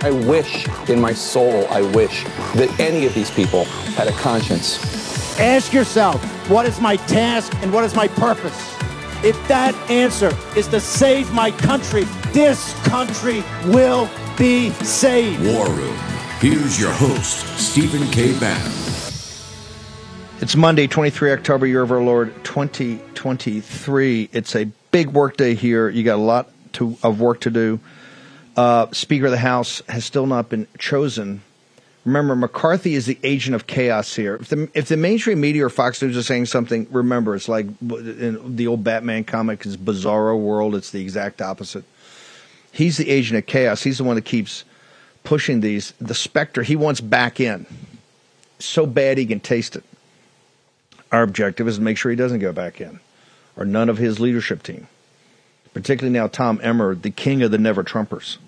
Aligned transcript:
I 0.00 0.12
wish 0.12 0.68
in 0.88 1.00
my 1.00 1.12
soul, 1.12 1.66
I 1.70 1.82
wish 1.82 2.22
that 2.54 2.72
any 2.78 3.04
of 3.04 3.14
these 3.14 3.32
people 3.32 3.64
had 3.64 4.06
a 4.06 4.12
conscience. 4.12 4.78
Ask 5.40 5.72
yourself, 5.72 6.22
what 6.48 6.66
is 6.66 6.80
my 6.80 6.96
task 6.96 7.52
and 7.62 7.72
what 7.72 7.82
is 7.82 7.96
my 7.96 8.06
purpose? 8.06 8.76
If 9.24 9.36
that 9.48 9.74
answer 9.90 10.30
is 10.56 10.68
to 10.68 10.78
save 10.78 11.32
my 11.32 11.50
country, 11.50 12.04
this 12.32 12.72
country 12.84 13.42
will 13.66 14.08
be 14.38 14.70
saved. 14.84 15.44
War 15.44 15.68
Room. 15.68 15.96
Here's 16.38 16.78
your 16.80 16.92
host, 16.92 17.58
Stephen 17.58 18.08
K. 18.12 18.38
Bannon. 18.38 18.72
It's 20.40 20.54
Monday, 20.54 20.86
23 20.86 21.32
October, 21.32 21.66
year 21.66 21.82
of 21.82 21.90
our 21.90 22.00
Lord 22.00 22.32
2023. 22.44 24.28
It's 24.32 24.54
a 24.54 24.66
big 24.92 25.08
work 25.08 25.36
day 25.36 25.54
here. 25.54 25.88
You 25.88 26.04
got 26.04 26.14
a 26.14 26.22
lot 26.22 26.48
to, 26.74 26.96
of 27.02 27.20
work 27.20 27.40
to 27.40 27.50
do. 27.50 27.80
Uh, 28.58 28.90
Speaker 28.90 29.26
of 29.26 29.30
the 29.30 29.38
House 29.38 29.82
has 29.88 30.04
still 30.04 30.26
not 30.26 30.48
been 30.48 30.66
chosen. 30.80 31.42
Remember, 32.04 32.34
McCarthy 32.34 32.96
is 32.96 33.06
the 33.06 33.16
agent 33.22 33.54
of 33.54 33.68
chaos 33.68 34.16
here. 34.16 34.34
If 34.34 34.48
the, 34.48 34.68
if 34.74 34.88
the 34.88 34.96
mainstream 34.96 35.40
media 35.40 35.66
or 35.66 35.70
Fox 35.70 36.02
News 36.02 36.16
is 36.16 36.26
saying 36.26 36.46
something, 36.46 36.88
remember, 36.90 37.36
it's 37.36 37.48
like 37.48 37.66
the 37.80 38.66
old 38.66 38.82
Batman 38.82 39.22
comic, 39.22 39.64
it's 39.64 39.76
Bizarro 39.76 40.36
World. 40.36 40.74
It's 40.74 40.90
the 40.90 41.00
exact 41.00 41.40
opposite. 41.40 41.84
He's 42.72 42.96
the 42.96 43.08
agent 43.08 43.38
of 43.38 43.46
chaos. 43.46 43.84
He's 43.84 43.98
the 43.98 44.04
one 44.04 44.16
that 44.16 44.24
keeps 44.24 44.64
pushing 45.22 45.60
these. 45.60 45.92
The 46.00 46.12
specter, 46.12 46.64
he 46.64 46.74
wants 46.74 47.00
back 47.00 47.38
in 47.38 47.64
so 48.58 48.86
bad 48.86 49.18
he 49.18 49.26
can 49.26 49.38
taste 49.38 49.76
it. 49.76 49.84
Our 51.12 51.22
objective 51.22 51.68
is 51.68 51.76
to 51.76 51.82
make 51.82 51.96
sure 51.96 52.10
he 52.10 52.16
doesn't 52.16 52.40
go 52.40 52.52
back 52.52 52.80
in, 52.80 52.98
or 53.56 53.64
none 53.64 53.88
of 53.88 53.98
his 53.98 54.18
leadership 54.18 54.64
team, 54.64 54.88
particularly 55.74 56.12
now 56.12 56.26
Tom 56.26 56.58
Emmer, 56.60 56.96
the 56.96 57.12
king 57.12 57.44
of 57.44 57.52
the 57.52 57.58
never 57.58 57.84
Trumpers. 57.84 58.38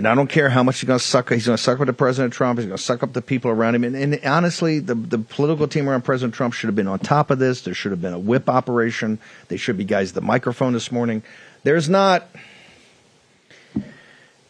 And 0.00 0.08
I 0.08 0.14
don't 0.14 0.30
care 0.30 0.48
how 0.48 0.62
much 0.62 0.80
he's 0.80 0.86
going 0.86 0.98
to 0.98 1.04
suck. 1.04 1.28
He's 1.28 1.44
going 1.44 1.58
to 1.58 1.62
suck 1.62 1.78
up 1.78 1.84
to 1.84 1.92
President 1.92 2.32
Trump. 2.32 2.58
He's 2.58 2.64
going 2.64 2.78
to 2.78 2.82
suck 2.82 3.02
up 3.02 3.12
the 3.12 3.20
people 3.20 3.50
around 3.50 3.74
him. 3.74 3.84
And, 3.84 3.94
and 3.94 4.18
honestly, 4.24 4.78
the, 4.78 4.94
the 4.94 5.18
political 5.18 5.68
team 5.68 5.90
around 5.90 6.06
President 6.06 6.32
Trump 6.32 6.54
should 6.54 6.68
have 6.68 6.74
been 6.74 6.88
on 6.88 7.00
top 7.00 7.30
of 7.30 7.38
this. 7.38 7.60
There 7.60 7.74
should 7.74 7.90
have 7.90 8.00
been 8.00 8.14
a 8.14 8.18
whip 8.18 8.48
operation. 8.48 9.18
They 9.48 9.58
should 9.58 9.76
be 9.76 9.84
guys 9.84 10.12
at 10.12 10.14
the 10.14 10.22
microphone 10.22 10.72
this 10.72 10.90
morning. 10.90 11.22
There's 11.64 11.90
not. 11.90 12.26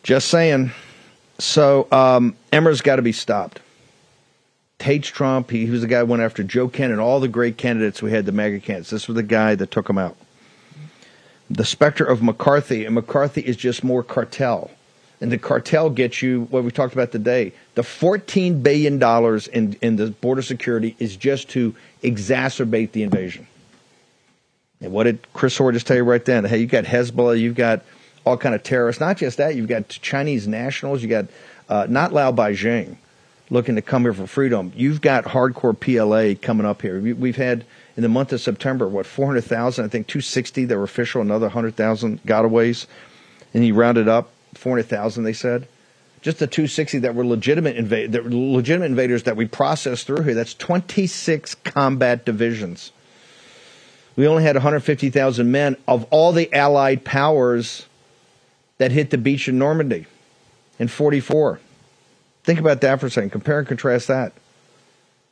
Just 0.04 0.28
saying. 0.28 0.70
So 1.40 1.88
um, 1.90 2.36
Emmer's 2.52 2.80
got 2.80 2.96
to 2.96 3.02
be 3.02 3.10
stopped 3.10 3.58
hates 4.80 5.08
Trump. 5.08 5.50
He, 5.50 5.66
he 5.66 5.70
was 5.72 5.80
the 5.80 5.88
guy 5.88 5.98
who 5.98 6.06
went 6.06 6.22
after 6.22 6.44
Joe 6.44 6.68
Kent 6.68 6.92
and 6.92 7.00
all 7.00 7.18
the 7.18 7.26
great 7.26 7.58
candidates 7.58 8.00
we 8.00 8.12
had, 8.12 8.24
the 8.24 8.30
MAGA 8.30 8.60
candidates. 8.60 8.90
This 8.90 9.08
was 9.08 9.16
the 9.16 9.24
guy 9.24 9.56
that 9.56 9.72
took 9.72 9.90
him 9.90 9.98
out. 9.98 10.16
The 11.50 11.64
specter 11.64 12.04
of 12.04 12.22
McCarthy, 12.22 12.84
and 12.84 12.94
McCarthy 12.94 13.40
is 13.40 13.56
just 13.56 13.82
more 13.82 14.04
cartel. 14.04 14.70
And 15.20 15.30
the 15.30 15.38
cartel 15.38 15.90
gets 15.90 16.22
you 16.22 16.46
what 16.50 16.64
we 16.64 16.70
talked 16.70 16.94
about 16.94 17.12
today. 17.12 17.52
The 17.74 17.82
$14 17.82 18.62
billion 18.62 18.94
in, 19.52 19.78
in 19.82 19.96
the 19.96 20.10
border 20.10 20.40
security 20.40 20.96
is 20.98 21.16
just 21.16 21.50
to 21.50 21.74
exacerbate 22.02 22.92
the 22.92 23.02
invasion. 23.02 23.46
And 24.80 24.92
what 24.92 25.04
did 25.04 25.18
Chris 25.34 25.58
Hoare 25.58 25.72
just 25.72 25.86
tell 25.86 25.96
you 25.96 26.04
right 26.04 26.24
then? 26.24 26.44
Hey, 26.44 26.58
you've 26.58 26.70
got 26.70 26.84
Hezbollah, 26.84 27.38
you've 27.38 27.54
got 27.54 27.82
all 28.24 28.38
kind 28.38 28.54
of 28.54 28.62
terrorists. 28.62 29.00
Not 29.00 29.18
just 29.18 29.36
that, 29.36 29.56
you've 29.56 29.68
got 29.68 29.88
Chinese 29.88 30.48
nationals, 30.48 31.02
you 31.02 31.08
got 31.08 31.26
uh, 31.68 31.86
not 31.88 32.12
Lao 32.12 32.32
Beijing 32.32 32.96
looking 33.50 33.74
to 33.74 33.82
come 33.82 34.02
here 34.02 34.14
for 34.14 34.26
freedom. 34.26 34.72
You've 34.76 35.00
got 35.00 35.24
hardcore 35.24 35.78
PLA 35.78 36.40
coming 36.40 36.64
up 36.64 36.82
here. 36.82 37.00
We've 37.00 37.36
had 37.36 37.64
in 37.96 38.02
the 38.02 38.08
month 38.08 38.32
of 38.32 38.40
September, 38.40 38.88
what, 38.88 39.06
400,000, 39.06 39.84
I 39.84 39.88
think 39.88 40.06
260 40.06 40.66
that 40.66 40.76
were 40.76 40.84
official, 40.84 41.20
another 41.20 41.46
100,000 41.46 42.22
gotaways. 42.22 42.86
And 43.52 43.64
he 43.64 43.72
rounded 43.72 44.08
up 44.08 44.30
400,000, 44.54 45.24
they 45.24 45.32
said. 45.32 45.66
Just 46.22 46.38
the 46.38 46.46
260 46.46 46.98
that 47.00 47.14
were 47.14 47.24
legitimate, 47.24 48.12
that 48.12 48.24
were 48.24 48.30
legitimate 48.30 48.86
invaders 48.86 49.22
that 49.22 49.36
we 49.36 49.46
processed 49.46 50.06
through 50.06 50.22
here. 50.22 50.34
That's 50.34 50.54
26 50.54 51.54
combat 51.56 52.24
divisions. 52.26 52.92
We 54.16 54.26
only 54.26 54.42
had 54.42 54.56
150,000 54.56 55.50
men 55.50 55.76
of 55.88 56.04
all 56.10 56.32
the 56.32 56.52
Allied 56.52 57.04
powers 57.04 57.86
that 58.78 58.92
hit 58.92 59.10
the 59.10 59.18
beach 59.18 59.48
in 59.48 59.58
Normandy 59.58 60.06
in 60.78 60.88
44. 60.88 61.60
Think 62.44 62.60
about 62.60 62.80
that 62.82 63.00
for 63.00 63.06
a 63.06 63.10
second. 63.10 63.30
Compare 63.30 63.60
and 63.60 63.68
contrast 63.68 64.08
that. 64.08 64.32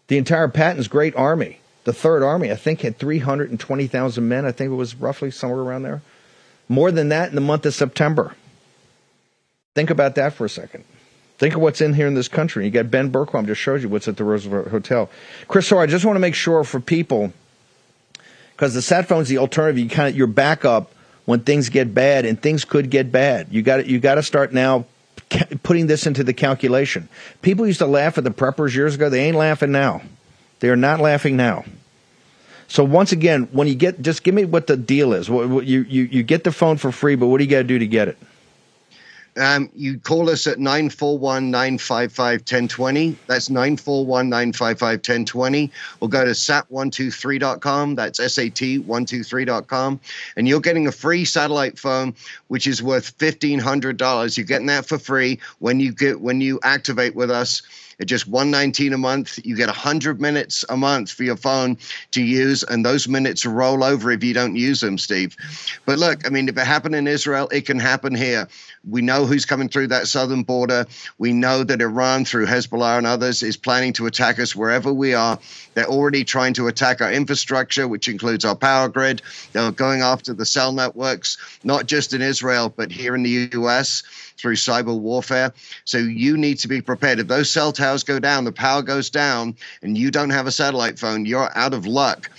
The 0.07 0.17
entire 0.17 0.49
Patton's 0.49 0.89
Great 0.89 1.15
Army, 1.17 1.61
the 1.85 1.93
Third 1.93 2.23
Army, 2.23 2.51
I 2.51 2.57
think 2.57 2.81
had 2.81 2.99
320,000 2.99 4.27
men. 4.27 4.47
I 4.47 4.53
think 4.53 4.71
it 4.71 4.75
was 4.75 4.95
roughly 4.95 5.31
somewhere 5.31 5.61
around 5.61 5.83
there. 5.83 6.01
More 6.69 6.91
than 6.91 7.11
that 7.11 7.29
in 7.29 7.35
the 7.35 7.41
month 7.41 7.67
of 7.67 7.75
September. 7.75 8.35
Think 9.75 9.91
about 9.91 10.15
that 10.17 10.33
for 10.33 10.45
a 10.45 10.49
second. 10.49 10.85
Think 11.39 11.55
of 11.55 11.61
what's 11.61 11.81
in 11.81 11.95
here 11.95 12.09
in 12.09 12.15
this 12.15 12.27
country. 12.27 12.65
You 12.65 12.71
got 12.71 12.91
Ben 12.91 13.13
Bergquam 13.13 13.47
just 13.47 13.61
showed 13.61 13.81
you 13.81 13.89
what's 13.89 14.09
at 14.09 14.17
the 14.17 14.25
Roosevelt 14.25 14.69
Hotel. 14.69 15.09
Chris, 15.47 15.69
so 15.69 15.79
I 15.79 15.87
just 15.87 16.05
want 16.05 16.17
to 16.17 16.21
make 16.21 16.35
sure 16.35 16.65
for 16.65 16.81
people, 16.81 17.33
because 18.53 18.75
the 18.75 18.83
sat 18.83 19.07
phone 19.07 19.23
is 19.23 19.29
the 19.29 19.39
alternative. 19.39 19.79
You 19.79 19.89
kind 19.89 20.09
of 20.09 20.17
your 20.17 20.27
backup 20.27 20.93
when 21.27 21.41
things 21.41 21.69
get 21.69 21.95
bad, 21.95 22.25
and 22.25 22.41
things 22.41 22.65
could 22.65 22.91
get 22.91 23.13
bad. 23.13 23.49
You 23.51 23.63
got 23.63 23.87
you 23.87 24.01
got 24.01 24.17
to 24.17 24.23
start 24.23 24.53
now 24.53 24.87
putting 25.63 25.87
this 25.87 26.07
into 26.07 26.25
the 26.25 26.33
calculation. 26.33 27.09
People 27.43 27.67
used 27.67 27.79
to 27.79 27.87
laugh 27.87 28.19
at 28.19 28.25
the 28.25 28.31
preppers 28.31 28.75
years 28.75 28.97
ago. 28.97 29.09
They 29.09 29.27
ain't 29.27 29.37
laughing 29.37 29.71
now. 29.71 30.03
They 30.61 30.71
are 30.71 30.77
not 30.77 31.01
laughing 31.01 31.37
now. 31.37 31.65
So 32.67 32.83
once 32.85 33.13
again, 33.13 33.49
when 33.53 33.69
you 33.69 33.75
get, 33.75 34.03
just 34.03 34.25
give 34.25 34.35
me 34.35 34.45
what 34.45 34.67
the 34.67 34.77
deal 34.77 35.13
is. 35.13 35.29
You, 35.29 35.61
you, 35.61 35.83
you 35.83 36.23
get 36.23 36.45
the 36.45 36.53
phone 36.53 36.77
for 36.77 36.93
free, 36.93 37.15
but 37.15 37.29
what 37.29 37.39
do 37.39 37.45
you 37.45 37.51
got 37.51 37.59
to 37.59 37.65
do 37.65 37.79
to 37.79 37.87
get 37.87 38.09
it? 38.09 38.19
Um, 39.37 39.71
you 39.75 39.99
call 39.99 40.31
us 40.31 40.47
at 40.47 40.59
941 40.59 41.51
955 41.51 42.41
1020. 42.41 43.17
That's 43.27 43.51
941 43.51 44.29
955 44.29 44.97
1020. 44.99 45.71
Or 46.01 46.09
go 46.09 46.25
to 46.25 46.31
sat123.com. 46.33 47.95
That's 47.95 48.21
SAT123.com. 48.21 50.01
And 50.37 50.49
you're 50.49 50.61
getting 50.61 50.87
a 50.87 50.93
free 50.93 51.25
satellite 51.25 51.79
phone, 51.79 52.15
which 52.49 52.67
is 52.67 52.83
worth 52.83 53.17
$1,500. 53.19 54.37
You're 54.37 54.47
getting 54.47 54.67
that 54.67 54.87
for 54.87 54.99
free 54.99 55.39
when 55.59 55.81
you 55.81 55.93
get 55.93 56.21
when 56.21 56.41
you 56.41 56.59
activate 56.63 57.15
with 57.15 57.31
us. 57.31 57.63
At 58.01 58.07
just 58.07 58.29
119 58.29 58.93
a 58.93 58.99
month, 58.99 59.41
you 59.45 59.57
get 59.57 59.67
100 59.67 60.21
minutes 60.21 60.65
a 60.69 60.77
month 60.77 61.11
for 61.11 61.25
your 61.25 61.37
phone 61.37 61.77
to 62.13 62.23
use, 62.23 62.63
and 62.63 62.85
those 62.85 63.09
minutes 63.09 63.45
roll 63.45 63.83
over 63.83 64.13
if 64.13 64.23
you 64.23 64.33
don't 64.33 64.55
use 64.55 64.81
them, 64.81 64.99
Steve. 64.99 65.37
But 65.85 65.99
look, 65.99 66.25
I 66.25 66.31
mean, 66.31 66.49
if 66.49 66.57
it 66.57 66.67
happened 66.67 66.95
in 66.95 67.09
Israel, 67.09 67.49
it 67.51 67.67
can 67.67 67.81
happen 67.81 68.15
here. 68.15 68.47
We 68.89 69.03
know 69.03 69.27
who's 69.27 69.45
coming 69.45 69.69
through 69.69 69.89
that 69.89 70.07
southern 70.07 70.45
border. 70.45 70.87
We 71.19 71.33
know 71.33 71.65
that 71.65 71.83
Iran, 71.83 72.25
through 72.25 72.47
Hezbollah 72.47 72.99
and 72.99 73.07
others, 73.07 73.43
is 73.43 73.57
planning 73.57 73.93
to 73.95 74.07
attack 74.07 74.39
us 74.39 74.55
wherever 74.55 74.93
we 74.93 75.13
are. 75.15 75.39
They're 75.75 75.87
already 75.87 76.23
trying 76.25 76.55
to 76.55 76.69
attack 76.69 77.01
our 77.01 77.13
infrastructure, 77.13 77.89
which 77.89 78.09
includes 78.09 78.45
our 78.45 78.55
power 78.55 78.89
grid. 78.89 79.23
They're 79.53 79.73
going 79.73 80.03
after 80.03 80.33
the 80.33 80.47
cell 80.47 80.73
networks, 80.73 81.37
not 81.65 81.87
just 81.87 82.15
in 82.15 82.23
Israel, 82.23 82.73
but 82.75 82.93
here 82.93 83.17
in 83.17 83.25
the 83.25 83.49
US 83.55 84.05
through 84.39 84.55
cyber 84.55 84.99
warfare. 84.99 85.53
So 85.85 85.99
you 85.99 86.37
need 86.37 86.59
to 86.61 86.69
be 86.69 86.81
prepared. 86.81 87.19
If 87.19 87.27
those 87.27 87.51
cell 87.51 87.73
towers 87.73 87.88
go 88.05 88.19
down, 88.19 88.45
the 88.45 88.53
power 88.53 88.83
goes 88.83 89.11
down, 89.11 89.57
and 89.83 89.97
you 89.97 90.11
don't 90.11 90.31
have 90.31 90.47
a 90.47 90.53
satellite 90.53 90.99
phone, 90.99 91.27
you're 91.27 91.51
out 91.57 91.75
of 91.75 91.87
luck. 91.87 92.31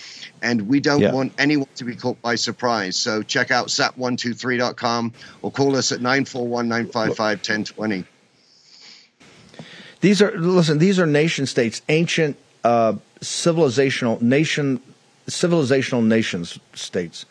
And 0.41 0.67
we 0.67 0.79
don't 0.79 1.01
yeah. 1.01 1.11
want 1.11 1.33
anyone 1.37 1.67
to 1.75 1.83
be 1.83 1.95
caught 1.95 2.21
by 2.21 2.35
surprise. 2.35 2.95
So 2.95 3.21
check 3.21 3.51
out 3.51 3.67
sat123.com 3.67 5.13
or 5.41 5.51
call 5.51 5.75
us 5.75 5.91
at 5.91 5.99
941 5.99 6.67
955 6.69 7.37
1020. 7.37 8.05
These 9.99 10.21
are, 10.21 10.31
listen, 10.37 10.77
these 10.77 10.97
are 10.97 11.05
nation 11.05 11.45
states, 11.45 11.81
ancient 11.89 12.37
uh, 12.63 12.93
civilizational 13.19 14.21
nation, 14.21 14.81
civilizational 15.27 16.05
nations 16.05 16.57
states. 16.73 17.25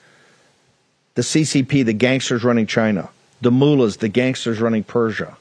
The 1.14 1.22
CCP, 1.22 1.86
the 1.86 1.94
gangsters 1.94 2.44
running 2.44 2.66
China 2.66 3.08
the 3.40 3.50
mullahs, 3.50 3.98
the 3.98 4.08
gangsters 4.08 4.60
running 4.60 4.84
Persia. 4.84 5.36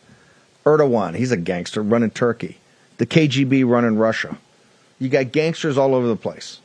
Erdogan, 0.66 1.16
he's 1.16 1.32
a 1.32 1.38
gangster 1.38 1.82
running 1.82 2.12
Turkey. 2.12 2.58
The 2.98 3.06
KGB 3.06 3.68
running 3.68 3.98
Russia. 3.98 4.38
You 5.00 5.10
got 5.10 5.32
gangsters 5.32 5.78
all 5.78 5.94
over 5.94 6.08
the 6.08 6.16
place. 6.16 6.60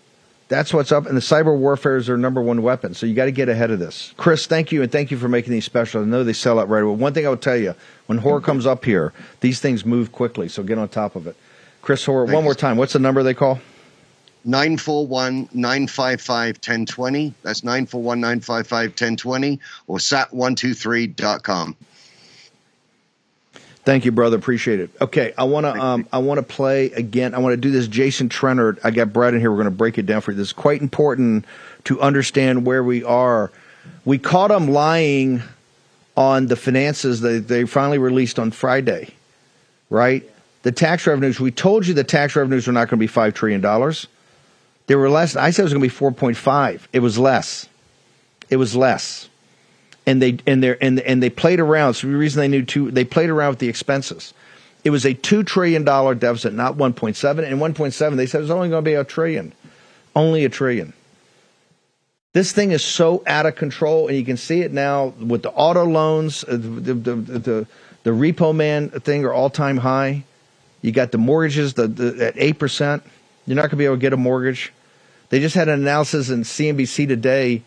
That's 0.49 0.75
what's 0.75 0.93
up, 0.93 1.07
and 1.07 1.17
the 1.17 1.23
cyber 1.23 1.57
warfare 1.57 1.97
is 1.97 2.09
their 2.09 2.19
number 2.19 2.43
one 2.43 2.63
weapon. 2.63 2.93
So 2.93 3.07
you 3.07 3.15
got 3.15 3.25
to 3.25 3.33
get 3.33 3.49
ahead 3.49 3.71
of 3.71 3.79
this. 3.79 4.13
Chris, 4.19 4.47
thank 4.47 4.71
you, 4.71 4.83
and 4.83 4.93
thank 4.93 5.11
you 5.11 5.17
for 5.17 5.29
making 5.29 5.53
these 5.53 5.65
special. 5.65 6.03
I 6.03 6.05
know 6.05 6.25
they 6.25 6.35
sell 6.35 6.59
out 6.59 6.69
right 6.69 6.83
away. 6.83 6.95
One 6.95 7.15
thing 7.15 7.25
I 7.25 7.31
will 7.31 7.39
tell 7.39 7.57
you: 7.57 7.75
when 8.07 8.19
horror 8.19 8.41
comes 8.43 8.67
up 8.67 8.85
here, 8.85 9.15
these 9.41 9.61
things 9.61 9.87
move 9.87 10.13
quickly. 10.13 10.49
So 10.49 10.63
get 10.63 10.77
on 10.77 10.89
top 10.89 11.17
of 11.17 11.27
it. 11.27 11.37
Chris 11.81 12.05
Hoare, 12.05 12.27
one 12.27 12.45
more 12.45 12.55
time. 12.55 12.77
What's 12.77 12.93
the 12.93 12.99
number 12.99 13.23
they 13.23 13.35
call? 13.35 13.61
941 14.45 15.49
955 15.53 16.57
1020. 16.57 17.35
That's 17.43 17.65
941 17.65 18.21
955 18.21 18.91
1020 18.91 19.61
or 19.87 19.99
sat123.com. 19.99 21.77
Thank 23.85 24.05
you, 24.05 24.13
brother. 24.13 24.37
Appreciate 24.37 24.79
it. 24.79 24.91
Okay, 25.01 25.35
I 25.37 25.45
want 25.45 25.67
to 25.67 25.73
um, 25.73 26.09
I 26.13 26.19
want 26.19 26.39
to 26.39 26.43
play 26.45 26.87
again. 26.93 27.35
I 27.35 27.39
want 27.39 27.55
to 27.55 27.57
do 27.57 27.71
this. 27.73 27.89
Jason 27.89 28.29
Trennert. 28.29 28.79
I 28.85 28.93
got 28.93 29.13
Brat 29.13 29.35
in 29.35 29.41
here. 29.41 29.51
We're 29.51 29.57
going 29.57 29.65
to 29.65 29.71
break 29.73 29.99
it 29.99 30.07
down 30.07 30.21
for 30.21 30.31
you. 30.31 30.37
This 30.37 30.49
is 30.49 30.53
quite 30.53 30.81
important 30.81 31.45
to 31.85 32.01
understand 32.01 32.65
where 32.65 32.85
we 32.85 33.03
are. 33.03 33.51
We 34.05 34.19
caught 34.19 34.53
him 34.53 34.69
lying 34.69 35.43
on 36.17 36.47
the 36.47 36.55
finances 36.55 37.23
that 37.23 37.49
they 37.49 37.65
finally 37.65 37.99
released 37.99 38.39
on 38.39 38.53
Friday, 38.53 39.15
right? 39.91 40.23
The 40.63 40.71
tax 40.71 41.05
revenues. 41.09 41.41
We 41.41 41.51
told 41.51 41.85
you 41.85 41.95
the 41.95 42.05
tax 42.05 42.37
revenues 42.37 42.69
were 42.69 42.73
not 42.73 42.89
going 42.89 42.99
to 42.99 43.03
be 43.03 43.09
five 43.09 43.35
trillion 43.35 43.61
dollars. 43.61 44.07
They 44.87 44.95
were 44.95 45.11
less. 45.11 45.35
I 45.35 45.51
said 45.51 45.63
it 45.63 45.65
was 45.65 45.73
going 45.73 45.83
to 45.83 45.89
be 45.89 45.95
four 45.95 46.13
point 46.13 46.37
five. 46.37 46.87
It 46.93 47.01
was 47.01 47.19
less. 47.19 47.69
It 48.49 48.59
was 48.59 48.77
less 48.77 49.29
and 50.07 50.21
they 50.21 50.39
and 50.47 50.63
they 50.63 50.77
and 50.81 51.01
and 51.01 51.23
they 51.23 51.31
played 51.31 51.61
around. 51.61 51.95
The 51.95 52.09
reason 52.09 52.41
they 52.41 52.49
knew 52.49 52.65
two, 52.65 52.91
they 52.91 53.05
played 53.05 53.31
around 53.31 53.51
with 53.51 53.59
the 53.61 53.69
expenses. 53.69 54.35
It 54.85 54.91
was 54.91 55.05
a 55.05 55.15
two 55.15 55.45
trillion 55.45 55.85
dollar 55.85 56.15
deficit, 56.15 56.53
not 56.55 56.77
one 56.77 56.93
point 56.93 57.17
seven. 57.17 57.45
And 57.45 57.61
one 57.61 57.75
point 57.75 57.95
seven, 57.95 58.17
they 58.19 58.27
said 58.27 58.39
it 58.39 58.43
was 58.43 58.51
only 58.51 58.69
going 58.69 58.85
to 58.85 58.89
be 58.89 58.95
a 58.95 59.05
trillion, 59.05 59.53
only 60.17 60.45
a 60.45 60.49
trillion. 60.49 60.93
This 62.33 62.53
thing 62.53 62.73
is 62.73 62.83
so 62.83 63.23
out 63.27 63.47
of 63.47 63.57
control, 63.57 64.09
and 64.09 64.17
you 64.17 64.25
can 64.25 64.37
see 64.37 64.63
it 64.63 64.73
now 64.73 65.09
with 65.21 65.43
the 65.43 65.51
auto 65.51 65.85
loans, 65.85 66.45
uh, 66.45 66.53
the 66.53 66.95
the 66.95 67.15
the, 67.15 67.67
the 68.03 68.11
repo 68.11 68.55
man 68.55 68.89
thing 68.91 69.25
are 69.25 69.33
all 69.33 69.51
time 69.51 69.77
high. 69.77 70.25
You 70.81 70.91
got 70.91 71.13
the 71.13 71.19
mortgages 71.19 71.75
the, 71.75 71.87
the 71.87 72.27
at 72.27 72.35
eight 72.37 72.59
percent. 72.59 73.05
You're 73.47 73.57
not 73.57 73.63
going 73.63 73.71
to 73.71 73.77
be 73.77 73.85
able 73.85 73.97
to 73.97 74.01
get 74.01 74.13
a 74.13 74.17
mortgage. 74.17 74.73
They 75.29 75.41
just 75.41 75.55
had 75.55 75.69
an 75.69 75.81
analysis 75.81 76.29
in 76.31 76.43
CNBC 76.43 77.09
today 77.09 77.63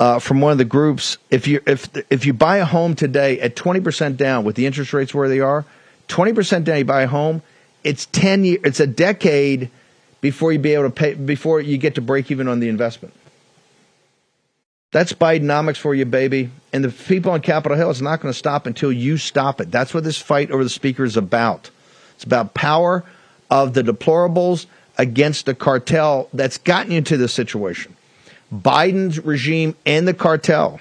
uh, 0.00 0.18
from 0.18 0.40
one 0.40 0.50
of 0.50 0.58
the 0.58 0.64
groups. 0.64 1.18
If 1.30 1.46
you 1.46 1.60
if 1.66 1.88
if 2.10 2.24
you 2.26 2.32
buy 2.32 2.56
a 2.56 2.64
home 2.64 2.96
today 2.96 3.38
at 3.40 3.54
twenty 3.54 3.80
percent 3.80 4.16
down 4.16 4.44
with 4.44 4.56
the 4.56 4.66
interest 4.66 4.92
rates 4.92 5.14
where 5.14 5.28
they 5.28 5.40
are, 5.40 5.64
twenty 6.08 6.32
percent 6.32 6.64
down, 6.64 6.78
you 6.78 6.84
buy 6.84 7.02
a 7.02 7.06
home. 7.06 7.42
It's 7.84 8.06
ten 8.06 8.42
year. 8.44 8.58
It's 8.64 8.80
a 8.80 8.86
decade 8.86 9.70
before 10.20 10.52
you 10.52 10.58
be 10.58 10.74
able 10.74 10.84
to 10.84 10.90
pay 10.90 11.14
before 11.14 11.60
you 11.60 11.76
get 11.78 11.94
to 11.96 12.00
break 12.00 12.30
even 12.30 12.48
on 12.48 12.60
the 12.60 12.68
investment. 12.68 13.14
That's 14.92 15.12
Bidenomics 15.12 15.76
for 15.76 15.94
you, 15.94 16.04
baby. 16.04 16.50
And 16.72 16.82
the 16.82 16.88
people 16.88 17.30
on 17.30 17.42
Capitol 17.42 17.78
Hill, 17.78 17.90
it's 17.90 18.00
not 18.00 18.20
going 18.20 18.32
to 18.32 18.38
stop 18.38 18.66
until 18.66 18.90
you 18.90 19.18
stop 19.18 19.60
it. 19.60 19.70
That's 19.70 19.94
what 19.94 20.02
this 20.02 20.18
fight 20.18 20.50
over 20.50 20.64
the 20.64 20.70
speaker 20.70 21.04
is 21.04 21.16
about. 21.16 21.70
It's 22.16 22.24
about 22.24 22.54
power 22.54 23.04
of 23.50 23.74
the 23.74 23.82
deplorables 23.82 24.66
against 24.98 25.46
the 25.46 25.54
cartel 25.54 26.28
that's 26.32 26.58
gotten 26.58 26.90
you 26.90 26.98
into 26.98 27.16
this 27.16 27.32
situation. 27.32 27.94
Biden's 28.52 29.20
regime 29.20 29.76
and 29.86 30.06
the 30.08 30.14
cartel. 30.14 30.80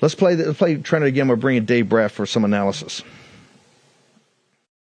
Let's 0.00 0.14
play. 0.14 0.36
Let's 0.36 0.58
play 0.58 0.76
Trent 0.76 1.04
again. 1.04 1.28
We're 1.28 1.36
bringing 1.36 1.64
Dave 1.64 1.88
Brat 1.88 2.10
for 2.10 2.26
some 2.26 2.44
analysis. 2.44 3.02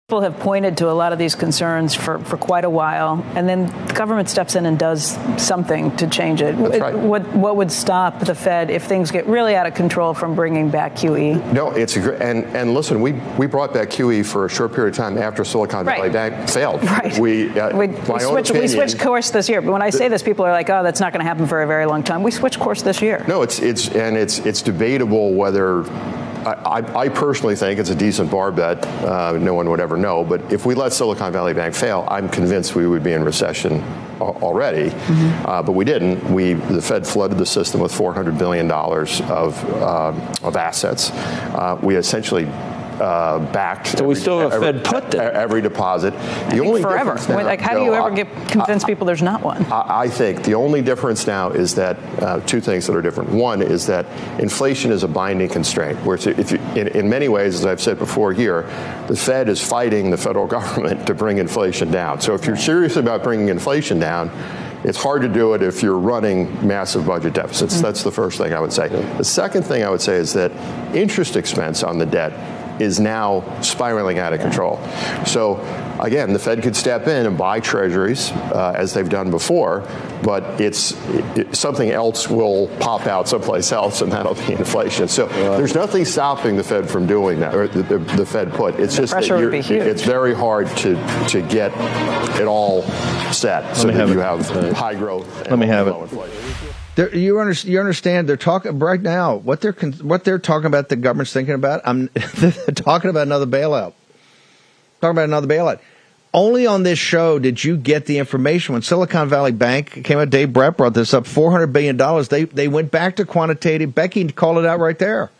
People 0.07 0.21
have 0.21 0.39
pointed 0.39 0.77
to 0.77 0.91
a 0.91 0.93
lot 0.93 1.13
of 1.13 1.17
these 1.17 1.33
concerns 1.33 1.95
for, 1.95 2.19
for 2.19 2.37
quite 2.37 2.63
a 2.63 2.69
while, 2.69 3.25
and 3.33 3.49
then 3.49 3.65
the 3.87 3.93
government 3.95 4.29
steps 4.29 4.53
in 4.53 4.67
and 4.67 4.77
does 4.77 5.17
something 5.43 5.97
to 5.97 6.05
change 6.05 6.43
it. 6.43 6.53
Right. 6.53 6.95
What, 6.95 7.27
what 7.33 7.55
would 7.55 7.71
stop 7.71 8.19
the 8.19 8.35
Fed 8.35 8.69
if 8.69 8.83
things 8.83 9.09
get 9.09 9.25
really 9.25 9.55
out 9.55 9.65
of 9.65 9.73
control 9.73 10.13
from 10.13 10.35
bringing 10.35 10.69
back 10.69 10.93
QE? 10.93 11.51
No, 11.51 11.71
it's 11.71 11.95
a 11.95 12.01
great, 12.01 12.21
and, 12.21 12.45
and 12.55 12.75
listen, 12.75 13.01
we, 13.01 13.13
we 13.39 13.47
brought 13.47 13.73
back 13.73 13.89
QE 13.89 14.23
for 14.23 14.45
a 14.45 14.49
short 14.49 14.75
period 14.75 14.93
of 14.93 14.95
time 14.95 15.17
after 15.17 15.43
Silicon 15.43 15.85
Valley 15.85 16.09
Right. 16.09 16.31
Bank 16.31 16.49
failed. 16.51 16.83
Right. 16.83 17.17
We, 17.17 17.59
uh, 17.59 17.75
We, 17.75 17.87
we, 17.87 18.19
switched, 18.19 18.51
we 18.51 18.67
switched 18.67 18.99
course 18.99 19.31
this 19.31 19.49
year, 19.49 19.63
but 19.63 19.71
when 19.71 19.81
I 19.81 19.89
say 19.89 20.07
this, 20.07 20.21
people 20.21 20.45
are 20.45 20.51
like, 20.51 20.69
oh, 20.69 20.83
that's 20.83 20.99
not 20.99 21.13
going 21.13 21.21
to 21.21 21.27
happen 21.27 21.47
for 21.47 21.63
a 21.63 21.67
very 21.67 21.87
long 21.87 22.03
time. 22.03 22.21
We 22.21 22.29
switched 22.29 22.59
course 22.59 22.83
this 22.83 23.01
year. 23.01 23.25
No, 23.27 23.41
it's 23.41 23.57
it's 23.57 23.89
and 23.89 24.15
it's 24.15 24.37
it's 24.37 24.61
debatable 24.61 25.33
whether. 25.33 25.83
I, 26.45 26.53
I 26.81 27.00
I 27.06 27.09
personally 27.09 27.56
think 27.56 27.80
it's 27.80 27.89
a 27.89 27.95
decent 27.95 28.30
bar 28.30 28.51
bet. 28.51 28.86
Uh, 29.03 29.33
no 29.39 29.53
one 29.53 29.69
would 29.69 29.80
ever 29.80 29.97
know. 29.97 30.24
But 30.24 30.51
if 30.53 30.65
we 30.65 30.75
let 30.75 30.94
Silicon 30.94 31.31
Valley 31.33 31.53
Bank 31.53 31.74
fail, 31.74 32.06
I'm 32.09 32.30
convinced 32.30 32.75
we 32.75 32.88
would 32.88 33.03
be 33.03 33.13
in 33.13 33.24
recession 33.24 33.81
al- 34.21 34.38
already. 34.42 34.92
Uh, 35.45 35.63
but 35.63 35.71
we 35.74 35.86
didn't. 35.86 36.24
We 36.31 36.53
the 36.53 36.81
Fed 36.81 37.06
flooded 37.07 37.38
the 37.38 37.45
system 37.45 37.81
with 37.81 37.94
400 37.94 38.38
billion 38.38 38.68
dollars 38.68 39.21
of 39.21 39.57
um 39.81 40.21
of 40.44 40.56
assets. 40.56 41.12
Uh, 41.12 41.80
we 41.81 41.95
essentially. 41.95 42.48
Uh, 43.00 43.39
backed. 43.51 43.88
So 43.97 44.06
we 44.06 44.15
still 44.15 44.39
have 44.39 44.51
a 44.51 44.56
every- 44.56 44.71
Fed 44.74 44.83
put 44.86 45.12
then. 45.12 45.36
every 45.36 45.62
deposit. 45.62 46.12
The 46.12 46.18
I 46.18 46.50
think 46.51 46.65
only 46.65 46.81
forever. 46.81 47.15
difference 47.15 47.27
now- 47.30 47.44
like, 47.44 47.59
how 47.59 47.71
do 47.74 47.80
Joe, 47.80 47.86
you 47.86 47.94
ever 47.94 48.12
I- 48.12 48.15
get 48.15 48.27
convince 48.47 48.83
people 48.86 49.06
there's 49.06 49.21
not 49.21 49.42
one? 49.44 49.65
I 49.71 50.06
I 50.06 50.07
think 50.07 50.44
the 50.44 50.56
only 50.56 50.81
difference 50.81 51.27
now 51.27 51.50
is 51.50 51.75
that 51.75 51.97
uh, 52.21 52.39
two 52.45 52.62
things 52.62 52.88
that 52.88 52.95
are 52.95 53.01
different. 53.01 53.31
One 53.31 53.62
is 53.62 53.86
that 53.88 54.06
inflation 54.39 54.92
is 54.92 55.03
a 55.03 55.07
binding 55.07 55.50
constraint, 55.50 55.97
where 56.06 56.15
if 56.15 56.51
you, 56.51 56.59
in, 56.75 56.88
in 56.89 57.09
many 57.09 57.27
ways, 57.27 57.56
as 57.56 57.65
I've 57.65 57.81
said 57.81 57.97
before 58.00 58.31
here, 58.33 58.63
the 59.07 59.15
Fed 59.15 59.50
is 59.50 59.62
fighting 59.62 60.09
the 60.12 60.18
federal 60.18 60.48
government 60.57 61.06
to 61.07 61.13
bring 61.13 61.38
inflation 61.39 61.91
down. 61.91 62.21
So 62.21 62.33
if 62.33 62.45
you're 62.45 62.56
serious 62.56 62.95
about 62.95 63.24
bringing 63.24 63.50
inflation 63.50 64.00
down, 64.00 64.31
it's 64.83 65.01
hard 65.01 65.24
to 65.24 65.27
do 65.27 65.53
it 65.56 65.63
if 65.63 65.81
you're 65.81 65.98
running 65.98 66.65
massive 66.65 67.07
budget 67.07 67.33
deficits. 67.33 67.81
That's 67.81 68.03
the 68.03 68.12
first 68.12 68.38
thing 68.38 68.53
I 68.53 68.59
would 68.59 68.71
say. 68.71 68.88
The 69.18 69.24
second 69.24 69.63
thing 69.63 69.83
I 69.83 69.89
would 69.89 70.01
say 70.01 70.15
is 70.15 70.31
that 70.33 70.51
interest 70.95 71.36
expense 71.36 71.81
on 71.83 71.98
the 71.98 72.06
debt 72.06 72.31
is 72.80 73.00
now 73.00 73.44
spiraling 73.62 74.19
out 74.19 74.33
of 74.33 74.39
control. 74.42 74.80
So 75.25 75.60
again, 76.00 76.33
the 76.33 76.39
Fed 76.39 76.62
could 76.62 76.75
step 76.75 77.07
in 77.07 77.25
and 77.25 77.38
buy 77.38 77.60
treasuries 77.60 78.31
uh, 78.31 78.74
as 78.75 78.94
they've 78.94 79.07
done 79.10 79.31
before, 79.31 79.88
but 80.24 80.60
it's 80.60 80.92
it, 81.38 81.56
something 81.56 81.89
else 81.92 82.30
will 82.30 82.68
pop 82.80 83.07
out 83.07 83.27
someplace 83.30 83.72
else, 83.72 84.01
and 84.01 84.12
that'll 84.12 84.36
be 84.36 84.54
inflation. 84.60 85.07
So 85.07 85.27
there's 85.27 85.75
nothing 85.75 86.04
stopping 86.06 86.56
the 86.57 86.63
Fed 86.63 86.89
from 86.89 87.07
doing 87.07 87.39
that, 87.39 87.56
or 87.56 87.68
the, 87.68 87.83
the, 87.83 87.98
the 88.00 88.25
Fed 88.25 88.51
put. 88.54 88.80
It's 88.80 88.95
The 88.95 89.04
just 89.04 89.13
that 89.13 89.18
pressure 89.19 89.36
would 89.36 89.42
you're, 89.42 89.51
be 89.51 89.62
huge. 89.62 89.83
it's 89.83 90.04
very 90.04 90.33
hard 90.33 90.68
to 90.77 90.95
to 91.30 91.42
get 91.42 91.72
it 92.39 92.45
all 92.48 92.83
set 93.31 93.75
so 93.75 93.88
that 93.88 93.94
have 93.94 94.10
you 94.10 94.19
it. 94.19 94.24
have 94.24 94.72
high 94.74 94.95
growth. 94.95 95.42
and 95.42 95.50
Let 95.51 95.60
me 95.60 95.68
have 95.68 95.88
low 95.88 96.00
it. 96.00 96.12
inflation. 96.12 96.75
They're, 96.95 97.13
you, 97.13 97.39
under, 97.39 97.51
you 97.51 97.80
understand? 97.80 98.30
They're 98.30 98.38
talking 98.38 98.80
right 98.80 99.01
now. 99.01 99.36
What 99.36 99.59
they're 99.62 99.74
what 99.74 100.24
they're 100.24 100.39
talking 100.39 100.68
about. 100.68 100.89
The 100.89 100.95
government's 100.95 101.33
thinking 101.33 101.53
about. 101.53 101.81
I'm 101.83 102.07
talking 102.75 103.09
about 103.09 103.24
another 103.24 103.45
bailout. 103.45 103.94
Talking 105.01 105.12
about 105.12 105.25
another 105.25 105.47
bailout. 105.47 105.80
Only 106.33 106.68
on 106.68 106.83
this 106.83 107.00
show 107.00 107.39
did 107.39 107.63
you 107.63 107.77
get 107.77 108.05
the 108.05 108.17
information 108.17 108.74
when 108.74 108.81
Silicon 108.81 109.29
Valley 109.29 109.51
Bank 109.51 110.03
came 110.03 110.19
out. 110.19 110.29
Dave 110.29 110.51
Brat 110.53 110.77
brought 110.77 110.93
this 110.93 111.13
up. 111.13 111.27
Four 111.27 111.51
hundred 111.51 111.67
billion 111.67 111.98
dollars. 111.98 112.29
They 112.29 112.46
they 112.46 112.69
went 112.69 112.91
back 112.91 113.17
to 113.17 113.25
quantitative. 113.25 113.93
Becky 113.93 114.25
called 114.29 114.58
it 114.58 114.65
out 114.65 114.79
right 114.79 114.98
there. 114.98 115.31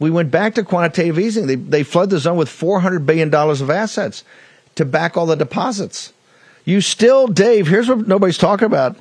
We 0.00 0.10
went 0.10 0.30
back 0.30 0.54
to 0.56 0.64
quantitative 0.64 1.18
easing. 1.18 1.46
They 1.46 1.54
they 1.54 1.82
flood 1.84 2.10
the 2.10 2.18
zone 2.18 2.36
with 2.36 2.48
four 2.48 2.80
hundred 2.80 3.06
billion 3.06 3.30
dollars 3.30 3.60
of 3.60 3.70
assets 3.70 4.24
to 4.74 4.84
back 4.84 5.16
all 5.16 5.26
the 5.26 5.36
deposits. 5.36 6.12
You 6.64 6.80
still, 6.80 7.26
Dave. 7.26 7.68
Here's 7.68 7.88
what 7.88 8.08
nobody's 8.08 8.38
talking 8.38 8.66
about. 8.66 8.96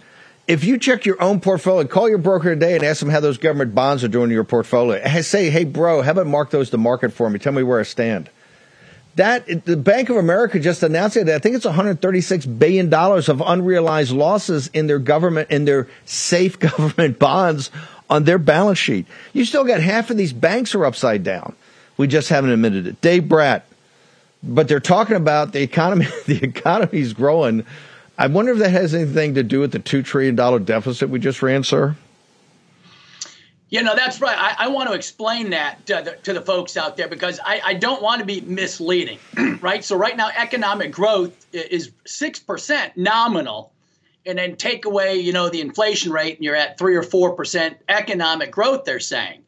If 0.50 0.64
you 0.64 0.80
check 0.80 1.06
your 1.06 1.22
own 1.22 1.42
portfolio, 1.42 1.88
call 1.88 2.10
your 2.10 2.18
broker 2.18 2.56
today 2.56 2.74
and 2.74 2.84
ask 2.84 3.02
them 3.02 3.10
how 3.10 3.20
those 3.20 3.38
government 3.38 3.76
bonds 3.76 4.04
are 4.04 4.08
doing 4.08 4.32
in 4.32 4.34
your 4.34 4.44
portfolio. 4.44 5.22
Say, 5.22 5.52
hey, 5.52 5.64
bro, 5.64 6.02
how 6.02 6.10
about 6.10 6.26
mark 6.26 6.50
those 6.50 6.72
to 6.72 6.78
market 6.80 7.14
for 7.14 7.30
me? 7.30 7.38
Tell 7.38 7.54
me 7.54 7.62
where 7.62 7.80
I 7.80 7.84
stand. 7.84 8.32
That 9.14 9.66
the 9.66 9.78
Bank 9.78 10.10
of 10.10 10.18
America 10.18 10.60
just 10.60 10.82
announced 10.82 11.18
it. 11.18 11.30
I 11.30 11.38
think 11.38 11.56
it's 11.56 11.66
136 11.66 12.48
billion 12.48 12.90
dollars 12.90 13.30
of 13.30 13.44
unrealized 13.46 14.12
losses 14.12 14.70
in 14.74 14.88
their 14.88 14.98
government 14.98 15.52
in 15.52 15.66
their 15.66 15.88
safe 16.06 16.58
government 16.60 17.20
bonds 17.20 17.70
on 18.10 18.24
their 18.24 18.40
balance 18.40 18.80
sheet. 18.80 19.06
You 19.34 19.46
still 19.46 19.66
got 19.66 19.82
half 19.82 20.10
of 20.10 20.18
these 20.18 20.34
banks 20.34 20.74
are 20.74 20.84
upside 20.84 21.24
down. 21.24 21.56
We 21.98 22.08
just 22.08 22.30
haven't 22.30 22.50
admitted 22.50 22.88
it. 22.88 23.02
Dave 23.02 23.30
Brat, 23.30 23.68
but 24.42 24.68
they're 24.68 24.80
talking 24.80 25.16
about 25.16 25.54
the 25.54 25.62
economy. 25.62 26.08
The 26.26 26.44
economy's 26.44 27.14
growing. 27.14 27.68
I 28.20 28.28
wonder 28.28 28.52
if 28.52 28.58
that 28.58 28.72
has 28.72 28.94
anything 28.94 29.34
to 29.36 29.44
do 29.44 29.62
with 29.62 29.72
the 29.72 29.80
two 29.80 30.04
trillion 30.04 30.36
dollar 30.36 30.60
deficit 30.60 31.10
we 31.10 31.20
just 31.20 31.42
ran, 31.42 31.64
sir. 31.64 31.96
You 33.70 33.82
know, 33.82 33.96
that's 33.96 34.20
right. 34.20 34.38
I, 34.38 34.66
I 34.66 34.68
want 34.68 34.90
to 34.90 34.96
explain 34.96 35.52
that 35.52 35.86
to 35.86 36.02
the, 36.04 36.12
to 36.24 36.34
the 36.34 36.42
folks 36.42 36.76
out 36.76 36.98
there 36.98 37.08
because 37.08 37.40
I, 37.46 37.62
I 37.64 37.74
don't 37.76 38.02
want 38.02 38.20
to 38.20 38.26
be 38.26 38.42
misleading, 38.42 39.20
right? 39.62 39.86
So, 39.86 39.96
right 39.96 40.18
now, 40.18 40.32
economic 40.36 40.92
growth 40.92 41.46
is 41.54 41.92
6% 42.06 42.98
nominal, 42.98 43.72
and 44.26 44.38
then 44.38 44.58
take 44.58 44.84
away, 44.84 45.16
you 45.16 45.32
know, 45.32 45.48
the 45.48 45.62
inflation 45.62 46.12
rate, 46.12 46.36
and 46.36 46.44
you're 46.44 46.56
at 46.56 46.78
3 46.78 46.98
or 46.98 47.04
4% 47.04 47.76
economic 47.88 48.52
growth, 48.52 48.84
they're 48.84 49.00
saying. 49.00 49.44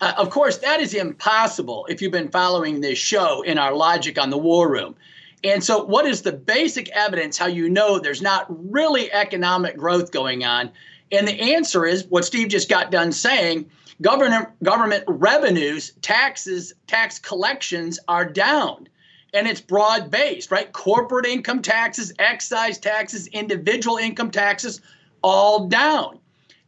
Uh, 0.00 0.14
of 0.16 0.30
course, 0.30 0.58
that 0.58 0.80
is 0.80 0.92
impossible 0.92 1.86
if 1.88 2.02
you've 2.02 2.10
been 2.10 2.30
following 2.30 2.80
this 2.80 2.98
show 2.98 3.42
in 3.42 3.58
our 3.58 3.74
logic 3.74 4.18
on 4.18 4.30
the 4.30 4.38
war 4.38 4.68
room. 4.68 4.96
And 5.44 5.62
so, 5.62 5.84
what 5.84 6.06
is 6.06 6.22
the 6.22 6.32
basic 6.32 6.88
evidence 6.90 7.38
how 7.38 7.46
you 7.46 7.68
know 7.68 7.98
there's 7.98 8.22
not 8.22 8.46
really 8.48 9.12
economic 9.12 9.76
growth 9.76 10.10
going 10.10 10.44
on? 10.44 10.70
And 11.12 11.26
the 11.26 11.54
answer 11.54 11.86
is 11.86 12.06
what 12.06 12.24
Steve 12.24 12.48
just 12.48 12.68
got 12.68 12.90
done 12.90 13.12
saying 13.12 13.70
government, 14.02 14.48
government 14.62 15.04
revenues, 15.06 15.92
taxes, 16.02 16.74
tax 16.86 17.18
collections 17.18 17.98
are 18.08 18.24
down. 18.24 18.88
and 19.34 19.46
it's 19.46 19.60
broad 19.60 20.10
based, 20.10 20.50
right? 20.50 20.72
Corporate 20.72 21.26
income 21.26 21.60
taxes, 21.60 22.14
excise 22.18 22.78
taxes, 22.78 23.26
individual 23.28 23.98
income 23.98 24.30
taxes, 24.30 24.80
all 25.22 25.66
down. 25.66 26.18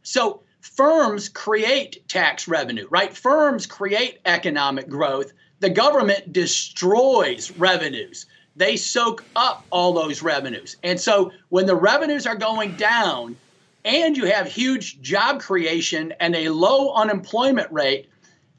So 0.03 0.41
firms 0.61 1.27
create 1.27 2.07
tax 2.07 2.47
revenue, 2.47 2.87
right? 2.91 3.15
Firms 3.15 3.65
create 3.65 4.19
economic 4.25 4.87
growth. 4.87 5.33
The 5.59 5.71
government 5.71 6.33
destroys 6.33 7.51
revenues. 7.57 8.27
They 8.55 8.75
soak 8.75 9.23
up 9.35 9.65
all 9.69 9.93
those 9.93 10.21
revenues. 10.21 10.75
And 10.83 10.99
so 10.99 11.31
when 11.49 11.65
the 11.65 11.75
revenues 11.75 12.27
are 12.27 12.35
going 12.35 12.75
down 12.75 13.37
and 13.85 14.15
you 14.15 14.25
have 14.25 14.47
huge 14.47 15.01
job 15.01 15.41
creation 15.41 16.13
and 16.19 16.35
a 16.35 16.49
low 16.49 16.93
unemployment 16.93 17.71
rate, 17.71 18.09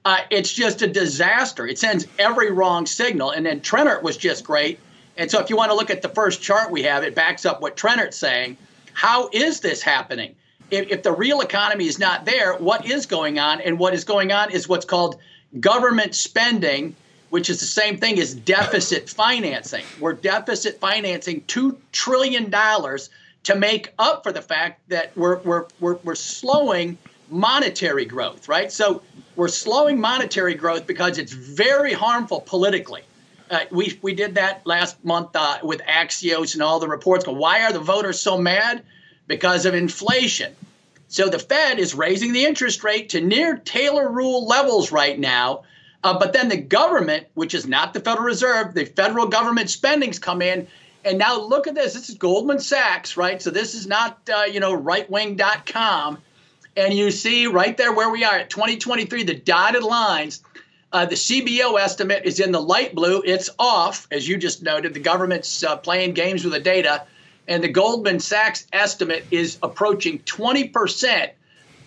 uh, 0.04 0.18
it's 0.30 0.52
just 0.52 0.82
a 0.82 0.86
disaster. 0.86 1.66
It 1.66 1.78
sends 1.78 2.06
every 2.18 2.50
wrong 2.50 2.86
signal. 2.86 3.30
And 3.30 3.46
then 3.46 3.60
Trennert 3.60 4.02
was 4.02 4.16
just 4.16 4.44
great. 4.44 4.80
And 5.16 5.30
so 5.30 5.40
if 5.40 5.50
you 5.50 5.56
want 5.56 5.70
to 5.70 5.76
look 5.76 5.90
at 5.90 6.02
the 6.02 6.08
first 6.08 6.42
chart 6.42 6.70
we 6.70 6.82
have, 6.82 7.04
it 7.04 7.14
backs 7.14 7.44
up 7.44 7.60
what 7.60 7.76
Trennert's 7.76 8.16
saying. 8.16 8.56
How 8.94 9.28
is 9.32 9.60
this 9.60 9.82
happening? 9.82 10.34
If, 10.70 10.88
if 10.88 11.02
the 11.02 11.12
real 11.12 11.40
economy 11.40 11.86
is 11.86 11.98
not 11.98 12.24
there, 12.24 12.54
what 12.56 12.86
is 12.86 13.06
going 13.06 13.38
on? 13.38 13.60
And 13.60 13.78
what 13.78 13.94
is 13.94 14.04
going 14.04 14.32
on 14.32 14.50
is 14.50 14.68
what's 14.68 14.86
called 14.86 15.20
government 15.60 16.14
spending, 16.14 16.96
which 17.32 17.48
is 17.48 17.60
the 17.60 17.64
same 17.64 17.96
thing 17.96 18.18
as 18.18 18.34
deficit 18.34 19.08
financing. 19.08 19.82
We're 19.98 20.12
deficit 20.12 20.78
financing 20.78 21.40
$2 21.40 21.78
trillion 21.90 22.50
to 22.50 23.56
make 23.56 23.94
up 23.98 24.22
for 24.22 24.32
the 24.32 24.42
fact 24.42 24.86
that 24.90 25.16
we're, 25.16 25.38
we're, 25.38 25.64
we're, 25.80 25.94
we're 26.04 26.14
slowing 26.14 26.98
monetary 27.30 28.04
growth, 28.04 28.50
right? 28.50 28.70
So 28.70 29.00
we're 29.34 29.48
slowing 29.48 29.98
monetary 29.98 30.52
growth 30.52 30.86
because 30.86 31.16
it's 31.16 31.32
very 31.32 31.94
harmful 31.94 32.42
politically. 32.42 33.00
Uh, 33.50 33.60
we, 33.70 33.98
we 34.02 34.12
did 34.12 34.34
that 34.34 34.66
last 34.66 35.02
month 35.02 35.30
uh, 35.34 35.56
with 35.62 35.80
Axios 35.84 36.52
and 36.52 36.62
all 36.62 36.80
the 36.80 36.88
reports. 36.88 37.26
Why 37.26 37.62
are 37.62 37.72
the 37.72 37.80
voters 37.80 38.20
so 38.20 38.36
mad? 38.36 38.82
Because 39.26 39.64
of 39.64 39.72
inflation. 39.72 40.54
So 41.08 41.30
the 41.30 41.38
Fed 41.38 41.78
is 41.78 41.94
raising 41.94 42.34
the 42.34 42.44
interest 42.44 42.84
rate 42.84 43.08
to 43.10 43.22
near 43.22 43.56
Taylor 43.56 44.12
rule 44.12 44.46
levels 44.46 44.92
right 44.92 45.18
now. 45.18 45.62
Uh, 46.04 46.18
but 46.18 46.32
then 46.32 46.48
the 46.48 46.56
government, 46.56 47.26
which 47.34 47.54
is 47.54 47.66
not 47.66 47.94
the 47.94 48.00
Federal 48.00 48.26
Reserve, 48.26 48.74
the 48.74 48.84
federal 48.84 49.28
government 49.28 49.70
spending's 49.70 50.18
come 50.18 50.42
in. 50.42 50.66
And 51.04 51.18
now 51.18 51.40
look 51.40 51.66
at 51.66 51.74
this. 51.74 51.94
This 51.94 52.08
is 52.08 52.16
Goldman 52.16 52.60
Sachs, 52.60 53.16
right? 53.16 53.40
So 53.40 53.50
this 53.50 53.74
is 53.74 53.86
not, 53.86 54.18
uh, 54.32 54.44
you 54.44 54.60
know, 54.60 54.76
rightwing.com. 54.76 56.18
And 56.76 56.94
you 56.94 57.10
see 57.10 57.46
right 57.46 57.76
there 57.76 57.92
where 57.92 58.10
we 58.10 58.24
are 58.24 58.34
at 58.34 58.50
2023, 58.50 59.24
the 59.24 59.34
dotted 59.34 59.82
lines. 59.82 60.42
Uh, 60.92 61.06
the 61.06 61.14
CBO 61.14 61.80
estimate 61.80 62.24
is 62.24 62.38
in 62.38 62.52
the 62.52 62.60
light 62.60 62.94
blue. 62.94 63.22
It's 63.24 63.50
off, 63.58 64.06
as 64.10 64.28
you 64.28 64.36
just 64.36 64.62
noted. 64.62 64.94
The 64.94 65.00
government's 65.00 65.62
uh, 65.64 65.76
playing 65.76 66.14
games 66.14 66.44
with 66.44 66.52
the 66.52 66.60
data. 66.60 67.06
And 67.48 67.62
the 67.62 67.68
Goldman 67.68 68.20
Sachs 68.20 68.66
estimate 68.72 69.24
is 69.30 69.58
approaching 69.62 70.20
20% 70.20 71.30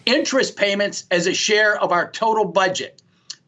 interest 0.05 0.57
payments 0.57 1.05
as 1.11 1.27
a 1.27 1.33
share 1.33 1.79
of 1.81 1.91
our 1.91 2.09
total 2.11 2.45
budget. 2.45 3.01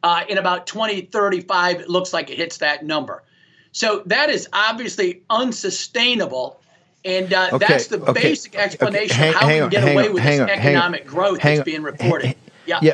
Uh, 0.03 0.23
in 0.29 0.37
about 0.37 0.67
2035, 0.67 1.81
it 1.81 1.89
looks 1.89 2.13
like 2.13 2.29
it 2.29 2.37
hits 2.37 2.57
that 2.57 2.85
number. 2.85 3.23
So 3.71 4.03
that 4.07 4.29
is 4.29 4.47
obviously 4.53 5.21
unsustainable. 5.29 6.59
And 7.05 7.33
uh, 7.33 7.49
okay, 7.53 7.65
that's 7.67 7.87
the 7.87 8.01
okay, 8.01 8.21
basic 8.21 8.55
explanation 8.55 9.15
okay. 9.15 9.31
hang, 9.31 9.33
how 9.33 9.47
we 9.47 9.59
can 9.59 9.69
get 9.69 9.83
away 9.83 10.07
on, 10.07 10.13
with 10.13 10.23
this 10.23 10.39
on, 10.39 10.49
economic 10.49 11.05
growth 11.05 11.41
that's 11.41 11.63
being 11.63 11.83
reported. 11.83 12.35
yeah. 12.65 12.79
Yeah. 12.81 12.93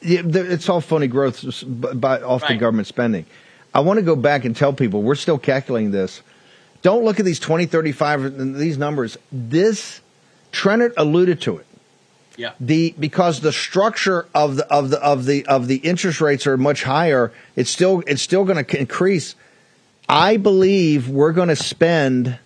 It's 0.00 0.68
all 0.68 0.80
phony 0.80 1.08
growth 1.08 1.44
by, 1.66 2.20
off 2.20 2.42
right. 2.42 2.48
the 2.48 2.56
government 2.56 2.86
spending. 2.86 3.26
I 3.74 3.80
want 3.80 3.98
to 3.98 4.02
go 4.02 4.16
back 4.16 4.44
and 4.44 4.54
tell 4.54 4.72
people 4.72 5.02
we're 5.02 5.14
still 5.14 5.38
calculating 5.38 5.90
this. 5.90 6.22
Don't 6.82 7.04
look 7.04 7.18
at 7.18 7.24
these 7.24 7.40
2035 7.40 8.56
these 8.56 8.78
numbers. 8.78 9.16
This 9.32 10.00
Trennert 10.52 10.94
alluded 10.96 11.40
to 11.42 11.58
it. 11.58 11.66
Yeah. 12.38 12.52
The 12.60 12.94
because 12.98 13.40
the 13.40 13.52
structure 13.52 14.26
of 14.32 14.56
the 14.56 14.66
of 14.72 14.90
the 14.90 15.02
of 15.02 15.26
the 15.26 15.44
of 15.46 15.66
the 15.66 15.76
interest 15.76 16.20
rates 16.20 16.46
are 16.46 16.56
much 16.56 16.84
higher, 16.84 17.32
it's 17.56 17.68
still 17.68 18.02
it's 18.06 18.22
still 18.22 18.44
going 18.44 18.64
to 18.64 18.78
increase. 18.78 19.34
I 20.08 20.36
believe 20.36 21.08
we're 21.08 21.32
going 21.32 21.48
to 21.48 21.56
spend 21.56 22.38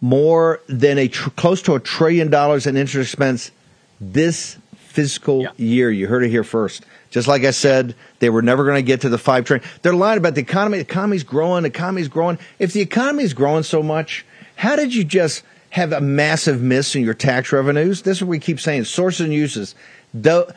more 0.00 0.60
than 0.68 0.98
a 0.98 1.06
tr- 1.06 1.30
close 1.30 1.62
to 1.62 1.74
a 1.74 1.80
trillion 1.80 2.30
dollars 2.30 2.66
in 2.66 2.76
interest 2.76 3.12
expense 3.12 3.52
this 4.00 4.58
fiscal 4.74 5.42
yeah. 5.42 5.50
year. 5.56 5.90
You 5.90 6.08
heard 6.08 6.24
it 6.24 6.28
here 6.28 6.44
first. 6.44 6.84
Just 7.10 7.28
like 7.28 7.44
I 7.44 7.52
said, 7.52 7.94
they 8.18 8.28
were 8.28 8.42
never 8.42 8.64
going 8.64 8.76
to 8.76 8.82
get 8.82 9.02
to 9.02 9.08
the 9.08 9.18
five 9.18 9.44
trillion. 9.44 9.66
They're 9.82 9.94
lying 9.94 10.18
about 10.18 10.34
the 10.34 10.40
economy. 10.40 10.78
The 10.78 10.82
economy's 10.82 11.22
growing. 11.22 11.62
The 11.62 11.68
economy's 11.68 12.08
growing. 12.08 12.38
If 12.58 12.72
the 12.72 12.80
economy's 12.80 13.34
growing 13.34 13.62
so 13.62 13.84
much, 13.84 14.26
how 14.56 14.74
did 14.74 14.92
you 14.92 15.04
just 15.04 15.44
have 15.72 15.92
a 15.92 16.00
massive 16.00 16.62
miss 16.62 16.94
in 16.94 17.02
your 17.02 17.14
tax 17.14 17.52
revenues? 17.52 18.02
This 18.02 18.18
is 18.18 18.22
what 18.22 18.30
we 18.30 18.38
keep 18.38 18.60
saying: 18.60 18.84
sources 18.84 19.20
and 19.20 19.32
uses. 19.32 19.74
Though, 20.14 20.50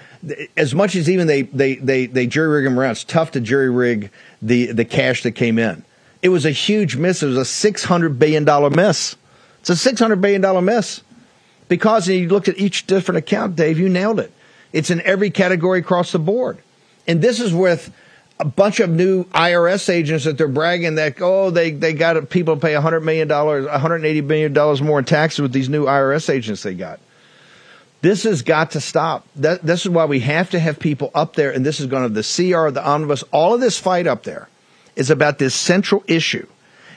as 0.55 0.74
much 0.74 0.95
as 0.95 1.10
even 1.10 1.27
they 1.27 1.41
they 1.41 1.75
they 1.75 2.05
they 2.05 2.27
jury 2.27 2.57
rig 2.57 2.65
them 2.65 2.79
around, 2.79 2.91
it's 2.91 3.03
tough 3.03 3.31
to 3.31 3.41
jury 3.41 3.69
rig 3.69 4.12
the 4.41 4.72
the 4.72 4.86
cash 4.86 5.24
that 5.24 5.31
came 5.31 5.60
in. 5.60 5.84
It 6.22 6.29
was 6.29 6.45
a 6.45 6.51
huge 6.51 6.95
miss. 6.95 7.22
It 7.22 7.27
was 7.27 7.38
a 7.38 7.45
six 7.45 7.84
hundred 7.84 8.19
billion 8.19 8.45
dollar 8.45 8.69
miss. 8.69 9.15
It's 9.65 9.88
a 9.88 9.91
$600 9.91 10.22
billion 10.22 10.63
miss. 10.63 11.01
Because 11.67 12.07
you 12.07 12.27
looked 12.27 12.48
at 12.48 12.60
each 12.60 12.86
different 12.86 13.17
account, 13.17 13.55
Dave, 13.55 13.79
you 13.79 13.89
nailed 13.89 14.19
it. 14.19 14.31
It's 14.72 14.91
in 14.91 15.01
every 15.01 15.31
category 15.31 15.79
across 15.79 16.12
the 16.12 16.19
board. 16.19 16.60
And 17.07 17.19
this 17.19 17.39
is 17.39 17.51
with 17.51 17.91
a 18.39 18.46
bunch 18.46 18.80
of 18.80 18.89
new 18.89 19.24
IRS 19.25 19.89
agents 19.89 20.25
that 20.25 20.38
they're 20.38 20.48
bragging 20.48 20.96
that, 20.96 21.15
oh, 21.22 21.51
they, 21.51 21.72
they 21.72 21.94
got 21.94 22.30
people 22.30 22.58
pay 22.58 22.74
$100 22.74 23.04
million, 23.04 23.27
$180 23.30 24.24
million 24.25 24.86
more 24.86 25.00
in 25.00 25.06
taxes 25.06 25.42
with 25.42 25.54
these 25.54 25.70
new 25.70 25.86
IRS 25.86 26.30
agents 26.30 26.63
they 26.63 26.74
got. 26.74 27.00
This 28.01 28.24
has 28.24 28.42
got 28.42 28.72
to 28.72 28.82
stop. 28.82 29.25
That, 29.38 29.63
this 29.63 29.86
is 29.86 29.89
why 29.89 30.06
we 30.06 30.20
have 30.20 30.51
to 30.51 30.60
have 30.60 30.80
people 30.80 31.12
up 31.15 31.36
there, 31.36 31.51
and 31.51 31.65
this 31.65 31.80
is 31.80 31.88
going 31.88 32.04
to 32.04 32.10
the 32.10 32.22
CR, 32.22 32.70
the 32.70 32.86
omnibus, 32.86 33.24
all 33.32 33.54
of 33.54 33.62
this 33.62 33.80
fight 33.80 34.06
up 34.06 34.24
there 34.24 34.50
is 34.96 35.10
about 35.10 35.39
this 35.39 35.56
central 35.56 36.04
issue 36.08 36.48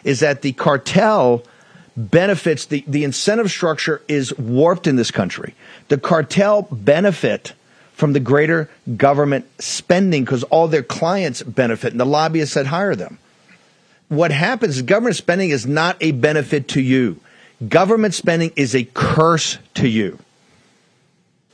is 0.05 0.21
that 0.21 0.43
the 0.43 0.53
cartel– 0.53 1.43
benefits 1.99 2.67
the, 2.67 2.85
the 2.87 3.03
incentive 3.03 3.51
structure 3.51 4.01
is 4.07 4.37
warped 4.39 4.87
in 4.87 4.95
this 4.95 5.11
country. 5.11 5.55
The 5.89 5.99
cartel 5.99 6.63
benefit 6.63 7.55
from 7.99 8.13
the 8.13 8.21
greater 8.21 8.71
government 8.97 9.45
spending 9.61 10.25
because 10.25 10.45
all 10.45 10.69
their 10.69 10.83
clients 10.83 11.43
benefit 11.43 11.93
and 11.93 12.01
the 12.01 12.07
lobbyists 12.07 12.55
that 12.55 12.67
hire 12.67 12.95
them. 12.95 13.19
What 14.09 14.31
happens 14.31 14.77
is 14.77 14.83
government 14.83 15.17
spending 15.17 15.51
is 15.51 15.67
not 15.67 15.97
a 16.01 16.13
benefit 16.13 16.69
to 16.69 16.81
you. 16.81 17.21
Government 17.69 18.15
spending 18.15 18.53
is 18.57 18.75
a 18.75 18.85
curse 18.85 19.59
to 19.75 19.89
you. 19.89 20.19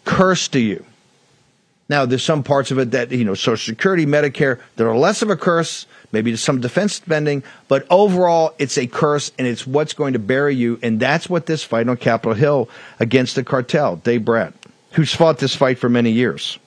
Curse 0.05 0.49
to 0.49 0.61
you. 0.61 0.85
Now, 1.89 2.05
there's 2.05 2.23
some 2.23 2.43
parts 2.43 2.71
of 2.71 2.79
it 2.79 2.91
that, 2.93 3.11
you 3.11 3.25
know, 3.25 3.35
Social 3.35 3.73
Security, 3.73 4.07
Medicare, 4.07 4.61
that 4.77 4.87
are 4.87 4.97
less 4.97 5.23
of 5.23 5.31
a 5.31 5.37
curse 5.37 5.87
maybe 6.15 6.37
some 6.37 6.61
defense 6.61 6.95
spending, 6.95 7.43
but 7.67 7.85
overall, 7.91 8.55
it's 8.59 8.79
a 8.79 8.87
curse 8.87 9.33
and 9.37 9.47
it's 9.49 9.67
what's 9.67 9.93
going 9.93 10.13
to 10.13 10.19
bury 10.21 10.55
you. 10.55 10.79
And 10.81 11.01
that's 11.01 11.29
what 11.29 11.47
this 11.47 11.65
fight 11.65 11.89
on 11.89 11.97
Capitol 11.97 12.35
Hill 12.35 12.71
against 13.01 13.35
the 13.35 13.43
cartel, 13.43 13.97
Dave 13.97 14.25
Brat, 14.25 14.55
who's 14.95 15.13
fought 15.13 15.39
this 15.39 15.55
fight 15.55 15.79
for 15.79 15.89
many 15.89 16.11
years. 16.11 16.59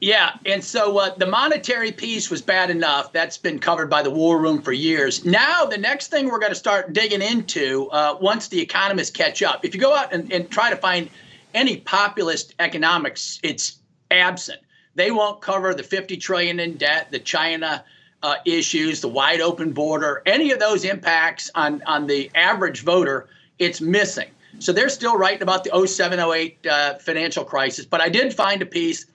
Yeah, 0.00 0.36
and 0.46 0.62
so 0.62 0.98
uh, 0.98 1.14
the 1.16 1.26
monetary 1.26 1.90
piece 1.90 2.30
was 2.30 2.40
bad 2.40 2.70
enough. 2.70 3.12
That's 3.12 3.36
been 3.36 3.58
covered 3.58 3.90
by 3.90 4.02
the 4.02 4.10
War 4.10 4.38
Room 4.38 4.62
for 4.62 4.70
years. 4.70 5.24
Now, 5.24 5.64
the 5.64 5.78
next 5.78 6.08
thing 6.08 6.28
we're 6.28 6.38
going 6.38 6.52
to 6.52 6.58
start 6.58 6.92
digging 6.92 7.22
into 7.22 7.88
uh, 7.90 8.16
once 8.20 8.46
the 8.46 8.60
economists 8.60 9.10
catch 9.10 9.42
up. 9.42 9.64
If 9.64 9.74
you 9.74 9.80
go 9.80 9.96
out 9.96 10.12
and, 10.12 10.32
and 10.32 10.48
try 10.48 10.70
to 10.70 10.76
find 10.76 11.10
any 11.52 11.78
populist 11.78 12.54
economics, 12.60 13.40
it's 13.42 13.78
absent. 14.12 14.60
They 14.94 15.10
won't 15.10 15.40
cover 15.40 15.74
the 15.74 15.82
50 15.82 16.16
trillion 16.18 16.60
in 16.60 16.76
debt, 16.76 17.10
the 17.10 17.18
China 17.18 17.84
uh, 18.22 18.36
issues, 18.44 19.00
the 19.00 19.08
wide 19.08 19.40
open 19.40 19.72
border, 19.72 20.22
any 20.26 20.52
of 20.52 20.60
those 20.60 20.84
impacts 20.84 21.50
on, 21.56 21.82
on 21.86 22.06
the 22.06 22.30
average 22.36 22.82
voter, 22.82 23.28
it's 23.58 23.80
missing. 23.80 24.28
So 24.58 24.72
they're 24.72 24.88
still 24.88 25.16
writing 25.16 25.42
about 25.42 25.64
the 25.64 25.86
07 25.86 26.18
08 26.18 26.66
uh, 26.66 26.94
financial 26.98 27.44
crisis. 27.44 27.84
But 27.84 28.00
I 28.00 28.08
did 28.08 28.34
find 28.34 28.62
a 28.62 28.66
piece 28.66 29.06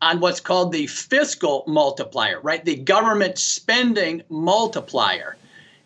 on 0.00 0.20
what's 0.20 0.40
called 0.40 0.72
the 0.72 0.86
fiscal 0.86 1.64
multiplier, 1.66 2.40
right? 2.40 2.64
The 2.64 2.76
government 2.76 3.38
spending 3.38 4.22
multiplier. 4.28 5.36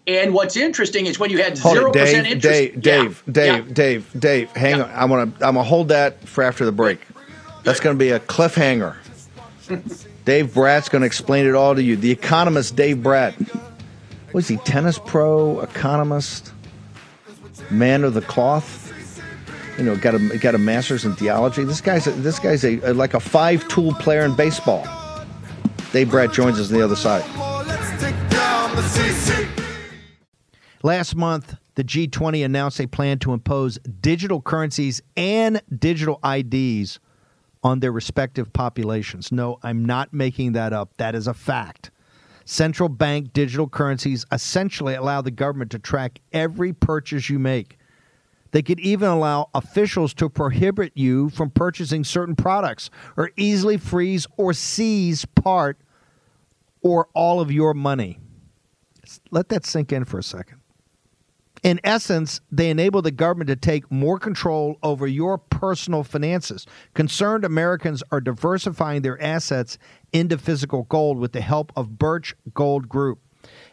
And 0.06 0.34
what's 0.34 0.56
interesting 0.56 1.06
is 1.06 1.18
when 1.18 1.30
you 1.30 1.42
had 1.42 1.56
zero 1.56 1.92
percent 1.92 2.26
interest. 2.26 2.42
Dave, 2.42 2.80
Dave, 2.80 3.22
yeah. 3.26 3.32
Dave, 3.32 3.68
yeah. 3.68 3.74
Dave, 3.74 4.20
Dave, 4.20 4.50
hang 4.52 4.78
yeah. 4.78 4.84
on. 4.84 4.90
I'm 4.90 5.08
gonna 5.10 5.32
I'm 5.46 5.54
gonna 5.54 5.62
hold 5.62 5.88
that 5.88 6.26
for 6.26 6.42
after 6.42 6.64
the 6.64 6.72
break. 6.72 7.00
That's 7.62 7.80
gonna 7.80 7.98
be 7.98 8.10
a 8.10 8.18
cliffhanger. 8.18 8.96
Dave 10.24 10.54
Brat's 10.54 10.88
going 10.88 11.00
to 11.00 11.06
explain 11.06 11.46
it 11.46 11.54
all 11.54 11.74
to 11.74 11.82
you. 11.82 11.96
The 11.96 12.10
economist, 12.10 12.76
Dave 12.76 13.02
Brat. 13.02 13.34
Was 14.32 14.46
he 14.46 14.58
tennis 14.58 14.98
pro, 14.98 15.60
economist, 15.60 16.52
man 17.70 18.04
of 18.04 18.14
the 18.14 18.20
cloth? 18.20 18.89
You 19.80 19.86
know, 19.86 19.96
got 19.96 20.14
a 20.14 20.38
got 20.38 20.54
a 20.54 20.58
master's 20.58 21.06
in 21.06 21.16
theology. 21.16 21.64
This 21.64 21.80
guy's 21.80 22.06
a, 22.06 22.10
this 22.10 22.38
guy's 22.38 22.64
a, 22.64 22.78
a 22.80 22.92
like 22.92 23.14
a 23.14 23.20
five 23.20 23.66
tool 23.68 23.94
player 23.94 24.26
in 24.26 24.36
baseball. 24.36 24.86
Dave 25.90 26.10
Brat 26.10 26.32
joins 26.32 26.60
us 26.60 26.70
on 26.70 26.78
the 26.78 26.84
other 26.84 26.96
side. 26.96 27.24
Last 30.82 31.16
month, 31.16 31.56
the 31.76 31.84
G20 31.84 32.44
announced 32.44 32.78
a 32.78 32.86
plan 32.86 33.18
to 33.20 33.32
impose 33.32 33.78
digital 34.02 34.42
currencies 34.42 35.00
and 35.16 35.62
digital 35.78 36.20
IDs 36.22 37.00
on 37.62 37.80
their 37.80 37.90
respective 37.90 38.52
populations. 38.52 39.32
No, 39.32 39.58
I'm 39.62 39.86
not 39.86 40.12
making 40.12 40.52
that 40.52 40.74
up. 40.74 40.94
That 40.98 41.14
is 41.14 41.26
a 41.26 41.32
fact. 41.32 41.90
Central 42.44 42.90
bank 42.90 43.32
digital 43.32 43.66
currencies 43.66 44.26
essentially 44.30 44.94
allow 44.94 45.22
the 45.22 45.30
government 45.30 45.70
to 45.70 45.78
track 45.78 46.20
every 46.34 46.74
purchase 46.74 47.30
you 47.30 47.38
make. 47.38 47.78
They 48.52 48.62
could 48.62 48.80
even 48.80 49.08
allow 49.08 49.48
officials 49.54 50.12
to 50.14 50.28
prohibit 50.28 50.92
you 50.94 51.30
from 51.30 51.50
purchasing 51.50 52.04
certain 52.04 52.34
products 52.34 52.90
or 53.16 53.30
easily 53.36 53.76
freeze 53.76 54.26
or 54.36 54.52
seize 54.52 55.24
part 55.24 55.78
or 56.82 57.08
all 57.14 57.40
of 57.40 57.50
your 57.50 57.74
money. 57.74 58.18
Let 59.30 59.48
that 59.50 59.66
sink 59.66 59.92
in 59.92 60.04
for 60.04 60.18
a 60.18 60.22
second. 60.22 60.60
In 61.62 61.78
essence, 61.84 62.40
they 62.50 62.70
enable 62.70 63.02
the 63.02 63.10
government 63.10 63.48
to 63.48 63.56
take 63.56 63.90
more 63.90 64.18
control 64.18 64.78
over 64.82 65.06
your 65.06 65.36
personal 65.36 66.02
finances. 66.04 66.66
Concerned 66.94 67.44
Americans 67.44 68.02
are 68.10 68.20
diversifying 68.20 69.02
their 69.02 69.20
assets 69.22 69.76
into 70.12 70.38
physical 70.38 70.84
gold 70.84 71.18
with 71.18 71.32
the 71.32 71.42
help 71.42 71.70
of 71.76 71.98
Birch 71.98 72.34
Gold 72.54 72.88
Group. 72.88 73.18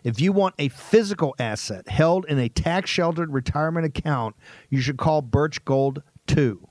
If 0.04 0.20
you 0.20 0.32
want 0.32 0.56
a 0.58 0.70
physical 0.70 1.36
asset 1.40 1.88
held 1.90 2.26
in 2.26 2.40
a 2.40 2.50
tax 2.50 2.90
sheltered 2.90 3.34
retirement 3.34 3.86
account, 3.86 4.36
you 4.70 4.82
should 4.82 4.98
call 4.98 5.22
Birch 5.22 5.64
Gold 5.66 6.02
2. 6.28 6.68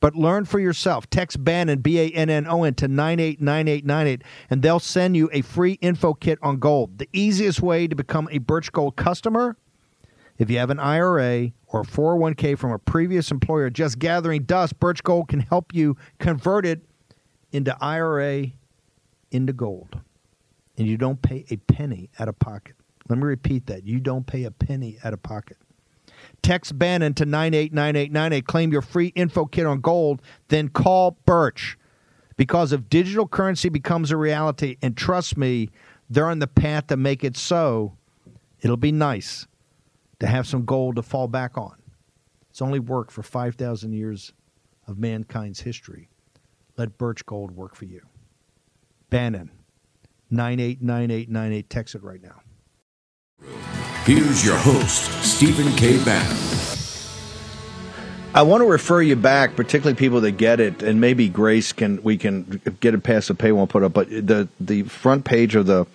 But 0.00 0.14
learn 0.14 0.46
for 0.46 0.58
yourself. 0.58 1.10
Text 1.10 1.44
Bannon, 1.44 1.80
B 1.80 1.98
A 1.98 2.08
N 2.08 2.30
N 2.30 2.46
O 2.46 2.64
N, 2.64 2.74
to 2.74 2.88
989898, 2.88 4.22
and 4.48 4.62
they'll 4.62 4.80
send 4.80 5.16
you 5.16 5.28
a 5.32 5.42
free 5.42 5.74
info 5.82 6.14
kit 6.14 6.38
on 6.40 6.58
gold. 6.58 6.98
The 6.98 7.08
easiest 7.12 7.60
way 7.60 7.86
to 7.86 7.94
become 7.94 8.28
a 8.30 8.38
Birch 8.38 8.72
Gold 8.72 8.96
customer 8.96 9.56
if 10.40 10.48
you 10.48 10.56
have 10.56 10.70
an 10.70 10.80
IRA 10.80 11.52
or 11.66 11.82
401k 11.82 12.56
from 12.58 12.72
a 12.72 12.78
previous 12.78 13.30
employer 13.30 13.68
just 13.68 13.98
gathering 13.98 14.44
dust, 14.44 14.80
Birch 14.80 15.02
Gold 15.02 15.28
can 15.28 15.40
help 15.40 15.74
you 15.74 15.98
convert 16.18 16.64
it 16.64 16.80
into 17.52 17.76
IRA 17.78 18.46
into 19.30 19.52
gold. 19.52 20.00
And 20.80 20.88
you 20.88 20.96
don't 20.96 21.20
pay 21.20 21.44
a 21.50 21.58
penny 21.58 22.08
out 22.18 22.28
of 22.28 22.38
pocket. 22.38 22.74
Let 23.06 23.18
me 23.18 23.24
repeat 23.24 23.66
that. 23.66 23.86
You 23.86 24.00
don't 24.00 24.26
pay 24.26 24.44
a 24.44 24.50
penny 24.50 24.96
out 25.04 25.12
of 25.12 25.22
pocket. 25.22 25.58
Text 26.40 26.78
Bannon 26.78 27.12
to 27.14 27.26
989898. 27.26 28.46
Claim 28.46 28.72
your 28.72 28.80
free 28.80 29.08
info 29.08 29.44
kit 29.44 29.66
on 29.66 29.82
gold, 29.82 30.22
then 30.48 30.70
call 30.70 31.18
Birch. 31.26 31.76
Because 32.38 32.72
if 32.72 32.88
digital 32.88 33.28
currency 33.28 33.68
becomes 33.68 34.10
a 34.10 34.16
reality, 34.16 34.78
and 34.80 34.96
trust 34.96 35.36
me, 35.36 35.68
they're 36.08 36.30
on 36.30 36.38
the 36.38 36.46
path 36.46 36.86
to 36.86 36.96
make 36.96 37.24
it 37.24 37.36
so, 37.36 37.98
it'll 38.62 38.78
be 38.78 38.90
nice 38.90 39.46
to 40.20 40.26
have 40.26 40.46
some 40.46 40.64
gold 40.64 40.96
to 40.96 41.02
fall 41.02 41.28
back 41.28 41.58
on. 41.58 41.74
It's 42.48 42.62
only 42.62 42.80
worked 42.80 43.12
for 43.12 43.22
5,000 43.22 43.92
years 43.92 44.32
of 44.86 44.98
mankind's 44.98 45.60
history. 45.60 46.08
Let 46.78 46.96
Birch 46.96 47.26
Gold 47.26 47.50
work 47.50 47.74
for 47.74 47.84
you. 47.84 48.00
Bannon, 49.10 49.50
989898. 50.30 51.70
Text 51.70 51.94
it 51.94 52.02
right 52.02 52.22
now. 52.22 52.40
Here's 54.04 54.44
your 54.44 54.56
host, 54.56 55.10
Stephen 55.22 55.70
K. 55.76 56.02
Bannon. 56.04 56.36
I 58.32 58.42
want 58.42 58.60
to 58.62 58.66
refer 58.66 59.02
you 59.02 59.16
back, 59.16 59.56
particularly 59.56 59.96
people 59.96 60.20
that 60.20 60.32
get 60.32 60.60
it, 60.60 60.82
and 60.82 61.00
maybe 61.00 61.28
Grace 61.28 61.72
can 61.72 62.02
we 62.02 62.16
can 62.16 62.60
get 62.80 62.94
it 62.94 63.02
past 63.02 63.28
the 63.28 63.34
paywall 63.34 63.68
put 63.68 63.82
up. 63.82 63.92
But 63.92 64.08
the 64.08 64.48
the 64.60 64.84
front 64.84 65.24
page 65.24 65.56
of 65.56 65.66
the 65.66 65.86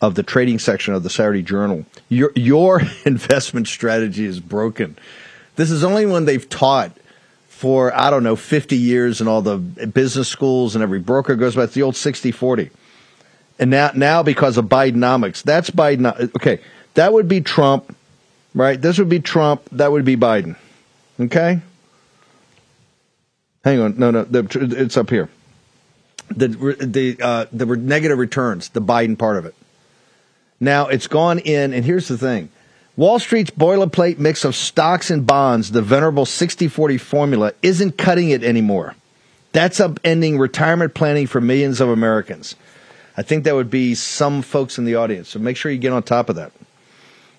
of 0.00 0.14
the 0.14 0.22
trading 0.22 0.58
section 0.58 0.94
of 0.94 1.02
the 1.02 1.10
Saturday 1.10 1.42
Journal. 1.42 1.86
Your 2.08 2.32
your 2.34 2.82
investment 3.04 3.68
strategy 3.68 4.24
is 4.24 4.40
broken. 4.40 4.96
This 5.54 5.70
is 5.70 5.84
only 5.84 6.06
one 6.06 6.24
they've 6.24 6.48
taught 6.48 6.92
for 7.48 7.96
I 7.98 8.10
don't 8.10 8.22
know 8.22 8.36
50 8.36 8.76
years 8.76 9.20
in 9.20 9.28
all 9.28 9.40
the 9.40 9.56
business 9.56 10.28
schools 10.28 10.74
and 10.74 10.82
every 10.82 10.98
broker 10.98 11.36
goes 11.36 11.56
by 11.56 11.64
it's 11.64 11.74
the 11.74 11.82
old 11.82 11.94
60-40. 11.94 12.70
And 13.58 13.70
now 13.70 13.90
now 13.94 14.22
because 14.22 14.58
of 14.58 14.66
Bidenomics, 14.66 15.42
that's 15.42 15.70
Biden 15.70 16.34
okay, 16.36 16.60
that 16.94 17.12
would 17.12 17.28
be 17.28 17.40
Trump, 17.40 17.96
right? 18.54 18.80
This 18.80 18.98
would 18.98 19.08
be 19.08 19.20
Trump, 19.20 19.62
that 19.72 19.90
would 19.92 20.04
be 20.04 20.16
Biden. 20.16 20.56
Okay? 21.18 21.60
Hang 23.64 23.80
on. 23.80 23.98
No, 23.98 24.10
no, 24.10 24.24
the, 24.24 24.46
it's 24.78 24.96
up 24.96 25.10
here. 25.10 25.28
The 26.28 26.48
the 26.48 27.16
uh, 27.20 27.46
the 27.52 27.66
negative 27.66 28.18
returns, 28.18 28.68
the 28.70 28.82
Biden 28.82 29.18
part 29.18 29.38
of 29.38 29.46
it. 29.46 29.54
Now 30.60 30.88
it's 30.88 31.06
gone 31.06 31.38
in, 31.38 31.72
and 31.72 31.84
here's 31.84 32.08
the 32.08 32.18
thing 32.18 32.50
Wall 32.96 33.18
Street's 33.18 33.50
boilerplate 33.50 34.18
mix 34.18 34.44
of 34.44 34.54
stocks 34.54 35.10
and 35.10 35.26
bonds, 35.26 35.70
the 35.70 35.82
venerable 35.82 36.26
60 36.26 36.68
40 36.68 36.98
formula, 36.98 37.52
isn't 37.62 37.98
cutting 37.98 38.30
it 38.30 38.42
anymore. 38.42 38.94
That's 39.52 39.80
upending 39.80 40.38
retirement 40.38 40.94
planning 40.94 41.26
for 41.26 41.40
millions 41.40 41.80
of 41.80 41.88
Americans. 41.88 42.56
I 43.16 43.22
think 43.22 43.44
that 43.44 43.54
would 43.54 43.70
be 43.70 43.94
some 43.94 44.42
folks 44.42 44.78
in 44.78 44.84
the 44.84 44.96
audience. 44.96 45.28
So 45.28 45.38
make 45.38 45.56
sure 45.56 45.72
you 45.72 45.78
get 45.78 45.92
on 45.92 46.02
top 46.02 46.28
of 46.28 46.36
that. 46.36 46.52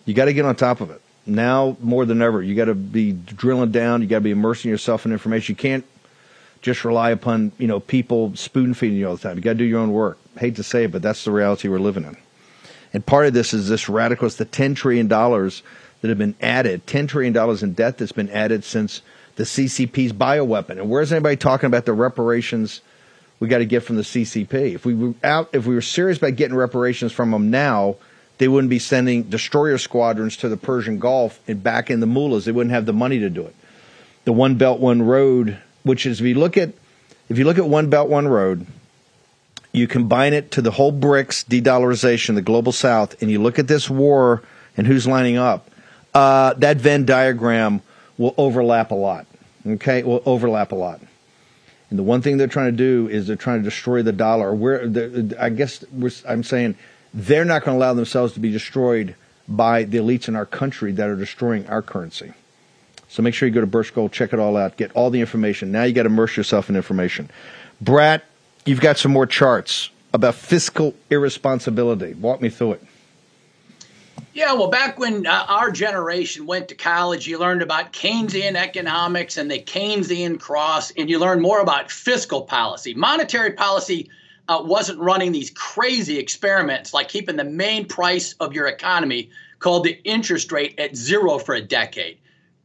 You 0.05 0.13
got 0.13 0.25
to 0.25 0.33
get 0.33 0.45
on 0.45 0.55
top 0.55 0.81
of 0.81 0.89
it. 0.89 1.01
Now 1.25 1.77
more 1.81 2.05
than 2.05 2.21
ever, 2.21 2.41
you 2.41 2.55
got 2.55 2.65
to 2.65 2.75
be 2.75 3.11
drilling 3.11 3.71
down. 3.71 4.01
You 4.01 4.07
got 4.07 4.17
to 4.17 4.21
be 4.21 4.31
immersing 4.31 4.71
yourself 4.71 5.05
in 5.05 5.11
information. 5.11 5.53
You 5.53 5.57
can't 5.57 5.85
just 6.61 6.83
rely 6.83 7.11
upon 7.11 7.51
you 7.57 7.67
know 7.67 7.79
people 7.79 8.35
spoon 8.35 8.73
feeding 8.73 8.97
you 8.97 9.07
all 9.07 9.15
the 9.15 9.21
time. 9.21 9.35
You 9.35 9.43
got 9.43 9.51
to 9.51 9.57
do 9.57 9.65
your 9.65 9.79
own 9.79 9.91
work. 9.91 10.17
hate 10.37 10.55
to 10.55 10.63
say 10.63 10.85
it, 10.85 10.91
but 10.91 11.01
that's 11.01 11.23
the 11.23 11.31
reality 11.31 11.67
we're 11.67 11.79
living 11.79 12.03
in. 12.03 12.17
And 12.93 13.05
part 13.05 13.27
of 13.27 13.33
this 13.33 13.53
is 13.53 13.69
this 13.69 13.89
radical, 13.89 14.25
it's 14.27 14.37
the 14.37 14.45
$10 14.45 14.75
trillion 14.75 15.07
that 15.07 16.09
have 16.09 16.17
been 16.17 16.35
added, 16.41 16.85
$10 16.87 17.09
trillion 17.09 17.35
in 17.63 17.73
debt 17.73 17.97
that's 17.97 18.11
been 18.11 18.29
added 18.29 18.63
since 18.63 19.01
the 19.35 19.43
CCP's 19.43 20.13
bioweapon. 20.13 20.71
And 20.71 20.89
where's 20.89 21.11
anybody 21.11 21.35
talking 21.35 21.67
about 21.67 21.85
the 21.85 21.93
reparations 21.93 22.81
we 23.39 23.47
got 23.47 23.60
to 23.60 23.65
get 23.65 23.84
from 23.84 23.95
the 23.95 24.02
CCP? 24.02 24.76
If 24.76 24.86
we 24.86 24.93
were 24.93 25.13
out, 25.23 25.50
if 25.54 25.65
we 25.65 25.76
were 25.76 25.82
serious 25.82 26.17
about 26.17 26.36
getting 26.36 26.56
reparations 26.56 27.12
from 27.12 27.32
them 27.32 27.52
now, 27.52 27.97
they 28.38 28.47
wouldn't 28.47 28.69
be 28.69 28.80
sending 28.80 29.23
destroyer 29.23 29.78
squadrons 29.78 30.38
to 30.38 30.50
the 30.50 30.58
Persian 30.58 31.00
Gulf 31.00 31.39
and 31.47 31.62
back 31.62 31.89
in 31.89 32.00
the 32.00 32.06
mullahs. 32.06 32.45
They 32.45 32.52
wouldn't 32.52 32.73
have 32.73 32.86
the 32.86 32.93
money 32.93 33.19
to 33.19 33.30
do 33.30 33.43
it. 33.43 33.56
The 34.26 34.34
One 34.34 34.56
Belt 34.56 34.80
One 34.80 35.02
Road, 35.02 35.58
which 35.84 36.06
is 36.06 36.19
if 36.19 36.28
you 36.28 36.36
look 36.36 36.58
at 36.58 36.73
if 37.30 37.38
you 37.38 37.45
look 37.45 37.58
at 37.58 37.67
One 37.67 37.89
Belt 37.89 38.10
One 38.10 38.28
Road, 38.28 38.65
you 39.71 39.88
combine 39.88 40.34
it 40.34 40.52
to 40.52 40.62
the 40.62 40.71
whole 40.71 40.93
BRICS 40.93 41.47
de-dollarization, 41.47 42.36
the 42.36 42.41
global 42.41 42.71
South, 42.71 43.21
and 43.21 43.30
you 43.30 43.41
look 43.41 43.60
at 43.60 43.67
this 43.67 43.89
war 43.89 44.41
and 44.76 44.88
who's 44.88 45.06
lining 45.06 45.38
up, 45.38 45.69
uh, 46.13 46.54
that 46.56 46.78
Venn 46.78 47.06
diagram 47.06 47.82
will 48.17 48.34
overlap 48.38 48.91
a 48.91 48.95
lot. 48.95 49.26
Okay, 49.65 50.04
will 50.04 50.23
overlap 50.26 50.71
a 50.71 50.76
lot. 50.76 51.02
And 51.89 51.97
the 51.97 52.04
one 52.04 52.21
thing 52.21 52.38
they're 52.38 52.47
trying 52.47 52.71
to 52.71 52.78
do 52.78 53.08
is 53.10 53.28
they're 53.28 53.36
trying 53.36 53.60
to 53.60 53.63
destroy 53.63 54.02
the 54.02 54.12
dollar. 54.12 54.54
Where 54.54 54.84
I 55.39 55.50
guess 55.50 55.84
I'm 56.28 56.43
saying 56.43 56.76
they're 57.13 57.45
not 57.45 57.63
going 57.63 57.78
to 57.78 57.84
allow 57.84 57.93
themselves 57.93 58.34
to 58.34 58.39
be 58.39 58.52
destroyed 58.52 59.15
by 59.47 59.84
the 59.84 59.97
elites 59.97 60.28
in 60.28 60.36
our 60.36 60.45
country 60.45 60.91
that 60.93 61.08
are 61.08 61.15
destroying 61.15 61.65
our 61.67 61.82
currency. 61.82 62.34
So 63.10 63.23
make 63.23 63.34
sure 63.34 63.47
you 63.47 63.56
go 63.56 63.62
to 63.62 63.67
Birch 63.67 63.93
Gold, 63.95 64.12
check 64.12 64.34
it 64.34 64.39
all 64.39 64.58
out, 64.58 64.76
get 64.76 64.91
all 64.91 65.10
the 65.10 65.21
information. 65.21 65.71
Now 65.71 65.84
you 65.84 65.93
got 65.93 66.04
to 66.04 66.10
immerse 66.10 66.36
yourself 66.36 66.69
in 66.69 66.76
information. 66.76 67.30
Brat 67.80 68.23
you've 68.65 68.82
got 68.82 68.97
some 68.97 69.12
more 69.12 69.26
charts 69.26 69.89
about 70.13 70.36
fiscal 70.36 70.93
irresponsibility. 71.10 72.13
Walk 72.15 72.41
me 72.41 72.50
through 72.50 72.73
it. 72.73 72.84
Yeah, 74.33 74.53
well, 74.53 74.69
back 74.69 74.99
when 74.99 75.25
uh, 75.25 75.45
our 75.47 75.71
generation 75.71 76.45
went 76.45 76.67
to 76.67 76.75
college, 76.75 77.25
you 77.25 77.39
learned 77.39 77.63
about 77.63 77.91
Keynesian 77.91 78.55
economics 78.55 79.37
and 79.37 79.49
the 79.49 79.59
Keynesian 79.59 80.39
cross, 80.39 80.91
and 80.91 81.09
you 81.09 81.17
learned 81.17 81.41
more 81.41 81.59
about 81.59 81.89
fiscal 81.89 82.43
policy. 82.43 82.93
Monetary 82.93 83.53
policy 83.53 84.11
uh, 84.47 84.61
wasn't 84.63 84.99
running 84.99 85.31
these 85.31 85.49
crazy 85.51 86.19
experiments 86.19 86.93
like 86.93 87.09
keeping 87.09 87.35
the 87.35 87.43
main 87.43 87.85
price 87.85 88.33
of 88.39 88.53
your 88.53 88.67
economy 88.67 89.29
called 89.59 89.83
the 89.83 89.99
interest 90.03 90.51
rate 90.51 90.79
at 90.79 90.95
zero 90.95 91.39
for 91.39 91.55
a 91.55 91.61
decade. 91.61 92.17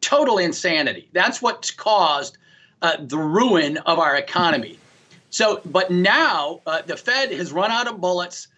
Total 0.03 0.39
insanity. 0.39 1.09
That's 1.13 1.41
what's 1.41 1.71
caused 1.71 2.37
uh, 2.83 2.97
the 3.01 3.19
ruin 3.19 3.79
of 3.79 3.99
our 3.99 4.17
economy. 4.17 4.79
So, 5.31 5.63
but 5.65 5.91
now 5.91 6.61
uh, 6.67 6.83
the 6.83 6.97
Fed 6.97 7.33
has 7.33 7.53
run 7.53 7.71
out 7.71 7.89
of 7.89 8.01
bullets. 8.01 8.49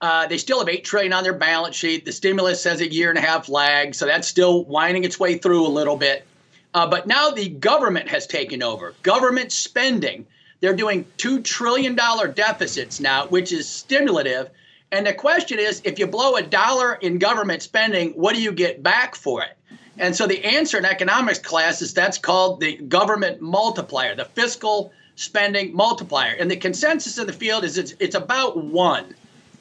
Uh, 0.00 0.26
they 0.26 0.38
still 0.38 0.58
have 0.58 0.68
eight 0.68 0.84
trillion 0.84 1.12
on 1.12 1.22
their 1.22 1.34
balance 1.34 1.76
sheet. 1.76 2.04
The 2.04 2.12
stimulus 2.12 2.62
says 2.62 2.80
a 2.80 2.90
year 2.90 3.10
and 3.10 3.18
a 3.18 3.22
half 3.22 3.48
lag, 3.48 3.94
so 3.94 4.06
that's 4.06 4.26
still 4.26 4.64
winding 4.64 5.04
its 5.04 5.20
way 5.20 5.36
through 5.36 5.66
a 5.66 5.68
little 5.68 5.96
bit. 5.96 6.26
Uh, 6.72 6.86
but 6.86 7.06
now 7.06 7.30
the 7.30 7.48
government 7.48 8.08
has 8.08 8.26
taken 8.26 8.62
over. 8.62 8.94
Government 9.02 9.52
spending. 9.52 10.26
They're 10.60 10.74
doing 10.74 11.06
two 11.16 11.42
trillion 11.42 11.94
dollar 11.96 12.28
deficits 12.28 13.00
now, 13.00 13.26
which 13.26 13.52
is 13.52 13.68
stimulative. 13.68 14.50
And 14.92 15.06
the 15.06 15.12
question 15.12 15.58
is, 15.58 15.82
if 15.84 15.98
you 15.98 16.06
blow 16.06 16.36
a 16.36 16.42
dollar 16.42 16.94
in 16.94 17.18
government 17.18 17.62
spending, 17.62 18.10
what 18.12 18.34
do 18.34 18.42
you 18.42 18.52
get 18.52 18.82
back 18.82 19.14
for 19.14 19.42
it? 19.42 19.56
And 19.98 20.16
so 20.16 20.26
the 20.26 20.44
answer 20.44 20.78
in 20.78 20.84
economics 20.84 21.38
class 21.38 21.82
is 21.82 21.92
that's 21.92 22.18
called 22.18 22.60
the 22.60 22.76
government 22.76 23.40
multiplier, 23.40 24.14
the 24.14 24.24
fiscal 24.24 24.92
spending 25.16 25.74
multiplier. 25.74 26.34
And 26.38 26.50
the 26.50 26.56
consensus 26.56 27.18
of 27.18 27.26
the 27.26 27.32
field 27.32 27.64
is 27.64 27.76
it's, 27.76 27.94
it's 28.00 28.14
about 28.14 28.56
one. 28.64 29.14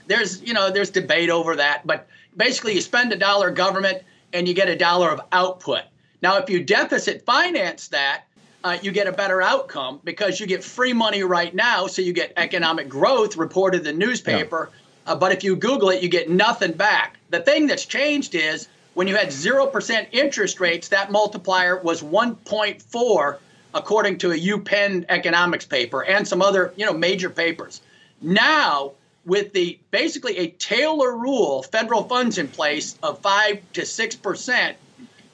There's 0.09 0.41
you 0.41 0.53
know 0.53 0.69
there's 0.69 0.89
debate 0.89 1.29
over 1.29 1.55
that, 1.55 1.87
but 1.87 2.07
basically 2.35 2.73
you 2.73 2.81
spend 2.81 3.13
a 3.13 3.15
dollar 3.15 3.51
government 3.51 4.01
and 4.33 4.47
you 4.47 4.53
get 4.53 4.67
a 4.67 4.75
dollar 4.75 5.09
of 5.09 5.21
output. 5.31 5.83
Now, 6.21 6.37
if 6.37 6.49
you 6.49 6.61
deficit 6.61 7.23
finance 7.25 7.87
that, 7.89 8.23
uh, 8.63 8.77
you 8.81 8.91
get 8.91 9.07
a 9.07 9.11
better 9.11 9.41
outcome 9.41 10.01
because 10.03 10.39
you 10.39 10.47
get 10.47 10.63
free 10.63 10.91
money 10.91 11.23
right 11.23 11.55
now, 11.55 11.87
so 11.87 12.01
you 12.01 12.11
get 12.11 12.33
economic 12.35 12.89
growth 12.89 13.37
reported 13.37 13.77
in 13.79 13.83
the 13.85 14.05
newspaper. 14.05 14.69
Yeah. 14.71 15.13
Uh, 15.13 15.15
but 15.15 15.31
if 15.31 15.43
you 15.43 15.55
Google 15.55 15.89
it, 15.89 16.03
you 16.03 16.09
get 16.09 16.29
nothing 16.29 16.73
back. 16.73 17.17
The 17.29 17.39
thing 17.39 17.67
that's 17.67 17.85
changed 17.85 18.35
is 18.35 18.67
when 18.95 19.07
you 19.07 19.15
had 19.15 19.29
0% 19.29 20.07
interest 20.11 20.59
rates, 20.59 20.89
that 20.89 21.11
multiplier 21.11 21.81
was 21.81 22.03
1.4, 22.03 23.37
according 23.73 24.17
to 24.17 24.31
a 24.31 24.37
UPenn 24.37 25.05
economics 25.07 25.65
paper 25.65 26.03
and 26.03 26.27
some 26.27 26.41
other 26.41 26.73
you 26.75 26.85
know 26.85 26.93
major 26.93 27.29
papers. 27.29 27.81
Now, 28.21 28.93
with 29.29 29.53
the 29.53 29.79
basically 29.91 30.37
a 30.37 30.47
Taylor 30.47 31.15
rule, 31.15 31.61
federal 31.63 32.03
funds 32.03 32.37
in 32.37 32.47
place 32.47 32.97
of 33.03 33.19
5 33.19 33.61
to 33.73 33.81
6%, 33.81 34.75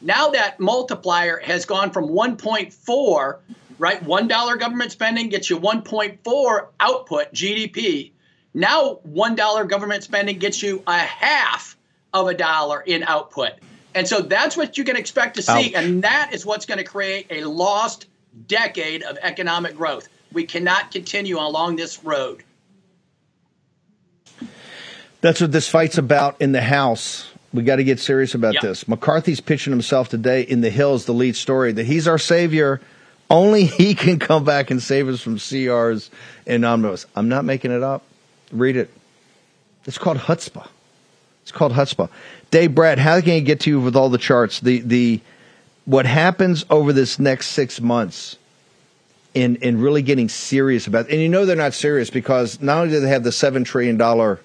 now 0.01 0.29
that 0.29 0.59
multiplier 0.59 1.39
has 1.39 1.65
gone 1.65 1.91
from 1.91 2.09
1.4, 2.09 3.37
right? 3.79 4.03
$1 4.03 4.59
government 4.59 4.91
spending 4.91 5.29
gets 5.29 5.49
you 5.49 5.57
1.4 5.57 6.67
output 6.79 7.33
GDP. 7.33 8.11
Now, 8.53 8.99
$1 9.09 9.69
government 9.69 10.03
spending 10.03 10.37
gets 10.39 10.61
you 10.61 10.83
a 10.85 10.97
half 10.97 11.75
of 12.13 12.27
a 12.27 12.33
dollar 12.33 12.81
in 12.81 13.03
output. 13.03 13.53
And 13.95 14.07
so 14.07 14.19
that's 14.19 14.57
what 14.57 14.77
you 14.77 14.83
can 14.83 14.97
expect 14.97 15.37
to 15.37 15.41
see. 15.41 15.51
Ouch. 15.51 15.73
And 15.73 16.03
that 16.03 16.33
is 16.33 16.45
what's 16.45 16.65
going 16.65 16.77
to 16.79 16.83
create 16.83 17.27
a 17.29 17.45
lost 17.45 18.07
decade 18.47 19.03
of 19.03 19.17
economic 19.21 19.75
growth. 19.77 20.09
We 20.33 20.43
cannot 20.45 20.91
continue 20.91 21.39
along 21.39 21.77
this 21.77 22.03
road. 22.03 22.43
That's 25.25 25.41
what 25.41 25.51
this 25.51 25.67
fight's 25.67 25.97
about 25.97 26.39
in 26.39 26.51
the 26.51 26.61
House. 26.61 27.27
We 27.51 27.63
got 27.63 27.77
to 27.77 27.83
get 27.83 27.99
serious 27.99 28.35
about 28.35 28.53
yep. 28.53 28.61
this. 28.61 28.87
McCarthy's 28.87 29.41
pitching 29.41 29.73
himself 29.73 30.07
today 30.07 30.43
in 30.43 30.61
the 30.61 30.69
Hills, 30.69 31.05
the 31.05 31.15
lead 31.15 31.35
story, 31.35 31.71
that 31.71 31.83
he's 31.87 32.07
our 32.07 32.19
savior. 32.19 32.79
Only 33.27 33.65
he 33.65 33.95
can 33.95 34.19
come 34.19 34.43
back 34.43 34.69
and 34.69 34.79
save 34.79 35.09
us 35.09 35.21
from 35.21 35.37
CRs 35.37 36.11
and 36.45 36.63
omnibus. 36.63 37.07
I'm 37.15 37.27
not 37.27 37.43
making 37.43 37.71
it 37.71 37.81
up. 37.81 38.03
Read 38.51 38.77
it. 38.77 38.91
It's 39.85 39.97
called 39.97 40.19
chutzpah. 40.19 40.67
It's 41.41 41.51
called 41.51 41.71
chutzpah. 41.71 42.11
Dave 42.51 42.75
Brat, 42.75 42.99
how 42.99 43.19
can 43.19 43.31
I 43.31 43.39
get 43.39 43.61
to 43.61 43.71
you 43.71 43.81
with 43.81 43.95
all 43.95 44.09
the 44.09 44.19
charts? 44.19 44.59
The 44.59 44.81
the 44.81 45.21
what 45.85 46.05
happens 46.05 46.67
over 46.69 46.93
this 46.93 47.17
next 47.17 47.47
six 47.47 47.81
months 47.81 48.37
in 49.33 49.55
in 49.55 49.81
really 49.81 50.03
getting 50.03 50.29
serious 50.29 50.85
about, 50.85 51.09
it. 51.09 51.13
and 51.13 51.19
you 51.19 51.29
know 51.29 51.47
they're 51.47 51.55
not 51.55 51.73
serious 51.73 52.11
because 52.11 52.61
not 52.61 52.77
only 52.77 52.91
do 52.91 52.99
they 52.99 53.09
have 53.09 53.23
the 53.23 53.31
seven 53.31 53.63
trillion 53.63 53.97
dollar 53.97 54.39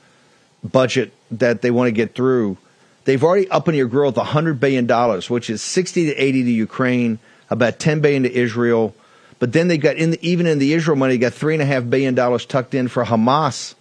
budget 0.63 1.13
that 1.31 1.63
they 1.63 1.71
want 1.71 1.89
to 1.89 1.93
get 1.93 2.15
through 2.15 2.57
They've 3.05 3.23
already 3.23 3.49
up 3.49 3.69
in 3.69 3.75
your 3.75 3.89
growth 3.89 4.17
$100 4.17 4.61
billion, 4.61 4.87
which 5.29 5.51
is 5.51 5.63
60 5.63 6.07
to 6.07 6.15
80 6.15 6.45
to 6.45 6.51
Ukraine, 6.51 7.19
about 7.49 7.79
10 7.79 8.01
billion 8.01 8.25
to 8.25 8.33
Israel. 8.33 8.95
But 9.39 9.53
then 9.53 9.69
they 9.69 9.79
got 9.79 9.97
in 9.97 10.13
the, 10.13 10.29
even 10.29 10.47
in 10.47 10.59
the 10.59 10.75
Israel 10.75 10.97
money, 10.97 11.15
they 11.15 11.19
got 11.19 11.33
three 11.33 11.55
and 11.55 11.63
a 11.63 11.67
half 11.67 11.89
billion 11.89 12.15
dollars 12.15 12.45
tucked 12.45 12.75
in 12.75 12.89
for 12.89 13.05
Hamas 13.05 13.75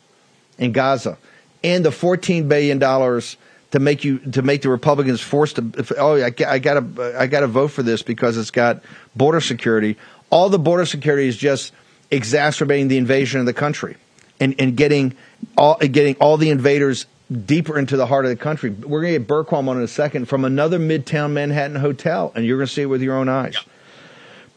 in 0.58 0.72
Gaza, 0.72 1.18
and 1.64 1.84
the 1.84 1.92
14 1.92 2.48
billion 2.48 2.80
dollars 2.80 3.36
to 3.72 3.80
make 3.80 4.04
you 4.04 4.20
to 4.20 4.42
make 4.42 4.62
the 4.62 4.70
Republicans 4.70 5.22
forced 5.22 5.58
to. 5.58 5.72
If, 5.78 5.92
oh, 5.98 6.16
I, 6.16 6.32
I 6.48 6.60
got 6.60 6.96
to 6.96 7.14
I 7.20 7.28
got 7.28 7.42
to 7.42 7.48
vote 7.48 7.68
for 7.68 7.84
this 7.84 8.02
because 8.02 8.38
it's 8.38 8.52
got 8.52 8.82
border 9.16 9.42
security. 9.42 9.98
All 10.30 10.50
the 10.50 10.60
border 10.60 10.86
security 10.86 11.28
is 11.28 11.36
just 11.36 11.74
exacerbating 12.10 12.88
the 12.88 12.98
invasion 12.98 13.42
of 13.42 13.46
the 13.46 13.54
country, 13.54 13.98
and 14.40 14.56
and 14.60 14.78
getting 14.78 15.16
all 15.58 15.78
getting 15.78 16.16
all 16.16 16.38
the 16.38 16.50
invaders 16.50 17.06
deeper 17.46 17.78
into 17.78 17.96
the 17.96 18.06
heart 18.06 18.26
of 18.26 18.30
the 18.30 18.36
country. 18.36 18.72
We're 18.72 19.02
going 19.02 19.14
to 19.14 19.20
get 19.20 19.28
Bergquam 19.28 19.68
on 19.68 19.78
in 19.78 19.84
a 19.84 19.88
second 19.88 20.26
from 20.26 20.46
another 20.46 20.80
Midtown 20.80 21.32
Manhattan 21.32 21.76
hotel, 21.76 22.32
and 22.36 22.46
you're 22.46 22.58
going 22.58 22.68
to 22.68 22.74
see 22.74 22.82
it 22.84 22.88
with 22.88 23.02
your 23.02 23.16
own 23.16 23.30
eyes. 23.30 23.54
Yep. 23.54 23.64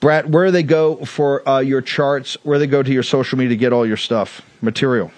Brat, 0.00 0.28
where 0.30 0.46
do 0.46 0.50
they 0.50 0.62
go 0.64 0.96
for 1.04 1.48
uh, 1.48 1.60
your 1.60 1.80
charts? 1.80 2.36
Where 2.42 2.56
do 2.56 2.60
they 2.60 2.66
go 2.70 2.82
to 2.82 2.92
your 2.92 3.04
social 3.04 3.38
media 3.38 3.50
to 3.50 3.56
get 3.56 3.72
all 3.72 3.86
your 3.86 3.96
stuff, 3.96 4.42
material? 4.60 5.12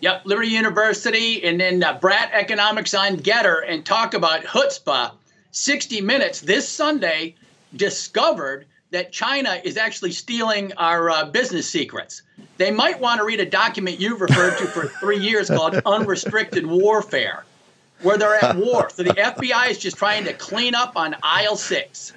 Yep, 0.00 0.22
Liberty 0.24 0.48
University, 0.48 1.44
and 1.44 1.60
then 1.60 1.82
uh, 1.82 1.98
Brat 1.98 2.30
Economics 2.32 2.94
on 2.94 3.16
Gettr, 3.16 3.62
and 3.66 3.84
talk 3.84 4.14
about 4.14 4.42
chutzpah. 4.44 5.12
60 5.50 6.00
Minutes 6.00 6.40
this 6.40 6.68
Sunday 6.68 7.36
discovered 7.76 8.66
that 8.94 9.10
China 9.10 9.60
is 9.64 9.76
actually 9.76 10.12
stealing 10.12 10.72
our 10.76 11.10
uh, 11.10 11.24
business 11.24 11.68
secrets. 11.68 12.22
They 12.58 12.70
might 12.70 13.00
want 13.00 13.18
to 13.18 13.24
read 13.24 13.40
a 13.40 13.44
document 13.44 13.98
you've 13.98 14.20
referred 14.20 14.56
to 14.58 14.66
for 14.66 14.86
three 14.86 15.18
years 15.18 15.48
called 15.48 15.74
Unrestricted 15.86 16.64
Warfare, 16.64 17.44
where 18.02 18.16
they're 18.16 18.36
at 18.36 18.56
war. 18.56 18.88
So 18.90 19.02
the 19.02 19.10
FBI 19.10 19.70
is 19.70 19.78
just 19.78 19.96
trying 19.96 20.24
to 20.26 20.32
clean 20.32 20.76
up 20.76 20.96
on 20.96 21.16
aisle 21.24 21.56
six. 21.56 22.12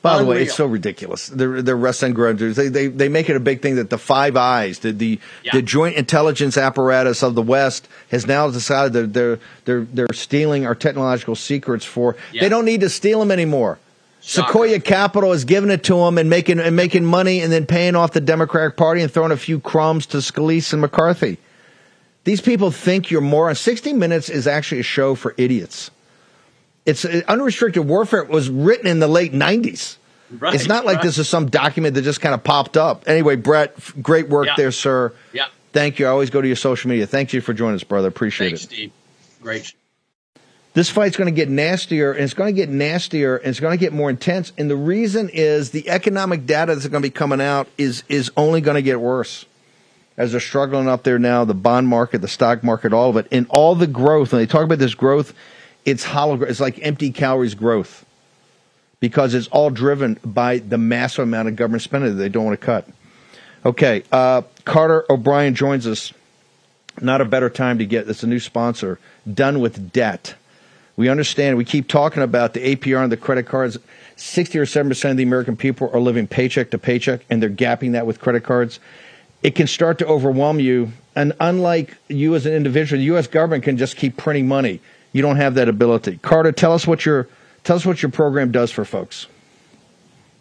By 0.00 0.18
the 0.18 0.24
way, 0.24 0.44
it's 0.44 0.54
so 0.54 0.66
ridiculous. 0.66 1.26
They're 1.26 1.60
they're 1.60 2.12
grudges. 2.12 2.54
They, 2.54 2.68
they 2.68 2.86
they 2.86 3.08
make 3.08 3.28
it 3.28 3.34
a 3.34 3.40
big 3.40 3.60
thing 3.60 3.74
that 3.76 3.90
the 3.90 3.98
Five 3.98 4.36
Eyes, 4.36 4.78
the 4.78 4.92
the, 4.92 5.18
yeah. 5.42 5.50
the 5.54 5.60
Joint 5.60 5.96
Intelligence 5.96 6.56
Apparatus 6.56 7.24
of 7.24 7.34
the 7.34 7.42
West, 7.42 7.88
has 8.12 8.24
now 8.28 8.48
decided 8.48 8.92
that 8.92 9.12
they're 9.12 9.40
they're 9.64 9.84
they're 9.92 10.12
stealing 10.12 10.66
our 10.66 10.76
technological 10.76 11.34
secrets 11.34 11.84
for. 11.84 12.14
Yeah. 12.32 12.42
They 12.42 12.48
don't 12.48 12.64
need 12.64 12.82
to 12.82 12.88
steal 12.88 13.18
them 13.18 13.32
anymore. 13.32 13.80
Sequoia 14.28 14.78
Capital 14.78 15.32
is 15.32 15.46
giving 15.46 15.70
it 15.70 15.84
to 15.84 15.94
them 15.94 16.18
and 16.18 16.28
making 16.28 16.60
and 16.60 16.76
making 16.76 17.02
money 17.02 17.40
and 17.40 17.50
then 17.50 17.64
paying 17.64 17.96
off 17.96 18.12
the 18.12 18.20
Democratic 18.20 18.76
Party 18.76 19.00
and 19.00 19.10
throwing 19.10 19.32
a 19.32 19.38
few 19.38 19.58
crumbs 19.58 20.04
to 20.08 20.18
Scalise 20.18 20.74
and 20.74 20.82
McCarthy. 20.82 21.38
These 22.24 22.42
people 22.42 22.70
think 22.70 23.10
you're 23.10 23.22
more. 23.22 23.54
60 23.54 23.94
Minutes 23.94 24.28
is 24.28 24.46
actually 24.46 24.80
a 24.80 24.84
show 24.84 25.14
for 25.14 25.34
idiots. 25.38 25.90
It's 26.84 27.06
uh, 27.06 27.22
unrestricted 27.26 27.86
warfare 27.86 28.22
was 28.24 28.50
written 28.50 28.86
in 28.86 28.98
the 28.98 29.08
late 29.08 29.32
90s. 29.32 29.96
Right, 30.30 30.54
it's 30.54 30.66
not 30.66 30.84
like 30.84 30.96
right. 30.96 31.04
this 31.04 31.16
is 31.16 31.26
some 31.26 31.48
document 31.48 31.94
that 31.94 32.02
just 32.02 32.20
kind 32.20 32.34
of 32.34 32.44
popped 32.44 32.76
up. 32.76 33.04
Anyway, 33.08 33.36
Brat, 33.36 33.74
great 34.02 34.28
work 34.28 34.48
yeah. 34.48 34.54
there, 34.58 34.72
sir. 34.72 35.14
Yeah. 35.32 35.46
Thank 35.72 35.98
you. 35.98 36.06
I 36.06 36.10
always 36.10 36.28
go 36.28 36.42
to 36.42 36.46
your 36.46 36.56
social 36.56 36.90
media. 36.90 37.06
Thank 37.06 37.32
you 37.32 37.40
for 37.40 37.54
joining 37.54 37.76
us, 37.76 37.84
brother. 37.84 38.08
Appreciate 38.08 38.48
Thanks, 38.48 38.64
it. 38.64 38.66
Steve. 38.66 38.92
Great. 39.40 39.72
This 40.78 40.90
fight's 40.90 41.16
going 41.16 41.26
to 41.26 41.34
get 41.34 41.48
nastier 41.48 42.12
and 42.12 42.22
it's 42.22 42.34
going 42.34 42.54
to 42.54 42.56
get 42.56 42.68
nastier 42.68 43.38
and 43.38 43.48
it's 43.48 43.58
going 43.58 43.76
to 43.76 43.84
get 43.84 43.92
more 43.92 44.08
intense. 44.08 44.52
And 44.56 44.70
the 44.70 44.76
reason 44.76 45.28
is 45.28 45.72
the 45.72 45.88
economic 45.88 46.46
data 46.46 46.72
that's 46.72 46.86
going 46.86 47.02
to 47.02 47.08
be 47.08 47.12
coming 47.12 47.40
out 47.40 47.66
is, 47.76 48.04
is 48.08 48.30
only 48.36 48.60
going 48.60 48.76
to 48.76 48.82
get 48.82 49.00
worse 49.00 49.44
as 50.16 50.30
they're 50.30 50.40
struggling 50.40 50.86
up 50.86 51.02
there 51.02 51.18
now, 51.18 51.44
the 51.44 51.52
bond 51.52 51.88
market, 51.88 52.20
the 52.20 52.28
stock 52.28 52.62
market, 52.62 52.92
all 52.92 53.10
of 53.10 53.16
it. 53.16 53.26
And 53.32 53.48
all 53.48 53.74
the 53.74 53.88
growth, 53.88 54.30
when 54.30 54.40
they 54.40 54.46
talk 54.46 54.62
about 54.62 54.78
this 54.78 54.94
growth, 54.94 55.34
it's 55.84 56.04
hollow, 56.04 56.40
it's 56.42 56.60
like 56.60 56.78
empty 56.80 57.10
calories 57.10 57.56
growth 57.56 58.06
because 59.00 59.34
it's 59.34 59.48
all 59.48 59.70
driven 59.70 60.16
by 60.24 60.58
the 60.58 60.78
massive 60.78 61.24
amount 61.24 61.48
of 61.48 61.56
government 61.56 61.82
spending 61.82 62.10
that 62.10 62.22
they 62.22 62.28
don't 62.28 62.44
want 62.44 62.60
to 62.60 62.64
cut. 62.64 62.86
Okay, 63.66 64.04
uh, 64.12 64.42
Carter 64.64 65.04
O'Brien 65.10 65.56
joins 65.56 65.88
us. 65.88 66.12
Not 67.00 67.20
a 67.20 67.24
better 67.24 67.50
time 67.50 67.78
to 67.78 67.84
get. 67.84 68.08
It's 68.08 68.22
a 68.22 68.28
new 68.28 68.38
sponsor. 68.38 69.00
Done 69.34 69.58
with 69.58 69.90
debt. 69.92 70.36
We 70.98 71.08
understand. 71.08 71.56
We 71.56 71.64
keep 71.64 71.86
talking 71.86 72.24
about 72.24 72.54
the 72.54 72.74
APR 72.74 73.04
and 73.04 73.12
the 73.12 73.16
credit 73.16 73.44
cards. 73.44 73.78
60 74.16 74.58
or 74.58 74.64
7% 74.64 75.10
of 75.12 75.16
the 75.16 75.22
American 75.22 75.56
people 75.56 75.88
are 75.92 76.00
living 76.00 76.26
paycheck 76.26 76.72
to 76.72 76.78
paycheck, 76.78 77.20
and 77.30 77.40
they're 77.40 77.48
gapping 77.48 77.92
that 77.92 78.04
with 78.04 78.20
credit 78.20 78.42
cards. 78.42 78.80
It 79.44 79.54
can 79.54 79.68
start 79.68 79.98
to 79.98 80.06
overwhelm 80.08 80.58
you. 80.58 80.90
And 81.14 81.34
unlike 81.38 81.96
you 82.08 82.34
as 82.34 82.46
an 82.46 82.52
individual, 82.52 82.98
the 82.98 83.04
U.S. 83.04 83.28
government 83.28 83.62
can 83.62 83.76
just 83.76 83.96
keep 83.96 84.16
printing 84.16 84.48
money. 84.48 84.80
You 85.12 85.22
don't 85.22 85.36
have 85.36 85.54
that 85.54 85.68
ability. 85.68 86.18
Carter, 86.20 86.50
tell 86.50 86.72
us 86.72 86.84
what 86.84 87.06
your 87.06 87.28
tell 87.62 87.76
us 87.76 87.86
what 87.86 88.02
your 88.02 88.10
program 88.10 88.50
does 88.50 88.72
for 88.72 88.84
folks. 88.84 89.28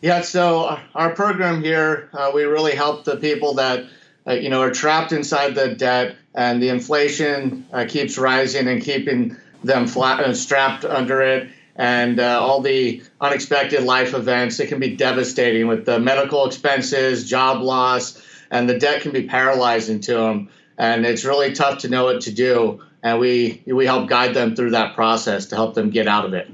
Yeah, 0.01 0.21
so 0.21 0.79
our 0.95 1.11
program 1.13 1.61
here, 1.61 2.09
uh, 2.13 2.31
we 2.33 2.45
really 2.45 2.73
help 2.73 3.03
the 3.03 3.17
people 3.17 3.53
that 3.55 3.85
uh, 4.25 4.33
you 4.33 4.49
know 4.49 4.61
are 4.61 4.71
trapped 4.71 5.11
inside 5.11 5.53
the 5.53 5.75
debt, 5.75 6.15
and 6.33 6.63
the 6.63 6.69
inflation 6.69 7.67
uh, 7.71 7.85
keeps 7.87 8.17
rising 8.17 8.67
and 8.67 8.81
keeping 8.81 9.37
them 9.63 9.87
flat, 9.87 10.19
uh, 10.19 10.33
strapped 10.33 10.85
under 10.85 11.21
it, 11.21 11.49
and 11.75 12.19
uh, 12.19 12.39
all 12.41 12.61
the 12.61 13.03
unexpected 13.21 13.83
life 13.83 14.13
events. 14.13 14.59
It 14.59 14.67
can 14.67 14.79
be 14.79 14.95
devastating 14.95 15.67
with 15.67 15.85
the 15.85 15.99
medical 15.99 16.45
expenses, 16.45 17.29
job 17.29 17.61
loss, 17.61 18.21
and 18.51 18.69
the 18.69 18.77
debt 18.77 19.01
can 19.01 19.11
be 19.11 19.27
paralyzing 19.27 19.99
to 20.01 20.13
them. 20.15 20.49
And 20.77 21.05
it's 21.05 21.25
really 21.25 21.53
tough 21.53 21.79
to 21.79 21.89
know 21.89 22.05
what 22.05 22.21
to 22.21 22.31
do. 22.31 22.83
And 23.03 23.19
we 23.19 23.61
we 23.65 23.85
help 23.85 24.09
guide 24.09 24.33
them 24.33 24.55
through 24.55 24.71
that 24.71 24.95
process 24.95 25.45
to 25.47 25.55
help 25.55 25.75
them 25.75 25.89
get 25.89 26.07
out 26.07 26.25
of 26.25 26.33
it. 26.33 26.49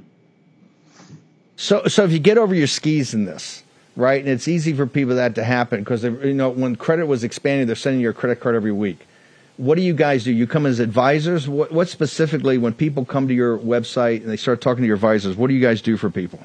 So, 1.56 1.86
so 1.88 2.04
if 2.04 2.12
you 2.12 2.20
get 2.20 2.38
over 2.38 2.54
your 2.54 2.68
skis 2.68 3.13
in 3.13 3.26
this, 3.26 3.63
right, 3.96 4.20
and 4.20 4.28
it's 4.28 4.48
easy 4.48 4.74
for 4.74 4.86
people 4.86 5.16
that 5.16 5.36
to 5.36 5.44
happen 5.44 5.80
because 5.80 6.04
you 6.04 6.34
know 6.34 6.50
when 6.50 6.76
credit 6.76 7.06
was 7.06 7.24
expanding, 7.24 7.68
they're 7.68 7.76
sending 7.76 8.02
you 8.02 8.10
a 8.10 8.13
credit 8.13 8.39
card 8.42 8.56
every 8.56 8.72
week 8.72 9.06
what 9.58 9.76
do 9.76 9.82
you 9.82 9.94
guys 9.94 10.24
do? 10.24 10.32
You 10.32 10.48
come 10.48 10.66
as 10.66 10.80
advisors. 10.80 11.48
What, 11.48 11.72
what, 11.72 11.88
specifically, 11.88 12.58
when 12.58 12.74
people 12.74 13.06
come 13.06 13.28
to 13.28 13.34
your 13.34 13.58
website 13.58 14.22
and 14.22 14.30
they 14.30 14.38
start 14.38 14.62
talking 14.62 14.82
to 14.84 14.88
your 14.88 14.96
advisors, 14.96 15.36
what 15.36 15.48
do 15.48 15.54
you 15.54 15.62
guys 15.62 15.82
do 15.82 15.98
for 15.98 16.10
people? 16.10 16.39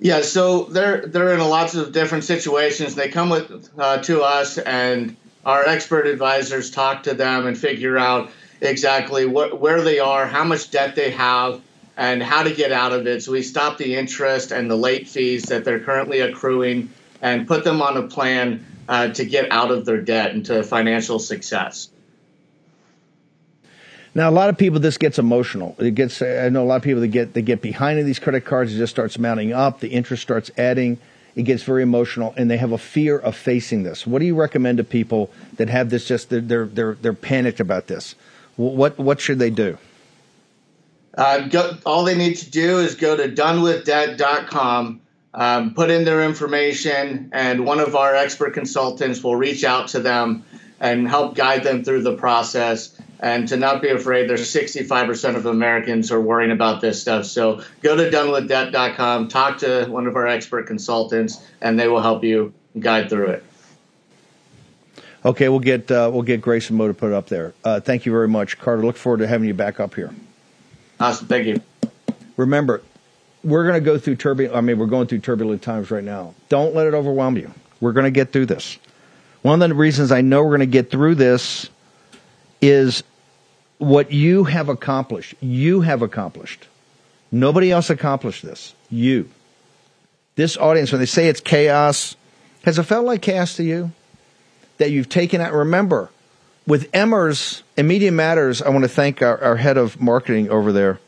Yeah, 0.00 0.22
so 0.22 0.64
they're 0.64 1.06
they're 1.06 1.32
in 1.32 1.40
lots 1.40 1.74
of 1.76 1.92
different 1.92 2.24
situations. 2.24 2.96
They 2.96 3.08
come 3.08 3.30
with 3.30 3.70
uh, 3.78 3.98
to 3.98 4.22
us, 4.22 4.58
and 4.58 5.16
our 5.46 5.64
expert 5.64 6.06
advisors 6.06 6.72
talk 6.72 7.04
to 7.04 7.14
them 7.14 7.46
and 7.46 7.56
figure 7.56 7.96
out 7.96 8.30
exactly 8.60 9.26
what, 9.26 9.60
where 9.60 9.80
they 9.80 10.00
are, 10.00 10.26
how 10.26 10.42
much 10.42 10.70
debt 10.72 10.96
they 10.96 11.12
have, 11.12 11.60
and 11.96 12.20
how 12.20 12.42
to 12.42 12.52
get 12.52 12.72
out 12.72 12.92
of 12.92 13.06
it. 13.06 13.22
So 13.22 13.32
we 13.32 13.42
stop 13.42 13.78
the 13.78 13.94
interest 13.94 14.50
and 14.50 14.68
the 14.68 14.76
late 14.76 15.08
fees 15.08 15.44
that 15.44 15.64
they're 15.64 15.80
currently 15.80 16.20
accruing 16.20 16.90
and 17.20 17.46
put 17.46 17.62
them 17.62 17.80
on 17.80 17.96
a 17.96 18.08
plan 18.08 18.66
uh, 18.88 19.08
to 19.08 19.24
get 19.24 19.52
out 19.52 19.70
of 19.70 19.84
their 19.84 20.00
debt 20.00 20.32
and 20.32 20.44
to 20.46 20.64
financial 20.64 21.20
success. 21.20 21.91
Now, 24.14 24.28
a 24.28 24.32
lot 24.32 24.50
of 24.50 24.58
people, 24.58 24.78
this 24.78 24.98
gets 24.98 25.18
emotional. 25.18 25.74
It 25.78 25.94
gets. 25.94 26.20
I 26.20 26.50
know 26.50 26.62
a 26.62 26.66
lot 26.66 26.76
of 26.76 26.82
people 26.82 27.00
that 27.00 27.08
get 27.08 27.32
they 27.32 27.42
get 27.42 27.62
behind 27.62 27.98
in 27.98 28.04
these 28.04 28.18
credit 28.18 28.44
cards. 28.44 28.74
It 28.74 28.78
just 28.78 28.92
starts 28.92 29.18
mounting 29.18 29.52
up. 29.52 29.80
The 29.80 29.88
interest 29.88 30.22
starts 30.22 30.50
adding. 30.58 30.98
It 31.34 31.44
gets 31.44 31.62
very 31.62 31.82
emotional, 31.82 32.34
and 32.36 32.50
they 32.50 32.58
have 32.58 32.72
a 32.72 32.78
fear 32.78 33.18
of 33.18 33.34
facing 33.34 33.84
this. 33.84 34.06
What 34.06 34.18
do 34.18 34.26
you 34.26 34.34
recommend 34.34 34.78
to 34.78 34.84
people 34.84 35.30
that 35.56 35.70
have 35.70 35.88
this? 35.88 36.06
Just 36.06 36.28
they're 36.28 36.66
they're 36.66 36.94
they're 36.94 37.14
panicked 37.14 37.60
about 37.60 37.86
this. 37.86 38.14
What 38.56 38.98
what 38.98 39.18
should 39.18 39.38
they 39.38 39.48
do? 39.48 39.78
Uh, 41.16 41.48
go, 41.48 41.76
all 41.84 42.04
they 42.04 42.16
need 42.16 42.36
to 42.36 42.50
do 42.50 42.78
is 42.78 42.94
go 42.94 43.16
to 43.16 43.28
donewithdebt.com, 43.28 45.00
um, 45.34 45.74
put 45.74 45.90
in 45.90 46.04
their 46.04 46.24
information, 46.24 47.30
and 47.32 47.66
one 47.66 47.80
of 47.80 47.94
our 47.94 48.14
expert 48.14 48.54
consultants 48.54 49.22
will 49.22 49.36
reach 49.36 49.64
out 49.64 49.88
to 49.88 50.00
them 50.00 50.44
and 50.80 51.06
help 51.06 51.34
guide 51.34 51.62
them 51.62 51.84
through 51.84 52.02
the 52.02 52.16
process. 52.16 52.91
And 53.22 53.46
to 53.48 53.56
not 53.56 53.80
be 53.80 53.88
afraid, 53.88 54.28
there's 54.28 54.52
65% 54.52 55.36
of 55.36 55.46
Americans 55.46 56.10
are 56.10 56.20
worrying 56.20 56.50
about 56.50 56.80
this 56.80 57.00
stuff. 57.00 57.24
So 57.24 57.62
go 57.80 57.94
to 57.94 58.10
donewithdebt.com, 58.10 59.28
talk 59.28 59.58
to 59.58 59.86
one 59.86 60.08
of 60.08 60.16
our 60.16 60.26
expert 60.26 60.66
consultants, 60.66 61.40
and 61.60 61.78
they 61.78 61.86
will 61.86 62.02
help 62.02 62.24
you 62.24 62.52
guide 62.78 63.08
through 63.08 63.28
it. 63.28 63.44
Okay, 65.24 65.48
we'll 65.48 65.60
get 65.60 65.88
uh, 65.88 66.10
we'll 66.12 66.22
get 66.22 66.40
Grayson 66.40 66.74
Moe 66.74 66.88
to 66.88 66.94
put 66.94 67.12
it 67.12 67.14
up 67.14 67.28
there. 67.28 67.54
Uh, 67.62 67.78
thank 67.78 68.04
you 68.04 68.10
very 68.10 68.26
much, 68.26 68.58
Carter. 68.58 68.84
Look 68.84 68.96
forward 68.96 69.18
to 69.18 69.28
having 69.28 69.46
you 69.46 69.54
back 69.54 69.78
up 69.78 69.94
here. 69.94 70.12
Awesome, 70.98 71.28
thank 71.28 71.46
you. 71.46 71.62
Remember, 72.36 72.82
we're 73.44 73.62
going 73.62 73.80
to 73.80 73.84
go 73.84 73.98
through 73.98 74.16
turbulent. 74.16 74.56
I 74.56 74.60
mean, 74.62 74.78
we're 74.78 74.86
going 74.86 75.06
through 75.06 75.20
turbulent 75.20 75.62
times 75.62 75.92
right 75.92 76.02
now. 76.02 76.34
Don't 76.48 76.74
let 76.74 76.88
it 76.88 76.94
overwhelm 76.94 77.36
you. 77.36 77.52
We're 77.80 77.92
going 77.92 78.04
to 78.04 78.10
get 78.10 78.32
through 78.32 78.46
this. 78.46 78.78
One 79.42 79.62
of 79.62 79.68
the 79.68 79.76
reasons 79.76 80.10
I 80.10 80.22
know 80.22 80.42
we're 80.42 80.56
going 80.56 80.60
to 80.60 80.66
get 80.66 80.90
through 80.90 81.14
this 81.14 81.70
is 82.60 83.04
what 83.82 84.12
you 84.12 84.44
have 84.44 84.68
accomplished. 84.68 85.34
You 85.40 85.80
have 85.80 86.02
accomplished. 86.02 86.66
Nobody 87.30 87.70
else 87.70 87.90
accomplished 87.90 88.42
this. 88.42 88.74
You. 88.90 89.28
This 90.36 90.56
audience, 90.56 90.92
when 90.92 91.00
they 91.00 91.06
say 91.06 91.28
it's 91.28 91.40
chaos, 91.40 92.16
has 92.64 92.78
it 92.78 92.84
felt 92.84 93.04
like 93.04 93.22
chaos 93.22 93.56
to 93.56 93.64
you? 93.64 93.92
that 94.82 94.90
you've 94.90 95.08
taken 95.08 95.40
out. 95.40 95.52
Remember, 95.52 96.10
with 96.66 96.90
Emmers 96.90 97.62
and 97.76 97.86
Media 97.86 98.10
Matters, 98.10 98.60
I 98.60 98.70
want 98.70 98.82
to 98.82 98.88
thank 98.88 99.22
our, 99.22 99.40
our 99.40 99.56
head 99.56 99.76
of 99.76 100.00
marketing 100.00 100.50
over 100.50 100.72
there, 100.72 100.98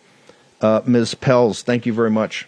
uh, 0.61 0.83
Ms. 0.87 1.17
Pels. 1.17 1.63
Thank 1.63 1.85
you 1.85 1.93
very 1.93 2.11
much 2.11 2.47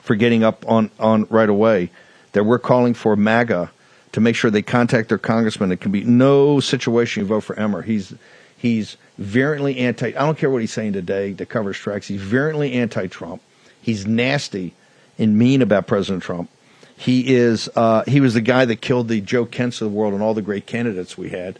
for 0.00 0.16
getting 0.16 0.42
up 0.42 0.64
on, 0.68 0.90
on 0.98 1.28
right 1.30 1.48
away 1.48 1.90
that 2.32 2.42
we're 2.42 2.58
calling 2.58 2.92
for 2.92 3.14
MAGA 3.14 3.70
to 4.10 4.20
make 4.20 4.34
sure 4.34 4.50
they 4.50 4.62
contact 4.62 5.10
their 5.10 5.18
congressman. 5.18 5.70
It 5.70 5.80
can 5.80 5.92
be 5.92 6.02
no 6.02 6.58
situation 6.58 7.22
you 7.22 7.28
vote 7.28 7.44
for 7.44 7.56
Emmer. 7.56 7.82
He's 7.82 8.12
he's 8.60 8.98
virulently 9.16 9.78
anti. 9.78 10.08
I 10.08 10.26
don't 10.26 10.36
care 10.36 10.50
what 10.50 10.60
he's 10.60 10.72
saying 10.72 10.92
today 10.92 11.32
to 11.34 11.46
cover 11.46 11.72
strikes. 11.72 12.06
He's 12.06 12.20
virulently 12.20 12.74
anti-Trump. 12.74 13.40
He's 13.80 14.06
nasty 14.06 14.74
and 15.18 15.38
mean 15.38 15.62
about 15.62 15.86
President 15.86 16.22
Trump. 16.22 16.50
He 16.96 17.34
is 17.34 17.70
uh, 17.74 18.04
he 18.06 18.20
was 18.20 18.34
the 18.34 18.42
guy 18.42 18.66
that 18.66 18.82
killed 18.82 19.08
the 19.08 19.22
Joe 19.22 19.46
Kents 19.46 19.80
of 19.80 19.90
the 19.90 19.96
world 19.96 20.12
and 20.12 20.22
all 20.22 20.34
the 20.34 20.42
great 20.42 20.66
candidates 20.66 21.16
we 21.16 21.30
had. 21.30 21.58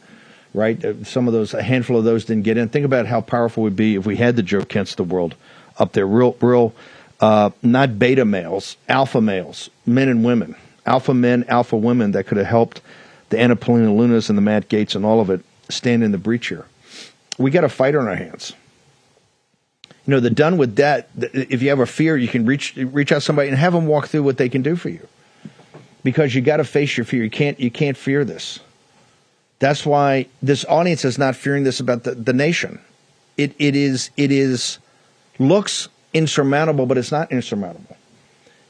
Right, 0.53 0.85
uh, 0.85 1.05
some 1.05 1.29
of 1.29 1.33
those, 1.33 1.55
a 1.55 1.63
handful 1.63 1.97
of 1.97 2.03
those 2.03 2.25
didn't 2.25 2.43
get 2.43 2.57
in. 2.57 2.69
Think 2.69 2.85
about 2.85 3.07
how 3.07 3.21
powerful 3.21 3.63
we'd 3.63 3.77
be 3.77 3.95
if 3.95 4.05
we 4.05 4.17
had 4.17 4.35
the 4.35 4.43
Joe 4.43 4.65
Kents 4.65 4.91
of 4.91 4.97
the 4.97 5.05
world 5.05 5.37
up 5.79 5.93
there, 5.93 6.07
real, 6.07 6.37
real, 6.41 6.75
uh, 7.21 7.51
not 7.63 8.01
beta 8.01 8.25
males, 8.25 8.77
alpha 8.89 9.21
males, 9.21 9.71
men 9.87 10.09
and 10.09 10.25
women, 10.25 10.57
alpha 10.87 11.15
men, 11.15 11.45
alpha 11.47 11.77
women 11.77 12.11
that 12.13 12.27
could 12.27 12.37
have 12.37 12.49
helped 12.49 12.81
the 13.29 13.39
Anna 13.39 13.55
Paulina 13.55 13.95
Lunas 13.95 14.29
and 14.29 14.37
the 14.37 14.43
Matt 14.43 14.69
Gaetz 14.69 14.97
and 14.97 15.07
all 15.07 15.21
of 15.21 15.31
it 15.31 15.41
stand 15.69 16.03
in 16.03 16.11
the 16.11 16.19
breach 16.19 16.49
here. 16.49 16.67
We 17.41 17.51
got 17.51 17.65
a 17.65 17.69
fight 17.69 17.95
on 17.95 18.07
our 18.07 18.15
hands. 18.15 18.53
You 20.07 20.13
know, 20.13 20.21
the 20.21 20.31
done 20.31 20.59
with 20.59 20.77
that. 20.77 21.09
If 21.17 21.63
you 21.63 21.71
have 21.71 21.81
a 21.81 21.87
fear, 21.87 22.17
you 22.17 22.29
can 22.29 22.45
reach 22.45 22.77
reach 22.77 23.13
out 23.13 23.17
to 23.17 23.21
somebody 23.23 23.49
and 23.49 23.57
have 23.57 23.73
them 23.73 23.87
walk 23.87 24.09
through 24.09 24.23
what 24.23 24.37
they 24.37 24.49
can 24.49 24.63
do 24.63 24.77
for 24.77 24.89
you 24.89 25.07
because 26.03 26.35
you 26.35 26.43
got 26.43 26.59
to 26.59 26.65
face 26.65 26.97
your 26.97 27.05
fear. 27.05 27.25
You 27.25 27.31
can't 27.31 27.59
you 27.59 27.71
can't 27.71 27.97
fear 27.97 28.25
this. 28.25 28.61
That's 29.59 29.87
why 29.87 30.27
this 30.43 30.65
audience 30.67 31.05
is 31.05 31.19
not 31.19 31.37
fearing 31.37 31.65
this 31.65 31.81
about 31.81 32.05
the, 32.05 32.15
the 32.15 32.33
nation. 32.33 32.79
It 33.37 33.55
it 33.59 33.75
is 33.75 34.11
it 34.17 34.31
is 34.31 34.79
looks 35.39 35.89
insurmountable, 36.13 36.87
but 36.87 36.99
it's 36.99 37.13
not 37.13 37.31
insurmountable. 37.33 37.97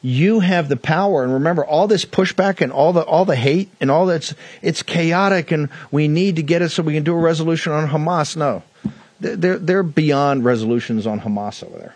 You 0.03 0.41
have 0.41 0.69
the 0.69 0.77
power, 0.77 1.23
and 1.23 1.33
remember 1.33 1.65
all 1.65 1.87
this 1.87 2.05
pushback 2.05 2.61
and 2.63 2.73
all 2.73 2.93
the 2.93 3.03
all 3.03 3.27
the 3.27 3.37
hate 3.37 3.71
and 3.81 3.91
all 3.91 4.07
that's 4.07 4.35
it's 4.63 4.83
chaotic, 4.83 5.51
and 5.51 5.69
we 5.91 6.09
need 6.09 6.37
to 6.37 6.43
get 6.43 6.63
it 6.63 6.71
so 6.71 6.83
we 6.83 6.95
can 6.95 7.05
do 7.05 7.15
a 7.15 7.19
resolution 7.19 7.73
on 7.73 7.89
Hamas. 7.89 8.37
No, 8.37 8.63
they're 9.21 9.59
they're 9.59 9.83
beyond 9.83 10.45
resolutions 10.45 11.07
on 11.07 11.21
Hamas 11.21 11.63
over 11.63 11.79
there. 11.79 11.95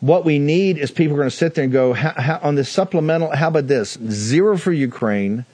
What 0.00 0.24
we 0.24 0.38
need 0.38 0.78
is 0.78 0.90
people 0.90 1.14
are 1.14 1.18
going 1.18 1.30
to 1.30 1.36
sit 1.36 1.54
there 1.54 1.64
and 1.64 1.72
go, 1.72 1.94
on 2.42 2.54
this 2.54 2.70
supplemental, 2.70 3.36
how 3.36 3.48
about 3.48 3.66
this? 3.66 3.98
Zero 4.08 4.56
for 4.56 4.72
Ukraine, 4.72 5.44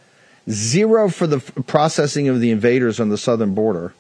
zero 0.49 1.09
for 1.09 1.27
the 1.27 1.41
processing 1.67 2.29
of 2.29 2.41
the 2.41 2.53
invaders 2.53 3.01
on 3.01 3.09
the 3.09 3.19
southern 3.19 3.55
border. 3.55 3.93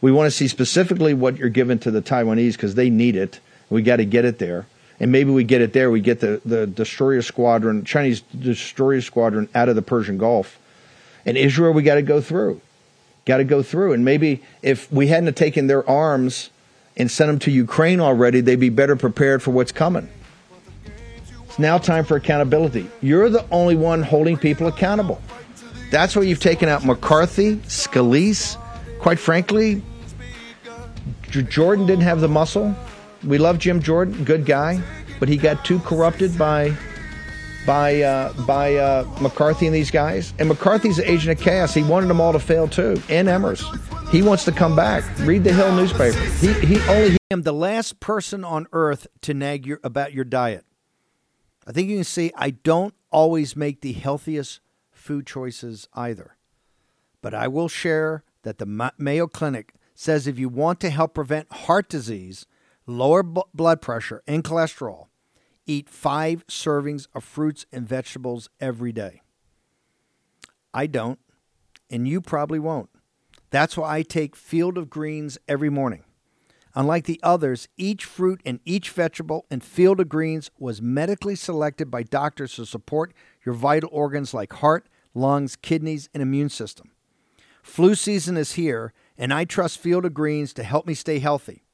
We 0.00 0.12
want 0.12 0.28
to 0.28 0.30
see 0.30 0.46
specifically 0.46 1.14
what 1.14 1.36
you're 1.36 1.48
giving 1.48 1.80
to 1.80 1.90
the 1.90 2.00
Taiwanese 2.00 2.52
because 2.52 2.76
they 2.76 2.90
need 2.90 3.16
it. 3.16 3.40
We 3.70 3.82
got 3.82 3.96
to 3.96 4.04
get 4.04 4.24
it 4.24 4.38
there. 4.38 4.66
And 5.00 5.12
maybe 5.12 5.30
we 5.30 5.44
get 5.44 5.60
it 5.60 5.72
there. 5.72 5.90
We 5.90 6.00
get 6.00 6.20
the, 6.20 6.40
the 6.44 6.66
destroyer 6.66 7.22
squadron, 7.22 7.84
Chinese 7.84 8.20
destroyer 8.20 9.00
squadron 9.00 9.48
out 9.54 9.68
of 9.68 9.76
the 9.76 9.82
Persian 9.82 10.18
Gulf. 10.18 10.58
And 11.24 11.36
Israel, 11.36 11.72
we 11.72 11.82
got 11.82 11.96
to 11.96 12.02
go 12.02 12.20
through. 12.20 12.60
Got 13.24 13.38
to 13.38 13.44
go 13.44 13.62
through. 13.62 13.92
And 13.92 14.04
maybe 14.04 14.42
if 14.62 14.90
we 14.90 15.08
hadn't 15.08 15.36
taken 15.36 15.66
their 15.66 15.88
arms 15.88 16.50
and 16.96 17.10
sent 17.10 17.28
them 17.28 17.38
to 17.40 17.50
Ukraine 17.50 18.00
already, 18.00 18.40
they'd 18.40 18.56
be 18.56 18.70
better 18.70 18.96
prepared 18.96 19.42
for 19.42 19.52
what's 19.52 19.70
coming. 19.70 20.08
It's 21.44 21.58
now 21.58 21.78
time 21.78 22.04
for 22.04 22.16
accountability. 22.16 22.90
You're 23.00 23.28
the 23.28 23.44
only 23.50 23.76
one 23.76 24.02
holding 24.02 24.36
people 24.36 24.66
accountable. 24.66 25.20
That's 25.90 26.16
why 26.16 26.22
you've 26.22 26.40
taken 26.40 26.68
out 26.68 26.84
McCarthy, 26.84 27.56
Scalise. 27.56 28.56
Quite 28.98 29.18
frankly, 29.18 29.82
Jordan 31.30 31.86
didn't 31.86 32.02
have 32.02 32.20
the 32.20 32.28
muscle. 32.28 32.74
We 33.24 33.38
love 33.38 33.58
Jim 33.58 33.82
Jordan, 33.82 34.24
good 34.24 34.46
guy, 34.46 34.80
but 35.18 35.28
he 35.28 35.36
got 35.36 35.64
too 35.64 35.80
corrupted 35.80 36.38
by 36.38 36.76
by 37.66 38.00
uh, 38.02 38.32
by 38.44 38.76
uh, 38.76 39.04
McCarthy 39.20 39.66
and 39.66 39.74
these 39.74 39.90
guys. 39.90 40.32
And 40.38 40.48
McCarthy's 40.48 40.98
agent 41.00 41.38
of 41.38 41.44
chaos. 41.44 41.74
He 41.74 41.82
wanted 41.82 42.06
them 42.06 42.20
all 42.20 42.32
to 42.32 42.38
fail 42.38 42.68
too. 42.68 43.00
And 43.08 43.28
Emmers. 43.28 43.62
He 44.10 44.22
wants 44.22 44.44
to 44.46 44.52
come 44.52 44.74
back. 44.74 45.04
Read 45.20 45.44
the 45.44 45.52
Hill 45.52 45.74
newspaper. 45.74 46.18
He 46.18 46.52
he 46.54 46.80
only. 46.88 47.18
I 47.30 47.34
am 47.34 47.42
the 47.42 47.52
last 47.52 48.00
person 48.00 48.42
on 48.42 48.66
earth 48.72 49.06
to 49.22 49.34
nag 49.34 49.66
your, 49.66 49.80
about 49.84 50.14
your 50.14 50.24
diet. 50.24 50.64
I 51.66 51.72
think 51.72 51.90
you 51.90 51.96
can 51.96 52.04
see 52.04 52.32
I 52.34 52.50
don't 52.50 52.94
always 53.10 53.54
make 53.54 53.82
the 53.82 53.92
healthiest 53.92 54.60
food 54.90 55.26
choices 55.26 55.88
either. 55.92 56.36
But 57.20 57.34
I 57.34 57.48
will 57.48 57.68
share 57.68 58.24
that 58.42 58.56
the 58.56 58.92
Mayo 58.96 59.26
Clinic 59.26 59.74
says 59.94 60.26
if 60.26 60.38
you 60.38 60.48
want 60.48 60.80
to 60.80 60.90
help 60.90 61.12
prevent 61.12 61.52
heart 61.52 61.88
disease, 61.90 62.46
lower 62.88 63.22
b- 63.22 63.42
blood 63.54 63.80
pressure, 63.80 64.22
and 64.26 64.42
cholesterol, 64.42 65.06
eat 65.66 65.88
five 65.88 66.46
servings 66.46 67.06
of 67.14 67.22
fruits 67.22 67.66
and 67.70 67.86
vegetables 67.86 68.48
every 68.60 68.92
day. 68.92 69.22
I 70.72 70.86
don't, 70.86 71.18
and 71.90 72.08
you 72.08 72.20
probably 72.20 72.58
won't. 72.58 72.90
That's 73.50 73.76
why 73.76 73.98
I 73.98 74.02
take 74.02 74.36
Field 74.36 74.76
of 74.76 74.90
Greens 74.90 75.38
every 75.48 75.70
morning. 75.70 76.04
Unlike 76.74 77.04
the 77.04 77.20
others, 77.22 77.66
each 77.76 78.04
fruit 78.04 78.40
and 78.44 78.60
each 78.64 78.90
vegetable 78.90 79.46
in 79.50 79.60
Field 79.60 80.00
of 80.00 80.08
Greens 80.08 80.50
was 80.58 80.82
medically 80.82 81.34
selected 81.34 81.90
by 81.90 82.02
doctors 82.02 82.54
to 82.54 82.66
support 82.66 83.12
your 83.44 83.54
vital 83.54 83.88
organs 83.92 84.34
like 84.34 84.52
heart, 84.52 84.88
lungs, 85.14 85.56
kidneys, 85.56 86.08
and 86.12 86.22
immune 86.22 86.50
system. 86.50 86.90
Flu 87.62 87.94
season 87.94 88.36
is 88.36 88.52
here, 88.52 88.92
and 89.16 89.32
I 89.32 89.44
trust 89.44 89.78
Field 89.78 90.04
of 90.04 90.14
Greens 90.14 90.52
to 90.54 90.62
help 90.62 90.86
me 90.86 90.94
stay 90.94 91.18
healthy. 91.18 91.64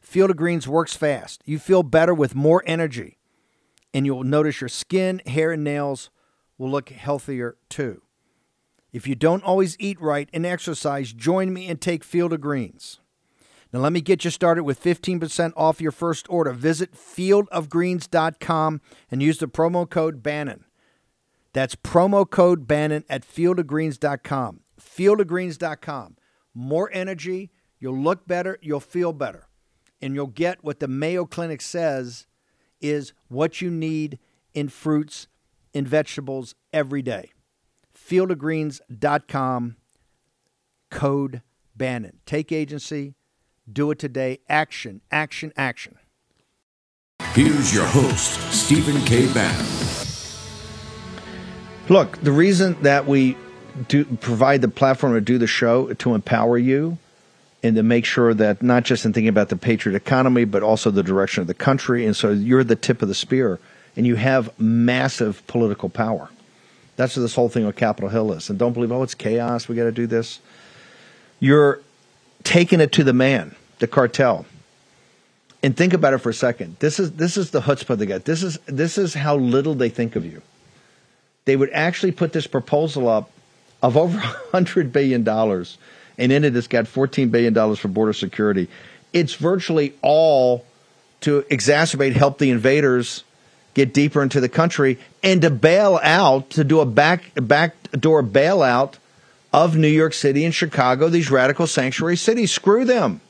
Field 0.00 0.30
of 0.30 0.36
Greens 0.36 0.66
works 0.66 0.94
fast. 0.94 1.42
You 1.44 1.58
feel 1.58 1.82
better 1.82 2.14
with 2.14 2.34
more 2.34 2.62
energy, 2.66 3.18
and 3.92 4.06
you'll 4.06 4.24
notice 4.24 4.60
your 4.60 4.68
skin, 4.68 5.20
hair, 5.26 5.52
and 5.52 5.64
nails 5.64 6.10
will 6.56 6.70
look 6.70 6.88
healthier 6.88 7.56
too. 7.68 8.02
If 8.92 9.06
you 9.06 9.14
don't 9.14 9.44
always 9.44 9.76
eat 9.78 10.00
right 10.00 10.28
and 10.32 10.46
exercise, 10.46 11.12
join 11.12 11.52
me 11.52 11.68
and 11.68 11.80
take 11.80 12.02
Field 12.02 12.32
of 12.32 12.40
Greens. 12.40 13.00
Now, 13.72 13.80
let 13.80 13.92
me 13.92 14.00
get 14.00 14.24
you 14.24 14.30
started 14.30 14.64
with 14.64 14.82
15% 14.82 15.52
off 15.54 15.80
your 15.80 15.92
first 15.92 16.26
order. 16.30 16.52
Visit 16.52 16.94
fieldofgreens.com 16.94 18.80
and 19.10 19.22
use 19.22 19.38
the 19.38 19.46
promo 19.46 19.88
code 19.88 20.22
Bannon. 20.22 20.64
That's 21.52 21.74
promo 21.74 22.28
code 22.28 22.66
Bannon 22.66 23.04
at 23.10 23.26
fieldofgreens.com. 23.26 24.60
fieldofgreens.com. 24.80 26.16
More 26.54 26.90
energy, 26.94 27.50
you'll 27.78 27.98
look 27.98 28.26
better, 28.26 28.58
you'll 28.62 28.80
feel 28.80 29.12
better, 29.12 29.47
and 30.00 30.14
you'll 30.14 30.26
get 30.26 30.62
what 30.62 30.80
the 30.80 30.88
Mayo 30.88 31.24
Clinic 31.24 31.60
says 31.60 32.26
is 32.80 33.12
what 33.28 33.60
you 33.60 33.70
need 33.70 34.18
in 34.54 34.68
fruits 34.68 35.28
and 35.74 35.86
vegetables 35.86 36.54
every 36.72 37.02
day. 37.02 37.30
Fieldofgreens.com, 37.96 39.76
code 40.90 41.42
Bannon. 41.76 42.18
Take 42.26 42.52
agency, 42.52 43.14
do 43.70 43.90
it 43.90 43.98
today. 43.98 44.38
Action, 44.48 45.00
action, 45.10 45.52
action. 45.56 45.96
Here's 47.32 47.74
your 47.74 47.86
host, 47.86 48.40
Stephen 48.52 49.00
K. 49.04 49.32
Bannon. 49.32 49.66
Look, 51.88 52.18
the 52.22 52.32
reason 52.32 52.76
that 52.82 53.06
we 53.06 53.36
do 53.88 54.04
provide 54.04 54.60
the 54.60 54.68
platform 54.68 55.14
to 55.14 55.20
do 55.20 55.38
the 55.38 55.46
show 55.46 55.92
to 55.94 56.14
empower 56.14 56.58
you 56.58 56.98
and 57.62 57.76
to 57.76 57.82
make 57.82 58.04
sure 58.04 58.34
that 58.34 58.62
not 58.62 58.84
just 58.84 59.04
in 59.04 59.12
thinking 59.12 59.28
about 59.28 59.48
the 59.48 59.56
patriot 59.56 59.96
economy, 59.96 60.44
but 60.44 60.62
also 60.62 60.90
the 60.90 61.02
direction 61.02 61.40
of 61.40 61.46
the 61.46 61.54
country. 61.54 62.06
And 62.06 62.14
so 62.14 62.30
you're 62.30 62.64
the 62.64 62.76
tip 62.76 63.02
of 63.02 63.08
the 63.08 63.14
spear 63.14 63.58
and 63.96 64.06
you 64.06 64.14
have 64.14 64.58
massive 64.60 65.44
political 65.46 65.88
power. 65.88 66.30
That's 66.96 67.16
what 67.16 67.22
this 67.22 67.34
whole 67.34 67.48
thing 67.48 67.64
on 67.64 67.72
Capitol 67.72 68.08
Hill 68.08 68.32
is. 68.32 68.50
And 68.50 68.58
don't 68.58 68.72
believe, 68.72 68.92
oh, 68.92 69.02
it's 69.02 69.14
chaos. 69.14 69.68
We 69.68 69.76
got 69.76 69.84
to 69.84 69.92
do 69.92 70.06
this. 70.06 70.40
You're 71.40 71.80
taking 72.44 72.80
it 72.80 72.92
to 72.92 73.04
the 73.04 73.12
man, 73.12 73.54
the 73.78 73.86
cartel. 73.86 74.46
And 75.62 75.76
think 75.76 75.92
about 75.92 76.14
it 76.14 76.18
for 76.18 76.30
a 76.30 76.34
second. 76.34 76.76
This 76.78 77.00
is 77.00 77.12
this 77.12 77.36
is 77.36 77.50
the 77.50 77.60
chutzpah 77.60 77.98
they 77.98 78.06
got. 78.06 78.24
This 78.24 78.42
is 78.44 78.58
this 78.66 78.96
is 78.96 79.14
how 79.14 79.36
little 79.36 79.74
they 79.74 79.88
think 79.88 80.14
of 80.14 80.24
you. 80.24 80.42
They 81.44 81.56
would 81.56 81.70
actually 81.72 82.12
put 82.12 82.32
this 82.32 82.46
proposal 82.46 83.08
up 83.08 83.30
of 83.82 83.96
over 83.96 84.18
hundred 84.52 84.92
billion 84.92 85.24
dollars, 85.24 85.78
and 86.18 86.32
it 86.32 86.44
it's 86.44 86.66
got 86.66 86.86
fourteen 86.88 87.30
billion 87.30 87.52
dollars 87.52 87.78
for 87.78 87.88
border 87.88 88.12
security. 88.12 88.68
It's 89.12 89.34
virtually 89.34 89.94
all 90.02 90.66
to 91.20 91.42
exacerbate, 91.50 92.12
help 92.12 92.38
the 92.38 92.50
invaders 92.50 93.24
get 93.74 93.94
deeper 93.94 94.22
into 94.22 94.40
the 94.40 94.48
country, 94.48 94.98
and 95.22 95.42
to 95.42 95.50
bail 95.50 95.98
out, 96.02 96.50
to 96.50 96.64
do 96.64 96.80
a 96.80 96.86
back 96.86 97.32
backdoor 97.34 98.22
bailout 98.22 98.94
of 99.52 99.76
New 99.76 99.88
York 99.88 100.12
City 100.12 100.44
and 100.44 100.54
Chicago, 100.54 101.08
these 101.08 101.30
radical 101.30 101.66
sanctuary 101.66 102.16
cities. 102.16 102.52
Screw 102.52 102.84
them. 102.84 103.20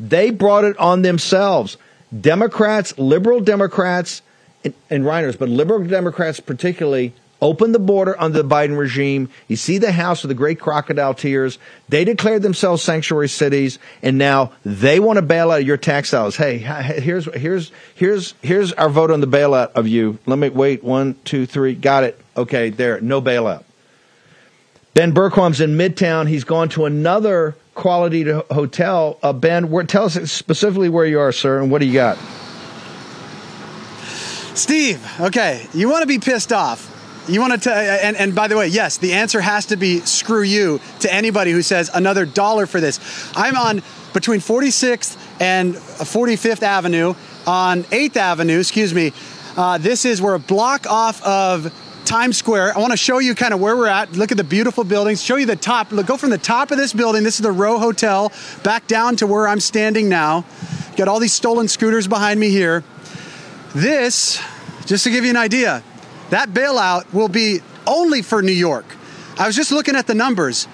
They 0.00 0.30
brought 0.30 0.64
it 0.64 0.76
on 0.78 1.02
themselves. 1.02 1.76
Democrats, 2.18 2.96
liberal 2.98 3.40
Democrats, 3.40 4.22
and, 4.64 4.74
and 4.90 5.04
RINOs, 5.04 5.38
but 5.38 5.48
liberal 5.48 5.84
Democrats 5.84 6.40
particularly, 6.40 7.12
opened 7.40 7.74
the 7.74 7.78
border 7.78 8.18
under 8.20 8.42
the 8.42 8.48
Biden 8.48 8.78
regime. 8.78 9.28
You 9.46 9.56
see 9.56 9.78
the 9.78 9.92
House 9.92 10.22
with 10.22 10.28
the 10.28 10.34
great 10.34 10.60
crocodile 10.60 11.14
tears. 11.14 11.58
They 11.88 12.04
declared 12.04 12.42
themselves 12.42 12.82
sanctuary 12.82 13.28
cities, 13.28 13.78
and 14.02 14.18
now 14.18 14.52
they 14.64 15.00
want 15.00 15.18
to 15.18 15.22
bail 15.22 15.50
out 15.50 15.64
your 15.64 15.76
tax 15.76 16.10
dollars. 16.10 16.36
Hey, 16.36 16.58
here's 16.58 17.26
here's 17.34 17.72
here's 17.94 18.34
here's 18.42 18.72
our 18.74 18.88
vote 18.88 19.10
on 19.10 19.20
the 19.20 19.26
bailout 19.26 19.72
of 19.72 19.86
you. 19.86 20.18
Let 20.26 20.38
me 20.38 20.48
wait. 20.48 20.82
One, 20.82 21.16
two, 21.24 21.46
three. 21.46 21.74
Got 21.74 22.04
it. 22.04 22.20
Okay, 22.36 22.70
there. 22.70 23.00
No 23.00 23.22
bailout. 23.22 23.64
Ben 24.94 25.12
Bergquam's 25.12 25.60
in 25.60 25.76
Midtown. 25.76 26.28
He's 26.28 26.44
gone 26.44 26.68
to 26.70 26.84
another 26.84 27.54
quality 27.74 28.24
hotel. 28.24 29.18
Uh, 29.22 29.32
ben, 29.32 29.70
where, 29.70 29.84
tell 29.84 30.06
us 30.06 30.14
specifically 30.32 30.88
where 30.88 31.06
you 31.06 31.20
are, 31.20 31.30
sir, 31.30 31.60
and 31.60 31.70
what 31.70 31.80
do 31.80 31.86
you 31.86 31.92
got? 31.92 32.18
Steve, 34.56 35.00
okay, 35.20 35.64
you 35.72 35.88
want 35.88 36.02
to 36.02 36.08
be 36.08 36.18
pissed 36.18 36.52
off. 36.52 36.97
You 37.28 37.40
want 37.42 37.62
to, 37.64 37.74
and, 37.74 38.16
and 38.16 38.34
by 38.34 38.48
the 38.48 38.56
way, 38.56 38.68
yes, 38.68 38.96
the 38.96 39.12
answer 39.12 39.40
has 39.40 39.66
to 39.66 39.76
be 39.76 40.00
screw 40.00 40.42
you 40.42 40.80
to 41.00 41.12
anybody 41.12 41.52
who 41.52 41.60
says 41.60 41.90
another 41.92 42.24
dollar 42.24 42.64
for 42.66 42.80
this. 42.80 42.98
I'm 43.36 43.54
on 43.54 43.82
between 44.14 44.40
46th 44.40 45.16
and 45.38 45.74
45th 45.74 46.62
Avenue 46.62 47.14
on 47.46 47.84
8th 47.84 48.16
Avenue, 48.16 48.58
excuse 48.58 48.94
me. 48.94 49.12
Uh, 49.56 49.76
this 49.76 50.06
is, 50.06 50.22
we're 50.22 50.34
a 50.34 50.38
block 50.38 50.86
off 50.86 51.22
of 51.22 51.70
Times 52.06 52.38
Square. 52.38 52.74
I 52.74 52.80
want 52.80 52.92
to 52.92 52.96
show 52.96 53.18
you 53.18 53.34
kind 53.34 53.52
of 53.52 53.60
where 53.60 53.76
we're 53.76 53.88
at. 53.88 54.12
Look 54.12 54.30
at 54.30 54.38
the 54.38 54.44
beautiful 54.44 54.82
buildings. 54.82 55.22
Show 55.22 55.36
you 55.36 55.44
the 55.44 55.56
top. 55.56 55.92
Look, 55.92 56.06
go 56.06 56.16
from 56.16 56.30
the 56.30 56.38
top 56.38 56.70
of 56.70 56.78
this 56.78 56.94
building. 56.94 57.24
This 57.24 57.34
is 57.34 57.42
the 57.42 57.52
Row 57.52 57.78
Hotel, 57.78 58.32
back 58.62 58.86
down 58.86 59.16
to 59.16 59.26
where 59.26 59.46
I'm 59.46 59.60
standing 59.60 60.08
now. 60.08 60.46
Got 60.96 61.08
all 61.08 61.20
these 61.20 61.34
stolen 61.34 61.68
scooters 61.68 62.08
behind 62.08 62.40
me 62.40 62.48
here. 62.48 62.82
This, 63.74 64.42
just 64.86 65.04
to 65.04 65.10
give 65.10 65.24
you 65.24 65.30
an 65.30 65.36
idea, 65.36 65.82
that 66.30 66.50
bailout 66.50 67.12
will 67.12 67.28
be 67.28 67.60
only 67.86 68.22
for 68.22 68.42
New 68.42 68.52
York. 68.52 68.84
I 69.38 69.46
was 69.46 69.56
just 69.56 69.72
looking 69.72 69.96
at 69.96 70.06
the 70.06 70.14
numbers. 70.14 70.66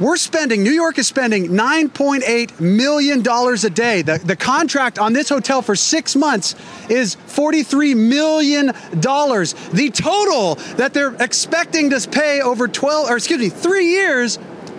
We're 0.00 0.16
spending, 0.16 0.62
New 0.62 0.70
York 0.70 0.96
is 0.98 1.08
spending 1.08 1.48
$9.8 1.48 2.60
million 2.60 3.20
a 3.20 3.70
day. 3.70 4.02
The, 4.02 4.18
the 4.18 4.36
contract 4.36 4.98
on 5.00 5.12
this 5.12 5.28
hotel 5.28 5.60
for 5.60 5.74
six 5.74 6.14
months 6.14 6.54
is 6.88 7.16
$43 7.16 7.96
million. 7.96 8.66
The 8.66 9.90
total 9.92 10.54
that 10.76 10.94
they're 10.94 11.14
expecting 11.14 11.90
to 11.90 12.08
pay 12.08 12.40
over 12.40 12.68
12, 12.68 13.10
or 13.10 13.16
excuse 13.16 13.40
me, 13.40 13.48
three 13.48 13.88
years 13.88 14.38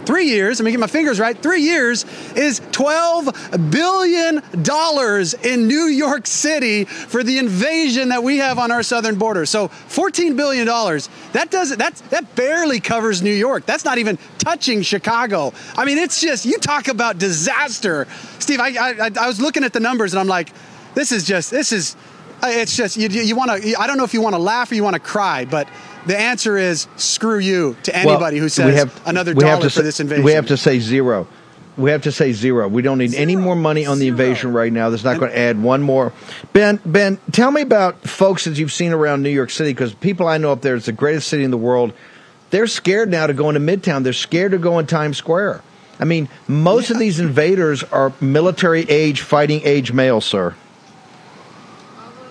three 0.10 0.26
years, 0.26 0.60
let 0.60 0.65
me 0.65 0.72
get 0.72 0.80
my 0.80 0.88
fingers 0.88 1.19
right, 1.19 1.38
three 1.38 1.62
years 1.62 2.04
is 2.36 2.62
$12 2.72 3.69
billion 3.69 4.41
in 5.43 5.67
New 5.67 5.86
York 5.86 6.26
City 6.26 6.86
for 6.86 7.22
the 7.22 7.38
invasion 7.38 8.10
that 8.10 8.24
we 8.24 8.38
have 8.38 8.58
on 8.58 8.72
our 8.72 8.82
southern 8.82 9.19
border. 9.19 9.45
So 9.45 9.67
$14 9.67 10.36
billion, 10.36 10.65
that 10.65 11.52
does 11.52 11.78
that 11.78 11.95
that 12.10 12.36
barely 12.36 12.80
covers 12.80 13.22
New 13.22 13.32
York. 13.32 13.67
That's 13.67 13.86
not 13.86 14.00
even 14.00 14.17
touching 14.39 14.82
Chicago. 14.82 15.54
I 15.76 15.86
mean, 15.86 16.00
it's 16.00 16.19
just, 16.19 16.43
you 16.43 16.58
talk 16.58 16.88
about 16.88 17.19
disaster. 17.19 18.08
Steve, 18.39 18.60
I, 18.60 18.69
I, 18.69 19.12
I 19.15 19.28
was 19.28 19.39
looking 19.39 19.63
at 19.63 19.74
the 19.74 19.80
numbers 19.80 20.13
and 20.13 20.19
I'm 20.19 20.28
like, 20.28 20.50
this 20.95 21.12
is 21.12 21.24
just, 21.24 21.52
this 21.52 21.72
is, 21.72 21.95
it's 22.41 22.76
just, 22.76 22.98
you, 22.98 23.10
you 23.10 23.36
want 23.36 23.62
to, 23.62 23.80
I 23.80 23.86
don't 23.86 24.00
know 24.00 24.06
if 24.06 24.15
you 24.15 24.22
want 24.22 24.34
to 24.34 24.41
laugh 24.41 24.72
or 24.72 24.76
you 24.76 24.84
want 24.84 24.95
to 24.95 25.00
cry, 25.00 25.45
but 25.45 25.69
the 26.06 26.18
answer 26.18 26.58
is 26.58 26.88
screw 26.96 27.40
you 27.40 27.76
to 27.84 27.96
anybody 27.96 28.38
well, 28.38 28.44
who 28.44 28.50
says 28.50 28.76
have, 28.76 29.02
another 29.06 29.34
dollar 29.34 29.64
for 29.64 29.70
say, 29.70 29.82
this 29.84 30.00
invasion. 30.00 30.24
We 30.24 30.34
have 30.34 30.48
to 30.48 30.58
say 30.58 30.80
zero. 30.80 31.28
We 31.78 31.92
have 31.92 32.04
to 32.04 32.12
say 32.12 32.34
zero. 32.34 32.68
We 32.68 32.82
don't 32.82 32.98
need 32.98 33.12
zero. 33.12 33.22
any 33.22 33.36
more 33.36 33.56
money 33.56 33.86
on 33.86 34.00
the 34.00 34.06
zero. 34.06 34.18
invasion 34.18 34.54
right 34.54 34.72
now. 34.72 34.90
That's 34.90 35.04
not 35.04 35.20
going 35.20 35.32
to 35.32 35.38
add 35.38 35.62
one 35.62 35.82
more. 35.82 36.12
Ben, 36.52 36.80
Ben, 36.86 37.18
tell 37.32 37.52
me 37.52 37.62
about 37.62 38.02
folks 38.02 38.46
that 38.46 38.58
you've 38.58 38.74
seen 38.74 38.92
around 38.92 39.24
New 39.24 39.30
York 39.30 39.50
City 39.50 39.72
because 39.72 39.94
people 39.94 40.28
I 40.28 40.38
know 40.38 40.52
up 40.52 40.62
there, 40.62 40.76
it's 40.76 40.88
the 40.88 40.92
greatest 40.92 41.28
city 41.28 41.44
in 41.44 41.52
the 41.52 41.58
world. 41.58 41.94
They're 42.50 42.68
scared 42.68 43.10
now 43.10 43.28
to 43.28 43.34
go 43.34 43.50
into 43.50 43.62
Midtown. 43.62 44.04
They're 44.04 44.14
scared 44.14 44.52
to 44.52 44.58
go 44.58 44.80
in 44.80 44.88
Times 44.88 45.18
Square. 45.18 45.62
I 46.00 46.06
mean, 46.06 46.30
most 46.48 46.90
yeah. 46.90 46.96
of 46.96 47.00
these 47.00 47.20
invaders 47.20 47.84
are 47.84 48.14
military 48.22 48.82
age, 48.90 49.22
fighting 49.22 49.62
age 49.64 49.92
males, 49.92 50.26
sir. 50.26 50.56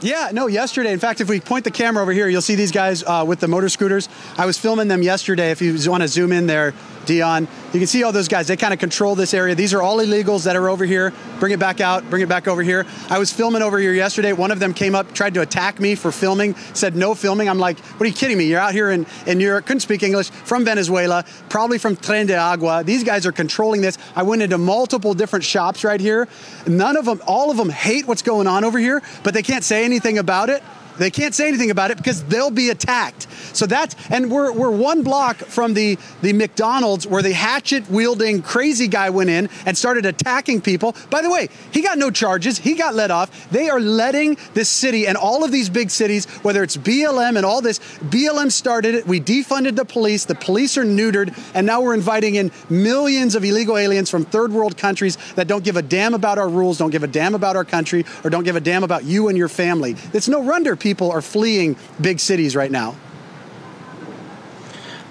Yeah, 0.01 0.31
no, 0.33 0.47
yesterday. 0.47 0.93
In 0.93 1.01
fact, 1.01 1.21
if 1.21 1.29
we 1.29 1.41
point 1.41 1.65
the 1.65 1.73
camera 1.73 2.03
over 2.03 2.13
here, 2.13 2.29
you'll 2.29 2.41
see 2.41 2.55
these 2.55 2.71
guys 2.71 3.03
uh, 3.03 3.25
with 3.27 3.41
the 3.41 3.49
motor 3.49 3.69
scooters. 3.69 4.09
I 4.37 4.47
was 4.47 4.57
filming 4.57 4.87
them 4.87 5.03
yesterday. 5.03 5.51
If 5.51 5.61
you 5.61 5.77
want 5.91 6.03
to 6.03 6.09
zoom 6.09 6.31
in 6.31 6.47
there, 6.47 6.73
Dion. 7.09 7.49
You 7.73 7.81
can 7.81 7.87
see 7.87 8.05
all 8.05 8.13
those 8.13 8.29
guys. 8.29 8.47
They 8.47 8.57
kind 8.57 8.73
of 8.73 8.79
control 8.79 9.15
this 9.15 9.35
area. 9.35 9.55
These 9.55 9.75
are 9.75 9.83
all 9.83 9.99
illegals 9.99 10.45
that 10.45 10.55
are 10.55 10.69
over 10.69 10.85
here. 10.85 11.13
Bring 11.41 11.53
it 11.53 11.59
back 11.59 11.81
out. 11.81 12.09
Bring 12.09 12.23
it 12.23 12.29
back 12.29 12.47
over 12.47 12.63
here. 12.63 12.87
I 13.09 13.19
was 13.19 13.33
filming 13.33 13.63
over 13.63 13.79
here 13.79 13.93
yesterday. 13.93 14.33
One 14.33 14.51
of 14.51 14.61
them 14.61 14.75
came 14.75 14.95
up, 14.95 15.13
tried 15.13 15.35
to 15.35 15.41
attack 15.41 15.81
me 15.81 15.95
for 15.95 16.13
filming, 16.13 16.55
said 16.75 16.95
no 16.95 17.15
filming. 17.15 17.49
I'm 17.49 17.59
like, 17.59 17.79
what 17.79 18.03
are 18.05 18.09
you 18.09 18.15
kidding 18.15 18.39
me? 18.39 18.45
You're 18.45 18.61
out 18.61 18.73
here 18.73 18.91
in, 18.91 19.07
in 19.27 19.39
New 19.39 19.47
York, 19.47 19.67
couldn't 19.67 19.81
speak 19.81 20.03
English, 20.03 20.31
from 20.31 20.65
Venezuela, 20.65 21.25
probably 21.49 21.79
from 21.79 21.97
Tren 21.97 22.27
de 22.27 22.35
Aragua. 22.35 22.85
These 22.85 23.05
guys 23.05 23.27
are 23.27 23.33
controlling 23.33 23.81
this. 23.81 23.99
I 24.15 24.23
went 24.23 24.43
into 24.43 24.59
multiple 24.59 25.15
different 25.15 25.45
shops 25.45 25.83
right 25.83 26.01
here. 26.01 26.29
None 26.67 26.97
of 26.97 27.07
them, 27.07 27.21
all 27.27 27.51
of 27.51 27.57
them 27.57 27.71
hate 27.71 28.07
what's 28.07 28.23
going 28.23 28.47
on 28.47 28.65
over 28.65 28.79
here, 28.79 29.03
but 29.23 29.35
they 29.35 29.43
can't 29.43 29.65
say 29.65 29.85
anything 29.85 30.19
about 30.19 30.51
it. 30.51 30.63
They 30.99 31.11
can't 31.11 31.35
say 31.35 31.49
anything 31.49 31.71
about 31.71 31.91
it 31.91 31.97
because 31.97 32.25
they'll 32.25 32.51
be 32.51 32.71
attacked. 32.71 33.27
So 33.55 33.67
that's 33.67 33.95
and 34.11 34.31
we're 34.31 34.53
we're 34.53 34.71
one 34.71 35.03
block 35.03 35.37
from 35.37 35.75
the 35.75 35.99
the 36.23 36.33
McDonald's 36.33 37.07
where 37.07 37.23
the 37.23 37.33
hatchet 37.33 37.89
wielding 37.91 38.43
crazy 38.43 38.89
guy 38.89 39.11
went 39.11 39.31
in 39.31 39.49
and 39.65 39.77
started 39.77 40.07
attacking 40.07 40.61
people. 40.61 40.95
By 41.11 41.23
the 41.23 41.31
way, 41.31 41.49
he 41.73 41.83
got 41.83 41.99
no 41.99 42.11
charges. 42.11 42.59
He 42.59 42.75
got 42.75 42.95
let 42.95 43.11
off. 43.11 43.51
They 43.51 43.69
are 43.69 43.81
letting 43.81 44.37
this 44.55 44.69
city 44.69 45.07
and 45.07 45.17
all 45.17 45.45
of 45.45 45.53
these 45.53 45.69
big 45.69 45.91
cities, 45.91 46.27
whether 46.43 46.63
it's 46.63 46.77
BLM 46.77 47.37
and 47.37 47.47
all 47.47 47.61
this, 47.61 47.79
BLM 47.79 48.51
started 48.51 48.95
it. 48.95 49.07
We 49.07 49.21
defunded 49.21 49.77
the 49.77 49.85
police. 49.85 50.25
The 50.25 50.35
police 50.35 50.77
are 50.77 50.85
neutered, 50.85 51.37
and 51.55 51.67
now 51.67 51.81
we're 51.81 51.95
inviting 51.95 52.35
in 52.35 52.51
millions 52.69 53.35
of 53.35 53.45
illegal 53.45 53.77
aliens 53.77 54.11
from 54.11 54.25
third 54.25 54.53
world 54.53 54.77
countries 54.77 55.17
that 55.37 55.47
don't 55.47 55.65
give 55.65 55.77
a 55.77 55.83
damn 55.83 56.15
about 56.15 56.39
our 56.39 56.49
rules, 56.49 56.79
don't 56.79 56.91
give 56.91 57.05
a 57.05 57.09
damn 57.09 57.35
about 57.35 57.57
our 57.57 57.65
country, 57.65 58.05
or 58.25 58.31
don't 58.31 58.45
give 58.45 58.57
a 58.57 58.61
damn 58.61 58.85
about 58.85 59.05
you 59.05 59.29
and 59.29 59.39
your 59.39 59.49
family. 59.49 59.97
It's 60.13 60.29
no 60.29 60.41
wonder 60.41 60.77
people 60.77 60.88
people 60.89 61.11
are 61.11 61.21
fleeing 61.21 61.77
big 62.01 62.19
cities 62.19 62.57
right 62.57 62.71
now. 62.71 62.97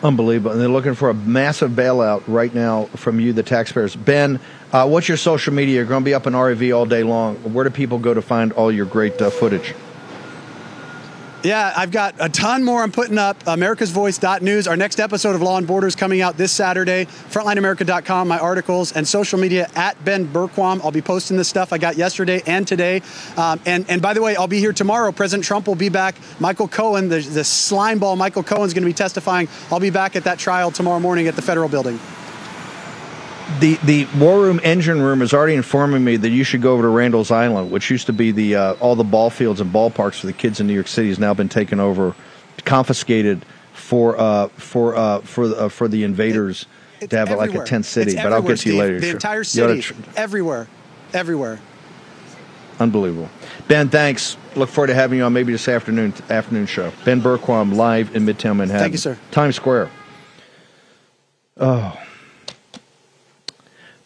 Unbelievable. 0.02 0.52
And 0.52 0.60
they're 0.60 0.68
looking 0.68 0.96
for 0.96 1.12
a 1.12 1.14
massive 1.14 1.72
bailout 1.72 2.24
right 2.26 2.52
now 2.52 2.86
from 2.96 3.20
you, 3.20 3.32
the 3.32 3.44
taxpayers. 3.44 3.96
Ben, 3.96 4.40
uh, 4.74 4.88
what's 4.88 5.08
your 5.08 5.18
social 5.18 5.54
media? 5.54 5.76
You're 5.76 5.86
going 5.86 6.02
to 6.04 6.06
be 6.06 6.16
up 6.16 6.26
in 6.26 6.36
REV 6.36 6.74
all 6.74 6.88
day 6.88 7.04
long. 7.04 7.36
Where 7.54 7.64
do 7.64 7.70
people 7.70 8.00
go 8.00 8.16
to 8.16 8.24
find 8.24 8.54
all 8.54 8.72
your 8.72 8.88
great 8.88 9.22
uh, 9.22 9.30
footage? 9.30 9.76
Yeah, 11.44 11.72
I've 11.78 11.92
got 11.92 12.16
a 12.20 12.30
ton 12.30 12.64
more 12.64 12.82
I'm 12.82 12.92
putting 12.92 13.20
up. 13.20 13.44
America'sVoice.news. 13.44 14.68
Our 14.68 14.76
next 14.76 15.00
episode 15.00 15.36
of 15.36 15.42
Law 15.42 15.58
and 15.58 15.68
Borders 15.68 15.96
coming 15.96 16.20
out 16.22 16.36
this 16.36 16.52
Saturday. 16.52 17.06
FrontlineAmerica.com, 17.06 18.28
my 18.28 18.40
articles, 18.40 18.92
and 18.92 19.08
social 19.08 19.38
media 19.38 19.70
at 19.76 20.04
Ben 20.04 20.28
Bergquam. 20.28 20.84
I'll 20.84 20.92
be 20.92 21.02
posting 21.02 21.38
the 21.38 21.44
stuff 21.44 21.72
I 21.72 21.78
got 21.78 21.96
yesterday 21.96 22.42
and 22.48 22.68
today. 22.68 23.04
Um, 23.38 23.60
and, 23.68 23.86
and 23.88 24.02
by 24.02 24.16
the 24.16 24.22
way, 24.22 24.36
I'll 24.36 24.48
be 24.48 24.60
here 24.60 24.74
tomorrow. 24.74 25.12
President 25.12 25.46
Trump 25.46 25.68
will 25.68 25.76
be 25.76 25.90
back. 25.90 26.16
Michael 26.40 26.68
Cohen, 26.68 27.08
the, 27.08 27.20
the 27.20 27.44
slime 27.44 28.00
ball 28.00 28.16
Michael 28.16 28.44
Cohen's 28.44 28.74
going 28.74 28.84
to 28.84 28.90
be 28.90 28.94
testifying. 28.94 29.48
I'll 29.72 29.80
be 29.80 29.92
back 29.92 30.16
at 30.16 30.24
that 30.24 30.40
trial 30.40 30.72
tomorrow 30.72 31.00
morning 31.00 31.28
at 31.28 31.36
the 31.36 31.44
federal 31.44 31.70
building 31.70 32.00
the 33.60 33.76
the 33.84 34.06
war 34.20 34.42
room 34.42 34.60
engine 34.64 35.02
room 35.02 35.22
is 35.22 35.34
already 35.34 35.56
informing 35.56 36.04
me 36.04 36.18
that 36.18 36.30
you 36.30 36.44
should 36.44 36.62
go 36.62 36.74
over 36.74 36.84
to 36.84 36.90
Randall's 36.90 37.32
Island, 37.32 37.72
which 37.72 37.90
used 37.90 38.06
to 38.08 38.14
be 38.14 38.32
the 38.32 38.56
uh, 38.56 38.74
all 38.76 38.96
the 38.96 39.04
ball 39.04 39.30
fields 39.30 39.62
and 39.62 39.74
ballparks 39.74 40.20
for 40.20 40.28
the 40.28 40.34
kids 40.34 40.60
in 40.60 40.68
New 40.68 40.74
York 40.74 40.88
City, 40.88 41.10
has 41.10 41.20
now 41.20 41.34
been 41.34 41.50
taken 41.50 41.80
over, 41.80 42.16
confiscated 42.66 43.46
for 43.74 44.20
uh, 44.20 44.50
for 44.50 44.96
uh, 44.96 45.22
for 45.22 45.46
uh, 45.46 45.70
for 45.70 45.88
the 45.88 46.04
invaders 46.04 46.66
it, 47.00 47.10
to 47.10 47.18
have 47.18 47.30
everywhere. 47.30 47.48
it 47.48 47.58
like 47.60 47.68
a 47.68 47.70
tent 47.70 47.86
city. 47.86 48.12
It's 48.12 48.22
but 48.22 48.34
I'll 48.34 48.42
get 48.42 48.50
to 48.50 48.58
Steve. 48.58 48.74
you 48.74 48.80
later. 48.80 49.00
The 49.00 49.06
sure. 49.06 49.16
entire 49.16 49.44
city, 49.44 49.82
tr- 49.82 49.94
everywhere, 50.16 50.68
everywhere. 51.14 51.60
Unbelievable. 52.80 53.30
Ben, 53.68 53.90
thanks. 53.90 54.38
Look 54.56 54.70
forward 54.70 54.88
to 54.88 54.94
having 54.94 55.18
you 55.18 55.24
on 55.24 55.34
maybe 55.34 55.52
this 55.52 55.68
afternoon 55.68 56.14
afternoon 56.30 56.68
show. 56.68 56.92
Ben 57.06 57.22
Bergquam 57.22 57.76
live 57.76 58.16
in 58.16 58.26
Midtown 58.26 58.58
Manhattan. 58.58 58.82
Thank 58.82 58.92
you, 58.92 59.00
sir. 59.00 59.18
Times 59.32 59.56
Square. 59.56 59.90
Oh. 61.60 62.00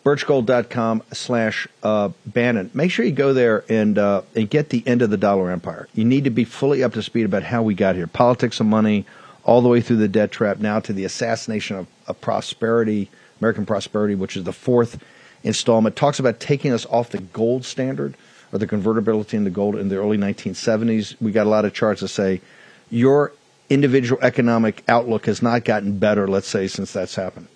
Birchgold.com 0.03 1.03
slash 1.13 1.67
uh, 1.83 2.09
Bannon. 2.25 2.71
Make 2.73 2.91
sure 2.91 3.05
you 3.05 3.11
go 3.11 3.33
there 3.33 3.63
and 3.69 3.97
uh, 3.99 4.23
and 4.35 4.49
get 4.49 4.69
the 4.69 4.83
end 4.87 5.01
of 5.01 5.11
the 5.11 5.17
dollar 5.17 5.51
empire. 5.51 5.87
You 5.93 6.05
need 6.05 6.23
to 6.23 6.31
be 6.31 6.43
fully 6.43 6.83
up 6.83 6.93
to 6.93 7.03
speed 7.03 7.25
about 7.25 7.43
how 7.43 7.61
we 7.61 7.75
got 7.75 7.95
here. 7.95 8.07
Politics 8.07 8.59
of 8.59 8.65
money, 8.65 9.05
all 9.43 9.61
the 9.61 9.69
way 9.69 9.79
through 9.79 9.97
the 9.97 10.07
debt 10.07 10.31
trap, 10.31 10.57
now 10.57 10.79
to 10.79 10.93
the 10.93 11.05
assassination 11.05 11.77
of, 11.77 11.87
of 12.07 12.19
prosperity, 12.19 13.09
American 13.39 13.65
prosperity, 13.65 14.15
which 14.15 14.35
is 14.35 14.43
the 14.43 14.53
fourth 14.53 15.03
installment. 15.43 15.95
Talks 15.95 16.19
about 16.19 16.39
taking 16.39 16.71
us 16.71 16.85
off 16.87 17.11
the 17.11 17.19
gold 17.19 17.63
standard 17.63 18.15
or 18.51 18.59
the 18.59 18.67
convertibility 18.67 19.37
into 19.37 19.49
gold 19.49 19.75
in 19.75 19.89
the 19.89 19.97
early 19.97 20.17
1970s. 20.17 21.15
We 21.21 21.31
got 21.31 21.45
a 21.45 21.49
lot 21.49 21.65
of 21.65 21.73
charts 21.73 22.01
that 22.01 22.09
say 22.09 22.41
your 22.89 23.33
individual 23.69 24.21
economic 24.21 24.83
outlook 24.87 25.27
has 25.27 25.41
not 25.41 25.63
gotten 25.63 25.97
better, 25.97 26.27
let's 26.27 26.47
say, 26.47 26.67
since 26.67 26.91
that's 26.91 27.15
happened. 27.15 27.47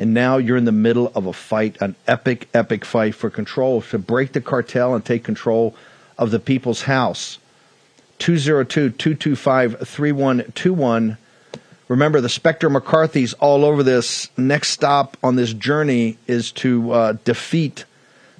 And 0.00 0.14
now 0.14 0.38
you're 0.38 0.56
in 0.56 0.64
the 0.64 0.72
middle 0.72 1.12
of 1.14 1.26
a 1.26 1.32
fight, 1.34 1.76
an 1.82 1.94
epic, 2.08 2.48
epic 2.54 2.86
fight 2.86 3.14
for 3.14 3.28
control 3.28 3.82
to 3.82 3.98
break 3.98 4.32
the 4.32 4.40
cartel 4.40 4.94
and 4.94 5.04
take 5.04 5.24
control 5.24 5.76
of 6.16 6.30
the 6.30 6.40
people's 6.40 6.82
house. 6.82 7.36
202 8.18 8.90
225 8.90 9.86
3121. 9.86 11.18
Remember, 11.88 12.20
the 12.22 12.30
Spectre 12.30 12.70
McCarthy's 12.70 13.34
all 13.34 13.62
over 13.62 13.82
this. 13.82 14.30
Next 14.38 14.70
stop 14.70 15.18
on 15.22 15.36
this 15.36 15.52
journey 15.52 16.16
is 16.26 16.50
to 16.52 16.92
uh, 16.92 17.12
defeat 17.24 17.84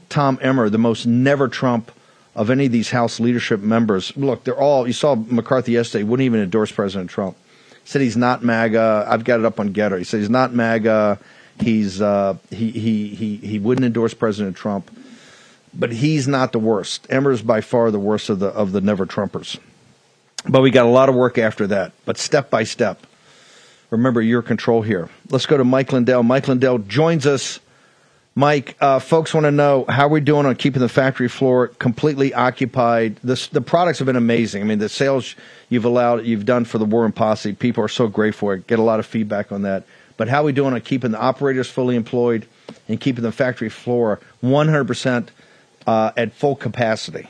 Tom 0.08 0.38
Emmer, 0.40 0.70
the 0.70 0.78
most 0.78 1.04
never 1.04 1.46
Trump 1.46 1.92
of 2.34 2.48
any 2.48 2.66
of 2.66 2.72
these 2.72 2.90
House 2.90 3.20
leadership 3.20 3.60
members. 3.60 4.16
Look, 4.16 4.44
they're 4.44 4.56
all, 4.56 4.86
you 4.86 4.94
saw 4.94 5.14
McCarthy 5.14 5.72
yesterday, 5.72 6.04
wouldn't 6.04 6.24
even 6.24 6.40
endorse 6.40 6.72
President 6.72 7.10
Trump. 7.10 7.36
Said 7.84 8.00
he's 8.00 8.16
not 8.16 8.42
MAGA. 8.42 9.04
I've 9.06 9.24
got 9.24 9.40
it 9.40 9.44
up 9.44 9.60
on 9.60 9.74
Gettr. 9.74 9.98
He 9.98 10.04
said 10.04 10.20
he's 10.20 10.30
not 10.30 10.54
MAGA. 10.54 11.18
He's 11.60 12.00
uh, 12.00 12.36
he, 12.50 12.70
he 12.70 13.08
he 13.08 13.36
he 13.36 13.58
wouldn't 13.58 13.84
endorse 13.84 14.14
President 14.14 14.56
Trump, 14.56 14.90
but 15.74 15.92
he's 15.92 16.26
not 16.26 16.52
the 16.52 16.58
worst. 16.58 17.06
Emmer's 17.10 17.42
by 17.42 17.60
far 17.60 17.90
the 17.90 17.98
worst 17.98 18.30
of 18.30 18.38
the 18.38 18.48
of 18.48 18.72
the 18.72 18.80
never 18.80 19.06
Trumpers. 19.06 19.58
But 20.48 20.62
we 20.62 20.70
got 20.70 20.86
a 20.86 20.90
lot 20.90 21.08
of 21.08 21.14
work 21.14 21.36
after 21.36 21.66
that. 21.66 21.92
But 22.06 22.16
step 22.16 22.48
by 22.48 22.64
step, 22.64 23.06
remember 23.90 24.22
your 24.22 24.42
control 24.42 24.82
here. 24.82 25.10
Let's 25.28 25.46
go 25.46 25.58
to 25.58 25.64
Mike 25.64 25.92
Lindell. 25.92 26.22
Mike 26.22 26.48
Lindell 26.48 26.78
joins 26.78 27.26
us. 27.26 27.60
Mike, 28.34 28.76
uh, 28.80 29.00
folks 29.00 29.34
want 29.34 29.44
to 29.44 29.50
know 29.50 29.84
how 29.88 30.08
we're 30.08 30.20
doing 30.20 30.46
on 30.46 30.54
keeping 30.54 30.80
the 30.80 30.88
factory 30.88 31.28
floor 31.28 31.68
completely 31.68 32.32
occupied. 32.32 33.16
This, 33.24 33.48
the 33.48 33.60
products 33.60 33.98
have 33.98 34.06
been 34.06 34.16
amazing. 34.16 34.62
I 34.62 34.64
mean, 34.64 34.78
the 34.78 34.88
sales 34.88 35.34
you've 35.68 35.84
allowed, 35.84 36.24
you've 36.24 36.46
done 36.46 36.64
for 36.64 36.78
the 36.78 36.84
War 36.84 37.02
Room 37.02 37.12
Posse, 37.12 37.52
people 37.54 37.84
are 37.84 37.88
so 37.88 38.06
grateful. 38.06 38.50
I 38.50 38.56
get 38.58 38.78
a 38.78 38.82
lot 38.82 39.00
of 39.00 39.04
feedback 39.04 39.50
on 39.50 39.62
that. 39.62 39.84
But 40.20 40.28
how 40.28 40.42
are 40.42 40.44
we 40.44 40.52
doing 40.52 40.74
on 40.74 40.82
keeping 40.82 41.12
the 41.12 41.18
operators 41.18 41.70
fully 41.70 41.96
employed 41.96 42.46
and 42.88 43.00
keeping 43.00 43.22
the 43.22 43.32
factory 43.32 43.70
floor 43.70 44.20
100% 44.44 45.28
uh, 45.86 46.12
at 46.14 46.34
full 46.34 46.56
capacity? 46.56 47.26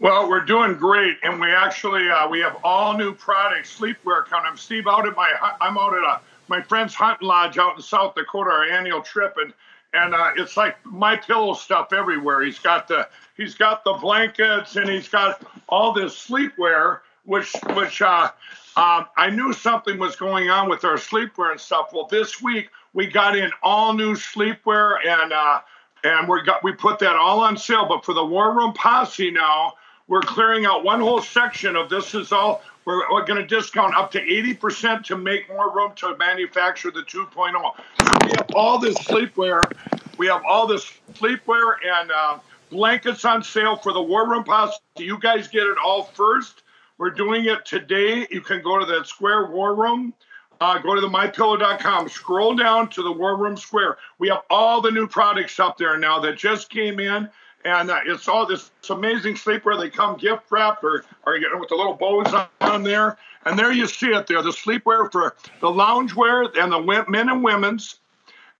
Well, 0.00 0.28
we're 0.28 0.44
doing 0.44 0.74
great, 0.74 1.18
and 1.22 1.40
we 1.40 1.52
actually 1.52 2.10
uh, 2.10 2.28
we 2.28 2.40
have 2.40 2.56
all 2.64 2.98
new 2.98 3.14
products, 3.14 3.78
sleepwear 3.78 4.24
coming. 4.24 4.56
Steve, 4.56 4.88
out 4.88 5.06
at 5.06 5.14
my 5.14 5.32
I'm 5.60 5.78
out 5.78 5.94
at 5.94 6.02
a, 6.02 6.20
my 6.48 6.60
friend's 6.60 6.92
hunting 6.92 7.28
lodge 7.28 7.56
out 7.56 7.76
in 7.76 7.82
South 7.82 8.16
Dakota, 8.16 8.50
our 8.50 8.64
annual 8.64 9.02
trip, 9.02 9.36
and 9.40 9.52
and 9.94 10.12
uh, 10.12 10.32
it's 10.36 10.56
like 10.56 10.84
my 10.84 11.14
pillow 11.14 11.54
stuff 11.54 11.92
everywhere. 11.92 12.42
He's 12.42 12.58
got 12.58 12.88
the 12.88 13.06
he's 13.36 13.54
got 13.54 13.84
the 13.84 13.92
blankets, 13.92 14.74
and 14.74 14.90
he's 14.90 15.08
got 15.08 15.40
all 15.68 15.92
this 15.92 16.14
sleepwear, 16.14 16.98
which 17.26 17.54
which 17.76 18.02
uh, 18.02 18.32
um, 18.76 19.06
I 19.16 19.28
knew 19.30 19.52
something 19.52 19.98
was 19.98 20.16
going 20.16 20.48
on 20.48 20.68
with 20.68 20.84
our 20.84 20.96
sleepwear 20.96 21.50
and 21.50 21.60
stuff. 21.60 21.90
Well, 21.92 22.06
this 22.06 22.40
week 22.40 22.70
we 22.94 23.06
got 23.06 23.36
in 23.36 23.50
all 23.62 23.92
new 23.92 24.14
sleepwear, 24.14 24.96
and 25.06 25.32
uh, 25.32 25.60
and 26.04 26.26
we 26.26 26.42
got 26.42 26.64
we 26.64 26.72
put 26.72 26.98
that 27.00 27.14
all 27.14 27.40
on 27.40 27.56
sale. 27.56 27.86
But 27.86 28.04
for 28.04 28.14
the 28.14 28.24
War 28.24 28.56
Room 28.56 28.72
Posse 28.72 29.30
now, 29.30 29.74
we're 30.08 30.22
clearing 30.22 30.64
out 30.64 30.84
one 30.84 31.00
whole 31.00 31.20
section 31.20 31.76
of 31.76 31.90
this. 31.90 32.14
Is 32.14 32.32
all 32.32 32.62
we're, 32.86 33.10
we're 33.12 33.26
going 33.26 33.40
to 33.40 33.46
discount 33.46 33.94
up 33.94 34.10
to 34.12 34.20
80% 34.20 35.04
to 35.04 35.16
make 35.16 35.48
more 35.48 35.72
room 35.72 35.92
to 35.96 36.16
manufacture 36.16 36.90
the 36.90 37.02
2.0. 37.02 37.52
So 37.52 38.18
we 38.24 38.30
have 38.30 38.46
all 38.54 38.78
this 38.78 38.96
sleepwear. 38.98 39.70
We 40.18 40.26
have 40.28 40.42
all 40.48 40.66
this 40.66 40.90
sleepwear 41.12 41.74
and 41.84 42.10
uh, 42.10 42.38
blankets 42.70 43.24
on 43.24 43.42
sale 43.42 43.76
for 43.76 43.92
the 43.92 44.02
War 44.02 44.28
Room 44.28 44.44
Posse. 44.44 44.78
You 44.96 45.18
guys 45.18 45.48
get 45.48 45.64
it 45.64 45.76
all 45.84 46.04
first. 46.04 46.62
We're 47.02 47.10
doing 47.10 47.46
it 47.46 47.66
today. 47.66 48.28
You 48.30 48.40
can 48.40 48.62
go 48.62 48.78
to 48.78 48.86
that 48.86 49.08
Square 49.08 49.50
War 49.50 49.74
Room. 49.74 50.14
Uh, 50.60 50.78
go 50.78 50.94
to 50.94 51.00
the 51.00 51.08
mypillow.com. 51.08 52.08
Scroll 52.08 52.54
down 52.54 52.90
to 52.90 53.02
the 53.02 53.10
War 53.10 53.36
Room 53.36 53.56
Square. 53.56 53.96
We 54.20 54.28
have 54.28 54.42
all 54.48 54.80
the 54.80 54.92
new 54.92 55.08
products 55.08 55.58
up 55.58 55.76
there 55.76 55.98
now 55.98 56.20
that 56.20 56.38
just 56.38 56.70
came 56.70 57.00
in. 57.00 57.28
And 57.64 57.90
uh, 57.90 57.98
it's 58.06 58.28
all 58.28 58.46
this 58.46 58.70
amazing 58.88 59.34
sleepwear. 59.34 59.80
They 59.80 59.90
come 59.90 60.16
gift 60.16 60.44
wrapped 60.48 60.84
or, 60.84 61.04
or 61.26 61.36
you 61.36 61.50
know, 61.50 61.58
with 61.58 61.70
the 61.70 61.74
little 61.74 61.94
bows 61.94 62.32
on, 62.32 62.46
on 62.60 62.84
there. 62.84 63.18
And 63.46 63.58
there 63.58 63.72
you 63.72 63.88
see 63.88 64.10
it 64.10 64.28
there 64.28 64.40
the 64.40 64.50
sleepwear 64.50 65.10
for 65.10 65.34
the 65.60 65.66
loungewear 65.66 66.56
and 66.56 66.70
the 66.70 67.04
men 67.08 67.30
and 67.30 67.42
women's. 67.42 67.96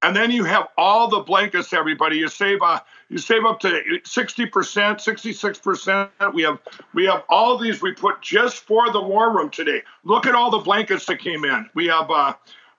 And 0.02 0.16
then 0.16 0.32
you 0.32 0.42
have 0.42 0.66
all 0.76 1.06
the 1.06 1.20
blankets, 1.20 1.72
everybody. 1.72 2.16
You 2.16 2.26
save 2.26 2.60
uh, 2.60 2.80
you 3.12 3.18
save 3.18 3.44
up 3.44 3.60
to 3.60 3.68
60%, 3.68 4.50
66%. 4.50 6.34
We 6.34 6.42
have 6.42 6.58
we 6.94 7.04
have 7.04 7.24
all 7.28 7.58
these 7.58 7.82
we 7.82 7.92
put 7.92 8.22
just 8.22 8.60
for 8.64 8.90
the 8.90 9.02
war 9.02 9.36
room 9.36 9.50
today. 9.50 9.82
Look 10.04 10.26
at 10.26 10.34
all 10.34 10.50
the 10.50 10.58
blankets 10.58 11.04
that 11.06 11.18
came 11.18 11.44
in. 11.44 11.68
We 11.74 11.86
have 11.88 12.10
uh, 12.10 12.32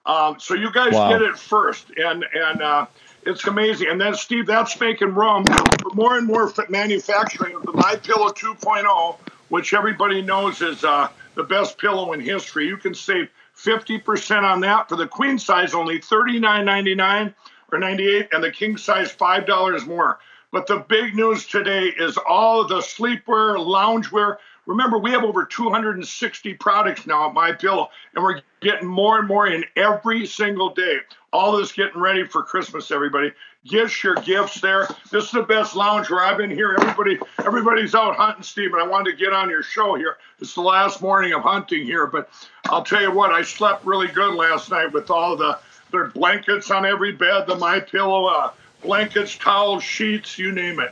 um, 0.07 0.39
so 0.39 0.55
you 0.55 0.71
guys 0.71 0.93
Wow. 0.93 1.09
get 1.09 1.21
it 1.21 1.37
first, 1.37 1.91
and 1.97 2.25
and 2.33 2.61
uh, 2.63 2.87
it's 3.25 3.45
amazing. 3.45 3.89
And 3.89 4.01
then 4.01 4.15
Steve, 4.15 4.47
that's 4.47 4.79
making 4.79 5.13
room 5.13 5.45
for 5.45 5.91
more 5.93 6.17
and 6.17 6.25
more 6.25 6.51
manufacturing 6.67 7.55
of 7.55 7.63
the 7.63 7.73
My 7.73 7.95
Pillow 7.95 8.29
2.0, 8.29 9.17
which 9.49 9.73
everybody 9.73 10.21
knows 10.23 10.61
is 10.61 10.83
uh, 10.83 11.09
the 11.35 11.43
best 11.43 11.77
pillow 11.77 12.11
in 12.13 12.19
history. 12.19 12.67
You 12.67 12.77
can 12.77 12.95
save 12.95 13.29
50% 13.55 14.41
on 14.41 14.61
that 14.61 14.89
for 14.89 14.95
the 14.95 15.07
queen 15.07 15.37
size, 15.37 15.73
only 15.75 15.99
$39.99 15.99 17.33
or 17.73 17.79
98, 17.79 18.29
and 18.31 18.43
the 18.43 18.51
king 18.51 18.77
size 18.77 19.11
five 19.11 19.45
dollars 19.45 19.85
more. 19.85 20.19
But 20.51 20.67
the 20.67 20.85
big 20.87 21.15
news 21.15 21.47
today 21.47 21.85
is 21.85 22.17
all 22.17 22.67
the 22.67 22.77
sleepwear, 22.77 23.57
loungewear. 23.57 24.37
Remember, 24.67 24.97
we 24.99 25.09
have 25.11 25.23
over 25.23 25.43
260 25.43 26.53
products 26.53 27.07
now 27.07 27.27
at 27.27 27.33
My 27.33 27.51
Pillow, 27.51 27.89
and 28.13 28.23
we're 28.23 28.41
getting 28.61 28.87
more 28.87 29.17
and 29.17 29.27
more 29.27 29.47
in 29.47 29.65
every 29.75 30.25
single 30.27 30.69
day. 30.69 30.99
All 31.33 31.57
this 31.57 31.71
getting 31.71 31.99
ready 31.99 32.23
for 32.25 32.43
Christmas, 32.43 32.91
everybody. 32.91 33.31
Get 33.65 34.03
your 34.03 34.13
gifts 34.15 34.61
there. 34.61 34.87
This 35.11 35.25
is 35.25 35.31
the 35.31 35.41
best 35.41 35.75
lounge 35.75 36.09
where 36.09 36.23
I've 36.23 36.37
been 36.37 36.51
here. 36.51 36.75
Everybody, 36.79 37.17
everybody's 37.39 37.95
out 37.95 38.15
hunting, 38.15 38.43
Steve, 38.43 38.73
and 38.73 38.81
I 38.81 38.87
wanted 38.87 39.11
to 39.11 39.17
get 39.17 39.33
on 39.33 39.49
your 39.49 39.63
show 39.63 39.95
here. 39.95 40.17
It's 40.39 40.53
the 40.53 40.61
last 40.61 41.01
morning 41.01 41.33
of 41.33 41.41
hunting 41.41 41.83
here, 41.83 42.05
but 42.05 42.29
I'll 42.65 42.83
tell 42.83 43.01
you 43.01 43.11
what, 43.11 43.31
I 43.31 43.41
slept 43.41 43.85
really 43.85 44.07
good 44.07 44.35
last 44.35 44.69
night 44.69 44.93
with 44.93 45.09
all 45.09 45.35
the 45.35 45.57
their 45.93 46.07
blankets 46.07 46.69
on 46.71 46.85
every 46.85 47.13
bed, 47.13 47.45
the 47.47 47.55
My 47.55 47.79
Pillow 47.79 48.25
uh, 48.25 48.51
blankets, 48.81 49.37
towels, 49.37 49.83
sheets, 49.83 50.37
you 50.37 50.51
name 50.51 50.81
it. 50.81 50.91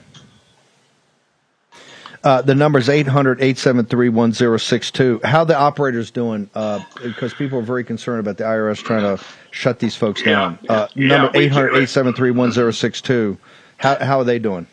Uh, 2.23 2.39
the 2.39 2.53
number 2.53 2.77
is 2.77 2.87
800 2.87 3.41
873 3.41 4.09
1062. 4.09 5.21
How 5.23 5.43
the 5.43 5.57
operators 5.57 6.11
doing? 6.11 6.47
Uh, 6.53 6.79
because 7.01 7.33
people 7.33 7.57
are 7.57 7.63
very 7.63 7.83
concerned 7.83 8.19
about 8.19 8.37
the 8.37 8.43
IRS 8.43 8.77
trying 8.77 9.01
to 9.01 9.23
shut 9.49 9.79
these 9.79 9.95
folks 9.95 10.21
down. 10.21 10.59
Uh, 10.69 10.87
Yeah, 10.93 11.07
number 11.07 11.31
we 11.39 11.45
800 11.45 11.69
do. 11.69 11.73
873 11.77 12.31
1062. 12.31 13.37
How 13.77 13.95
how 14.05 14.19
are 14.19 14.23
they 14.23 14.37
doing? 14.37 14.67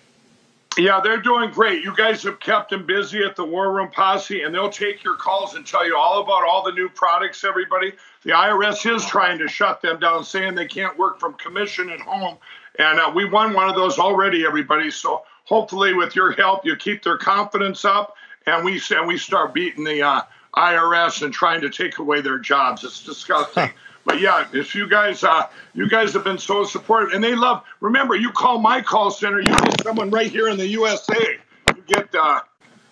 Yeah, 0.77 1.01
they're 1.03 1.23
doing 1.23 1.51
great. 1.51 1.83
You 1.83 1.97
guys 1.97 2.23
have 2.25 2.39
kept 2.39 2.71
them 2.71 2.85
busy 2.85 3.25
at 3.25 3.35
the 3.35 3.45
War 3.45 3.73
Room 3.73 3.91
Posse, 3.91 4.43
and 4.43 4.55
they'll 4.55 4.69
take 4.69 5.03
your 5.03 5.15
calls 5.17 5.55
and 5.55 5.67
tell 5.67 5.87
you 5.87 5.97
all 5.97 6.21
about 6.21 6.45
all 6.47 6.63
the 6.63 6.73
new 6.73 6.91
products, 6.91 7.43
everybody. 7.45 7.95
The 8.25 8.31
IRS 8.31 8.95
is 8.95 9.05
trying 9.07 9.39
to 9.39 9.49
shut 9.49 9.81
them 9.81 10.01
down, 10.01 10.25
saying 10.25 10.55
they 10.55 10.67
can't 10.67 10.99
work 10.99 11.21
from 11.21 11.35
commission 11.35 11.91
at 11.91 12.01
home. 12.01 12.37
And 12.79 12.99
uh, 12.99 13.13
we 13.15 13.25
won 13.25 13.55
one 13.55 13.69
of 13.69 13.75
those 13.77 13.99
already, 13.99 14.45
everybody. 14.45 14.91
So 14.91 15.23
hopefully, 15.45 15.95
with 15.95 16.15
your 16.15 16.33
help, 16.33 16.65
you 16.65 16.77
keep 16.77 17.03
their 17.03 17.17
confidence 17.17 17.85
up, 17.85 18.17
and 18.47 18.65
we 18.65 18.81
and 18.91 19.07
we 19.07 19.19
start 19.19 19.55
beating 19.55 19.85
the 19.85 20.03
uh, 20.03 20.23
IRS 20.57 21.23
and 21.23 21.33
trying 21.33 21.61
to 21.61 21.71
take 21.71 21.99
away 21.99 22.21
their 22.21 22.39
jobs. 22.39 22.85
It's 22.85 23.05
disgusting. 23.05 23.71
But 24.05 24.21
yeah, 24.21 24.47
if 24.55 24.75
you 24.75 24.89
guys, 24.89 25.23
uh, 25.23 25.49
you 25.75 25.87
guys 25.87 26.15
have 26.15 26.25
been 26.25 26.39
so 26.39 26.65
supportive, 26.65 27.13
and 27.13 27.23
they 27.23 27.35
love. 27.35 27.63
Remember, 27.81 28.15
you 28.15 28.31
call 28.31 28.59
my 28.59 28.81
call 28.81 29.11
center, 29.11 29.39
you 29.39 29.51
get 29.51 29.83
someone 29.83 30.09
right 30.09 30.31
here 30.31 30.49
in 30.49 30.57
the 30.57 30.67
USA. 30.67 31.37
You 31.77 31.83
get, 31.87 32.15
uh, 32.15 32.41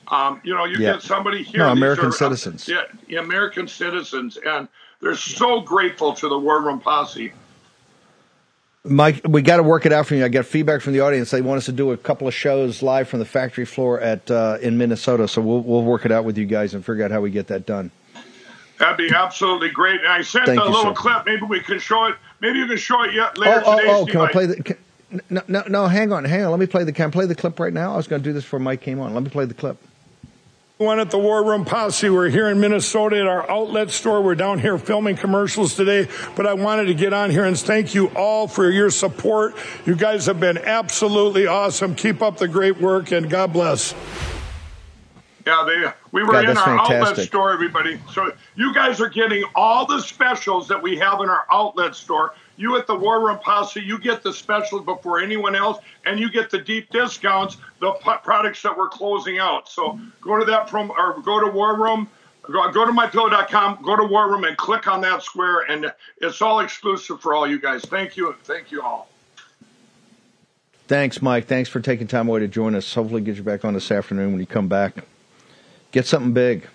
um, 0.09 0.43
you 0.45 0.55
know, 0.55 0.66
you 0.66 0.77
Yeah. 0.79 0.93
get 0.93 1.03
somebody 1.03 1.43
here. 1.43 1.62
No, 1.62 1.70
American 1.70 2.07
are, 2.07 2.12
citizens. 2.12 2.68
yeah, 2.68 2.83
yeah, 3.09 3.20
American 3.20 3.66
citizens, 3.66 4.37
and 4.37 4.68
they're 5.01 5.14
so 5.16 5.61
grateful 5.61 6.14
to 6.14 6.28
the 6.28 6.38
War 6.38 6.61
Room 6.62 6.80
Posse. 6.80 7.32
Mike, 8.84 9.20
we 9.28 9.42
got 9.42 9.57
to 9.57 9.64
work 9.64 9.84
it 9.84 9.92
out 9.92 10.07
for 10.07 10.14
you. 10.14 10.24
I 10.24 10.28
got 10.28 10.47
feedback 10.47 10.80
from 10.80 10.92
the 10.92 11.01
audience. 11.01 11.30
They 11.32 11.40
want 11.40 11.59
us 11.59 11.64
to 11.66 11.72
do 11.72 11.90
a 11.90 11.97
couple 11.97 12.28
of 12.28 12.34
shows 12.34 12.82
live 12.82 13.09
from 13.09 13.18
the 13.18 13.24
factory 13.24 13.64
floor 13.64 14.01
at 14.01 14.30
uh, 14.30 14.59
in 14.62 14.78
Minnesota. 14.78 15.26
So 15.26 15.42
we'll 15.42 15.61
we'll 15.62 15.82
work 15.82 16.05
it 16.05 16.12
out 16.12 16.24
with 16.24 16.38
you 16.38 16.47
guys 16.47 16.72
and 16.72 16.84
figure 16.84 17.05
out 17.05 17.11
how 17.11 17.20
we 17.20 17.30
get 17.30 17.49
that 17.49 17.66
done. 17.66 17.90
That'd 18.78 18.97
be 18.97 19.12
absolutely 19.12 19.70
great. 19.70 20.01
And 20.01 20.09
I 20.09 20.22
sent 20.22 20.47
Thank 20.47 20.61
a 20.61 20.64
little 20.64 20.94
sir. 20.94 21.01
clip. 21.01 21.26
Maybe 21.26 21.42
we 21.49 21.61
can 21.61 21.78
show 21.80 22.05
it. 22.07 22.16
Maybe 22.40 22.59
you 22.59 22.66
can 22.66 22.76
show 22.76 23.03
it 23.03 23.14
yet 23.14 23.36
Oh, 23.38 23.40
later 23.40 23.62
oh, 23.64 23.76
today. 23.78 23.88
oh! 23.90 24.03
Steve. 24.05 24.12
Can 24.12 24.20
I 24.20 24.30
play 24.32 24.47
the? 24.47 24.62
Can, 24.62 24.76
no, 25.30 25.42
no, 25.49 25.64
no! 25.68 25.86
Hang 25.88 26.12
on, 26.12 26.24
hang 26.24 26.44
on. 26.44 26.51
Let 26.53 26.61
me 26.61 26.66
play 26.66 26.84
the. 26.84 26.92
Can 26.92 27.09
I 27.09 27.11
play 27.11 27.26
the 27.26 27.34
clip 27.34 27.59
right 27.59 27.72
now? 27.72 27.94
I 27.94 27.97
was 27.97 28.07
going 28.07 28.22
to 28.22 28.28
do 28.28 28.32
this 28.32 28.44
before 28.44 28.61
Mike 28.61 28.82
came 28.82 29.01
on. 29.01 29.14
Let 29.14 29.22
me 29.24 29.30
play 29.30 29.47
the 29.47 29.55
clip. 29.55 29.78
One 30.79 31.01
at 31.01 31.11
the 31.11 31.16
War 31.16 31.43
Room 31.43 31.64
Posse. 31.64 32.11
We're 32.11 32.29
here 32.29 32.51
in 32.51 32.61
Minnesota 32.61 33.18
at 33.18 33.27
our 33.27 33.51
outlet 33.51 33.89
store. 33.89 34.20
We're 34.20 34.35
down 34.35 34.59
here 34.59 34.77
filming 34.77 35.16
commercials 35.16 35.74
today, 35.74 36.07
but 36.37 36.47
I 36.47 36.53
wanted 36.53 36.85
to 36.85 36.93
get 36.95 37.14
on 37.14 37.31
here 37.31 37.47
and 37.47 37.59
thank 37.59 37.95
you 37.95 38.09
all 38.09 38.47
for 38.47 38.70
your 38.70 38.91
support. 38.91 39.55
You 39.87 39.97
guys 39.97 40.27
have 40.27 40.39
been 40.39 40.59
absolutely 40.59 41.47
awesome. 41.47 41.95
Keep 41.95 42.20
up 42.20 42.37
the 42.37 42.47
great 42.47 42.79
work 42.79 43.11
and 43.11 43.31
God 43.31 43.55
bless. 43.55 43.95
Yeah, 45.47 45.64
they 45.66 45.91
we 46.12 46.22
were 46.24 46.33
God, 46.33 46.41
in 46.41 46.55
that's 46.55 46.61
our 46.61 46.79
outlet 46.79 46.91
fantastic. 46.91 47.29
store, 47.29 47.55
everybody. 47.55 47.99
So 48.12 48.33
you 48.57 48.74
guys 48.74 49.01
are 49.01 49.09
getting 49.09 49.45
all 49.55 49.87
the 49.87 50.01
specials 50.01 50.68
that 50.68 50.83
we 50.83 50.99
have 50.99 51.22
in 51.22 51.31
our 51.31 51.47
outlet 51.51 51.95
store. 51.95 52.35
You 52.57 52.76
at 52.76 52.86
the 52.86 52.94
War 52.94 53.24
Room 53.24 53.38
Posse, 53.38 53.80
you 53.80 53.98
get 53.98 54.22
the 54.22 54.32
specials 54.32 54.84
before 54.84 55.20
anyone 55.20 55.54
else, 55.54 55.78
and 56.04 56.18
you 56.18 56.30
get 56.30 56.50
the 56.50 56.59
deep 56.59 56.90
discounts, 56.90 57.59
the 57.80 57.92
p- 57.92 58.11
products 58.22 58.62
that 58.62 58.76
we're 58.76 58.88
closing 58.88 59.38
out. 59.38 59.68
So 59.68 59.98
go 60.20 60.38
to 60.38 60.44
that 60.46 60.70
from 60.70 60.90
or 60.90 61.20
go 61.20 61.40
to 61.40 61.50
War 61.50 61.76
Room. 61.76 62.09
Go, 62.42 62.70
go 62.70 62.86
to 62.86 62.92
mypillow.com, 62.92 63.80
go 63.82 63.96
to 63.96 64.04
War 64.04 64.30
Room, 64.30 64.44
and 64.44 64.57
click 64.57 64.86
on 64.86 65.00
that 65.00 65.22
square, 65.22 65.62
and 65.68 65.92
it's 66.18 66.40
all 66.40 66.61
exclusive 66.61 67.20
for 67.20 67.34
all 67.34 67.44
you 67.46 67.59
guys. 67.61 67.82
Thank 67.82 68.16
you, 68.16 68.36
thank 68.44 68.70
you 68.70 68.82
all. 68.82 69.09
Thanks, 70.86 71.20
Mike. 71.20 71.46
Thanks 71.46 71.68
for 71.68 71.80
taking 71.80 72.07
time 72.07 72.28
away 72.28 72.38
to 72.40 72.48
join 72.48 72.76
us. 72.76 72.94
Hopefully, 72.94 73.20
get 73.20 73.36
you 73.36 73.42
back 73.42 73.64
on 73.64 73.74
this 73.74 73.90
afternoon 73.90 74.30
when 74.30 74.40
you 74.40 74.46
come 74.46 74.68
back. 74.68 75.04
Get 75.90 76.07
something 76.07 76.32
big. 76.32 76.68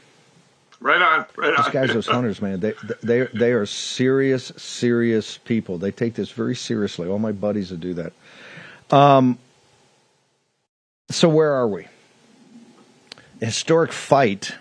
Right 0.81 0.99
on, 0.99 1.25
right 1.37 1.53
on. 1.53 1.63
These 1.63 1.73
guys, 1.73 1.93
those 1.93 2.07
hunters, 2.07 2.41
man, 2.41 2.59
they 2.59 2.73
they 3.03 3.27
they 3.33 3.51
are 3.51 3.67
serious, 3.67 4.51
serious 4.57 5.37
people. 5.37 5.77
They 5.77 5.91
take 5.91 6.15
this 6.15 6.31
very 6.31 6.55
seriously. 6.55 7.07
All 7.07 7.19
my 7.19 7.31
buddies 7.31 7.69
that 7.69 7.79
do 7.79 7.93
that. 7.93 8.13
Um. 8.89 9.37
So 11.11 11.29
where 11.29 11.53
are 11.53 11.67
we? 11.67 11.87
Historic 13.39 13.91
fight. 13.91 14.55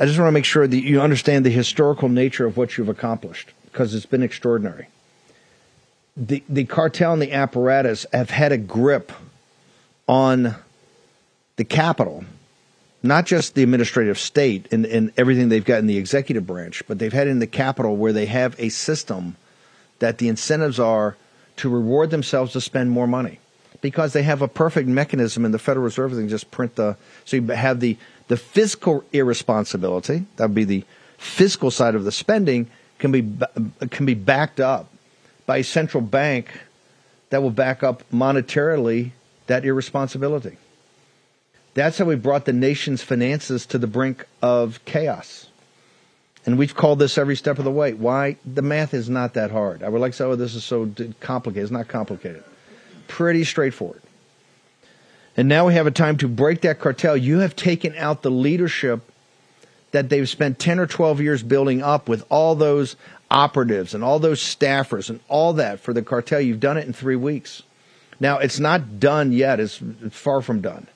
I 0.00 0.06
just 0.06 0.18
want 0.18 0.28
to 0.28 0.32
make 0.32 0.46
sure 0.46 0.66
that 0.66 0.80
you 0.80 1.00
understand 1.00 1.44
the 1.44 1.50
historical 1.50 2.08
nature 2.08 2.46
of 2.46 2.56
what 2.56 2.78
you've 2.78 2.88
accomplished 2.88 3.50
because 3.66 3.94
it's 3.94 4.06
been 4.06 4.22
extraordinary. 4.22 4.88
The 6.16 6.42
the 6.48 6.64
cartel 6.64 7.12
and 7.12 7.20
the 7.20 7.32
apparatus 7.32 8.06
have 8.14 8.30
had 8.30 8.50
a 8.50 8.58
grip 8.58 9.12
on 10.08 10.54
the 11.56 11.64
capital 11.64 12.24
not 13.02 13.26
just 13.26 13.54
the 13.54 13.62
administrative 13.62 14.18
state 14.18 14.72
and, 14.72 14.86
and 14.86 15.12
everything 15.16 15.48
they've 15.48 15.64
got 15.64 15.78
in 15.78 15.86
the 15.86 15.96
executive 15.96 16.46
branch, 16.46 16.82
but 16.86 16.98
they've 16.98 17.12
had 17.12 17.26
in 17.26 17.40
the 17.40 17.46
capital 17.46 17.96
where 17.96 18.12
they 18.12 18.26
have 18.26 18.54
a 18.58 18.68
system 18.68 19.36
that 19.98 20.18
the 20.18 20.28
incentives 20.28 20.78
are 20.78 21.16
to 21.56 21.68
reward 21.68 22.10
themselves 22.10 22.52
to 22.52 22.60
spend 22.60 22.90
more 22.90 23.06
money 23.06 23.38
because 23.80 24.12
they 24.12 24.22
have 24.22 24.42
a 24.42 24.48
perfect 24.48 24.88
mechanism 24.88 25.44
in 25.44 25.52
the 25.52 25.58
Federal 25.58 25.84
Reserve. 25.84 26.14
They 26.14 26.22
can 26.22 26.28
just 26.28 26.50
print 26.50 26.76
the 26.76 26.96
so 27.24 27.36
you 27.36 27.46
have 27.48 27.80
the 27.80 27.96
the 28.28 28.36
fiscal 28.36 29.04
irresponsibility 29.12 30.24
that 30.36 30.46
would 30.48 30.54
be 30.54 30.64
the 30.64 30.84
fiscal 31.18 31.70
side 31.70 31.94
of 31.94 32.04
the 32.04 32.12
spending 32.12 32.70
can 32.98 33.12
be 33.12 33.28
can 33.90 34.06
be 34.06 34.14
backed 34.14 34.60
up 34.60 34.88
by 35.44 35.58
a 35.58 35.64
central 35.64 36.02
bank 36.02 36.48
that 37.30 37.42
will 37.42 37.50
back 37.50 37.82
up 37.82 38.02
monetarily 38.12 39.10
that 39.46 39.64
irresponsibility. 39.64 40.56
That's 41.74 41.98
how 41.98 42.04
we 42.04 42.16
brought 42.16 42.44
the 42.44 42.52
nation's 42.52 43.02
finances 43.02 43.66
to 43.66 43.78
the 43.78 43.86
brink 43.86 44.26
of 44.42 44.84
chaos. 44.84 45.46
And 46.44 46.58
we've 46.58 46.74
called 46.74 46.98
this 46.98 47.18
every 47.18 47.36
step 47.36 47.58
of 47.58 47.64
the 47.64 47.70
way. 47.70 47.94
Why? 47.94 48.36
The 48.44 48.62
math 48.62 48.94
is 48.94 49.08
not 49.08 49.34
that 49.34 49.50
hard. 49.50 49.82
I 49.82 49.88
would 49.88 50.00
like 50.00 50.12
to 50.12 50.16
say, 50.16 50.24
oh, 50.24 50.36
this 50.36 50.54
is 50.54 50.64
so 50.64 50.90
complicated. 51.20 51.62
It's 51.62 51.72
not 51.72 51.88
complicated. 51.88 52.42
Pretty 53.08 53.44
straightforward. 53.44 54.02
And 55.36 55.48
now 55.48 55.66
we 55.66 55.74
have 55.74 55.86
a 55.86 55.92
time 55.92 56.18
to 56.18 56.28
break 56.28 56.62
that 56.62 56.78
cartel. 56.78 57.16
You 57.16 57.38
have 57.38 57.56
taken 57.56 57.94
out 57.96 58.22
the 58.22 58.30
leadership 58.30 59.00
that 59.92 60.08
they've 60.08 60.28
spent 60.28 60.58
10 60.58 60.78
or 60.78 60.86
12 60.86 61.20
years 61.20 61.42
building 61.42 61.82
up 61.82 62.08
with 62.08 62.24
all 62.28 62.54
those 62.54 62.96
operatives 63.30 63.94
and 63.94 64.04
all 64.04 64.18
those 64.18 64.40
staffers 64.40 65.08
and 65.08 65.20
all 65.28 65.54
that 65.54 65.80
for 65.80 65.94
the 65.94 66.02
cartel. 66.02 66.40
You've 66.40 66.60
done 66.60 66.76
it 66.76 66.86
in 66.86 66.92
three 66.92 67.16
weeks. 67.16 67.62
Now, 68.20 68.38
it's 68.38 68.60
not 68.60 69.00
done 69.00 69.32
yet, 69.32 69.58
it's 69.58 69.80
far 70.10 70.42
from 70.42 70.60
done. 70.60 70.86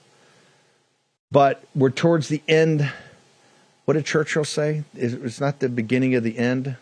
But 1.31 1.63
we're 1.75 1.91
towards 1.91 2.29
the 2.29 2.43
end. 2.49 2.91
What 3.85 3.95
did 3.95 4.05
Churchill 4.05 4.45
say? 4.45 4.85
It's 4.95 5.41
not 5.41 5.61
the 5.61 5.69
beginning 5.69 6.15
of 6.15 6.23
the 6.23 6.39
end, 6.39 6.77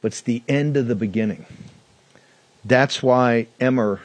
but 0.00 0.08
it's 0.08 0.20
the 0.20 0.42
end 0.48 0.76
of 0.76 0.88
the 0.88 0.94
beginning. 0.94 1.46
That's 2.64 3.02
why 3.02 3.46
Emmer, 3.60 4.00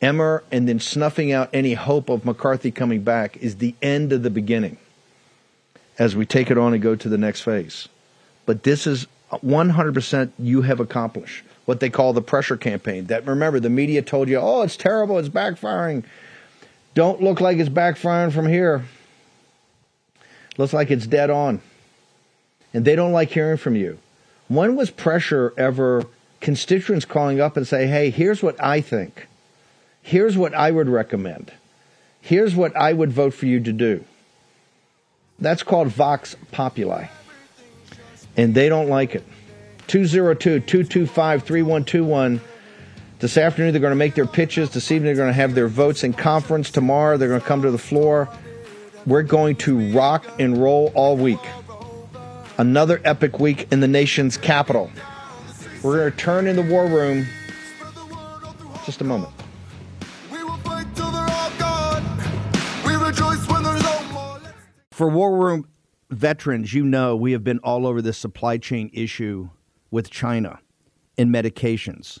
Emmer, 0.00 0.44
and 0.50 0.68
then 0.68 0.80
snuffing 0.80 1.32
out 1.32 1.48
any 1.52 1.74
hope 1.74 2.10
of 2.10 2.24
McCarthy 2.24 2.70
coming 2.70 3.02
back 3.02 3.36
is 3.38 3.56
the 3.56 3.74
end 3.80 4.12
of 4.12 4.22
the 4.22 4.30
beginning 4.30 4.76
as 5.98 6.16
we 6.16 6.26
take 6.26 6.50
it 6.50 6.58
on 6.58 6.72
and 6.72 6.82
go 6.82 6.94
to 6.96 7.08
the 7.08 7.18
next 7.18 7.42
phase. 7.42 7.88
But 8.46 8.62
this 8.62 8.86
is 8.86 9.06
100% 9.30 10.32
you 10.38 10.62
have 10.62 10.80
accomplished 10.80 11.44
what 11.66 11.80
they 11.80 11.90
call 11.90 12.12
the 12.12 12.22
pressure 12.22 12.56
campaign. 12.56 13.06
That 13.06 13.26
remember, 13.26 13.60
the 13.60 13.70
media 13.70 14.02
told 14.02 14.28
you, 14.28 14.38
oh, 14.38 14.62
it's 14.62 14.76
terrible, 14.76 15.18
it's 15.18 15.28
backfiring. 15.28 16.04
Don't 16.94 17.22
look 17.22 17.40
like 17.40 17.58
it's 17.58 17.68
backfiring 17.68 18.32
from 18.32 18.48
here. 18.48 18.84
Looks 20.58 20.72
like 20.72 20.90
it's 20.90 21.06
dead 21.06 21.30
on. 21.30 21.60
And 22.74 22.84
they 22.84 22.96
don't 22.96 23.12
like 23.12 23.30
hearing 23.30 23.56
from 23.56 23.76
you. 23.76 23.98
When 24.48 24.76
was 24.76 24.90
pressure 24.90 25.54
ever 25.56 26.06
constituents 26.40 27.04
calling 27.04 27.40
up 27.40 27.56
and 27.56 27.66
say, 27.66 27.86
hey, 27.86 28.10
here's 28.10 28.42
what 28.42 28.62
I 28.62 28.80
think. 28.80 29.26
Here's 30.02 30.36
what 30.36 30.54
I 30.54 30.70
would 30.70 30.88
recommend. 30.88 31.52
Here's 32.20 32.54
what 32.54 32.76
I 32.76 32.92
would 32.92 33.12
vote 33.12 33.34
for 33.34 33.46
you 33.46 33.60
to 33.60 33.72
do. 33.72 34.04
That's 35.38 35.62
called 35.62 35.88
Vox 35.88 36.36
Populi. 36.52 37.06
And 38.36 38.54
they 38.54 38.68
don't 38.68 38.88
like 38.88 39.14
it. 39.14 39.24
202 39.86 40.60
225 40.60 41.42
3121. 41.42 42.40
This 43.20 43.36
afternoon, 43.36 43.72
they're 43.72 43.82
going 43.82 43.90
to 43.90 43.96
make 43.96 44.14
their 44.14 44.26
pitches. 44.26 44.70
This 44.70 44.90
evening, 44.90 45.04
they're 45.14 45.22
going 45.22 45.28
to 45.28 45.34
have 45.34 45.54
their 45.54 45.68
votes 45.68 46.04
in 46.04 46.14
conference. 46.14 46.70
Tomorrow, 46.70 47.18
they're 47.18 47.28
going 47.28 47.42
to 47.42 47.46
come 47.46 47.60
to 47.60 47.70
the 47.70 47.76
floor. 47.76 48.30
We're 49.04 49.22
going 49.22 49.56
to 49.56 49.92
rock 49.92 50.24
and 50.38 50.56
roll 50.56 50.90
all 50.94 51.18
week. 51.18 51.38
Another 52.56 52.98
epic 53.04 53.38
week 53.38 53.70
in 53.70 53.80
the 53.80 53.88
nation's 53.88 54.38
capital. 54.38 54.90
We're 55.82 55.98
going 55.98 56.12
to 56.12 56.16
turn 56.16 56.46
in 56.46 56.56
the 56.56 56.62
war 56.62 56.86
room. 56.86 57.26
Just 58.86 59.02
a 59.02 59.04
moment. 59.04 59.34
For 64.92 65.10
War 65.10 65.36
Room 65.36 65.68
veterans, 66.08 66.72
you 66.72 66.84
know 66.84 67.16
we 67.16 67.32
have 67.32 67.44
been 67.44 67.58
all 67.58 67.86
over 67.86 68.00
this 68.00 68.16
supply 68.16 68.56
chain 68.56 68.90
issue 68.94 69.50
with 69.90 70.08
China 70.08 70.60
and 71.18 71.28
medications 71.34 72.20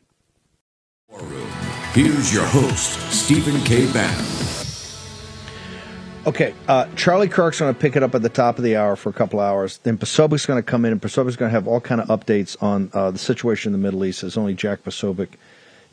Here's 1.93 2.33
your 2.33 2.45
host, 2.45 3.11
Stephen 3.11 3.61
K. 3.65 3.91
Bannon. 3.91 4.25
Okay, 6.25 6.53
uh, 6.69 6.85
Charlie 6.95 7.27
Kirk's 7.27 7.59
going 7.59 7.73
to 7.73 7.79
pick 7.79 7.97
it 7.97 8.03
up 8.03 8.15
at 8.15 8.21
the 8.21 8.29
top 8.29 8.57
of 8.57 8.63
the 8.63 8.77
hour 8.77 8.95
for 8.95 9.09
a 9.09 9.13
couple 9.13 9.41
hours. 9.41 9.79
Then 9.79 9.97
Posobiec's 9.97 10.45
going 10.45 10.61
to 10.61 10.63
come 10.63 10.85
in, 10.85 10.93
and 10.93 11.01
Posobiec's 11.01 11.35
going 11.35 11.49
to 11.49 11.53
have 11.53 11.67
all 11.67 11.81
kind 11.81 11.99
of 11.99 12.07
updates 12.07 12.55
on 12.63 12.91
uh, 12.93 13.11
the 13.11 13.17
situation 13.17 13.73
in 13.73 13.81
the 13.81 13.85
Middle 13.85 14.05
East, 14.05 14.23
as 14.23 14.37
only 14.37 14.53
Jack 14.53 14.83
Posobiec 14.83 15.29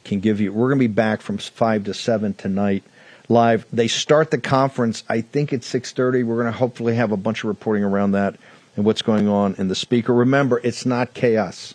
can 0.04 0.20
give 0.20 0.40
you. 0.40 0.52
We're 0.52 0.68
going 0.68 0.78
to 0.78 0.88
be 0.88 0.92
back 0.94 1.20
from 1.20 1.38
five 1.38 1.84
to 1.84 1.94
seven 1.94 2.34
tonight 2.34 2.84
live. 3.28 3.66
They 3.72 3.88
start 3.88 4.30
the 4.30 4.38
conference. 4.38 5.02
I 5.08 5.22
think 5.22 5.52
it's 5.52 5.66
six 5.66 5.90
thirty. 5.92 6.22
We're 6.22 6.40
going 6.40 6.52
to 6.52 6.58
hopefully 6.58 6.94
have 6.94 7.10
a 7.10 7.16
bunch 7.16 7.42
of 7.42 7.48
reporting 7.48 7.82
around 7.82 8.12
that 8.12 8.36
and 8.76 8.84
what's 8.84 9.02
going 9.02 9.26
on 9.26 9.56
in 9.56 9.66
the 9.66 9.74
speaker. 9.74 10.14
Remember, 10.14 10.60
it's 10.62 10.86
not 10.86 11.12
chaos. 11.12 11.74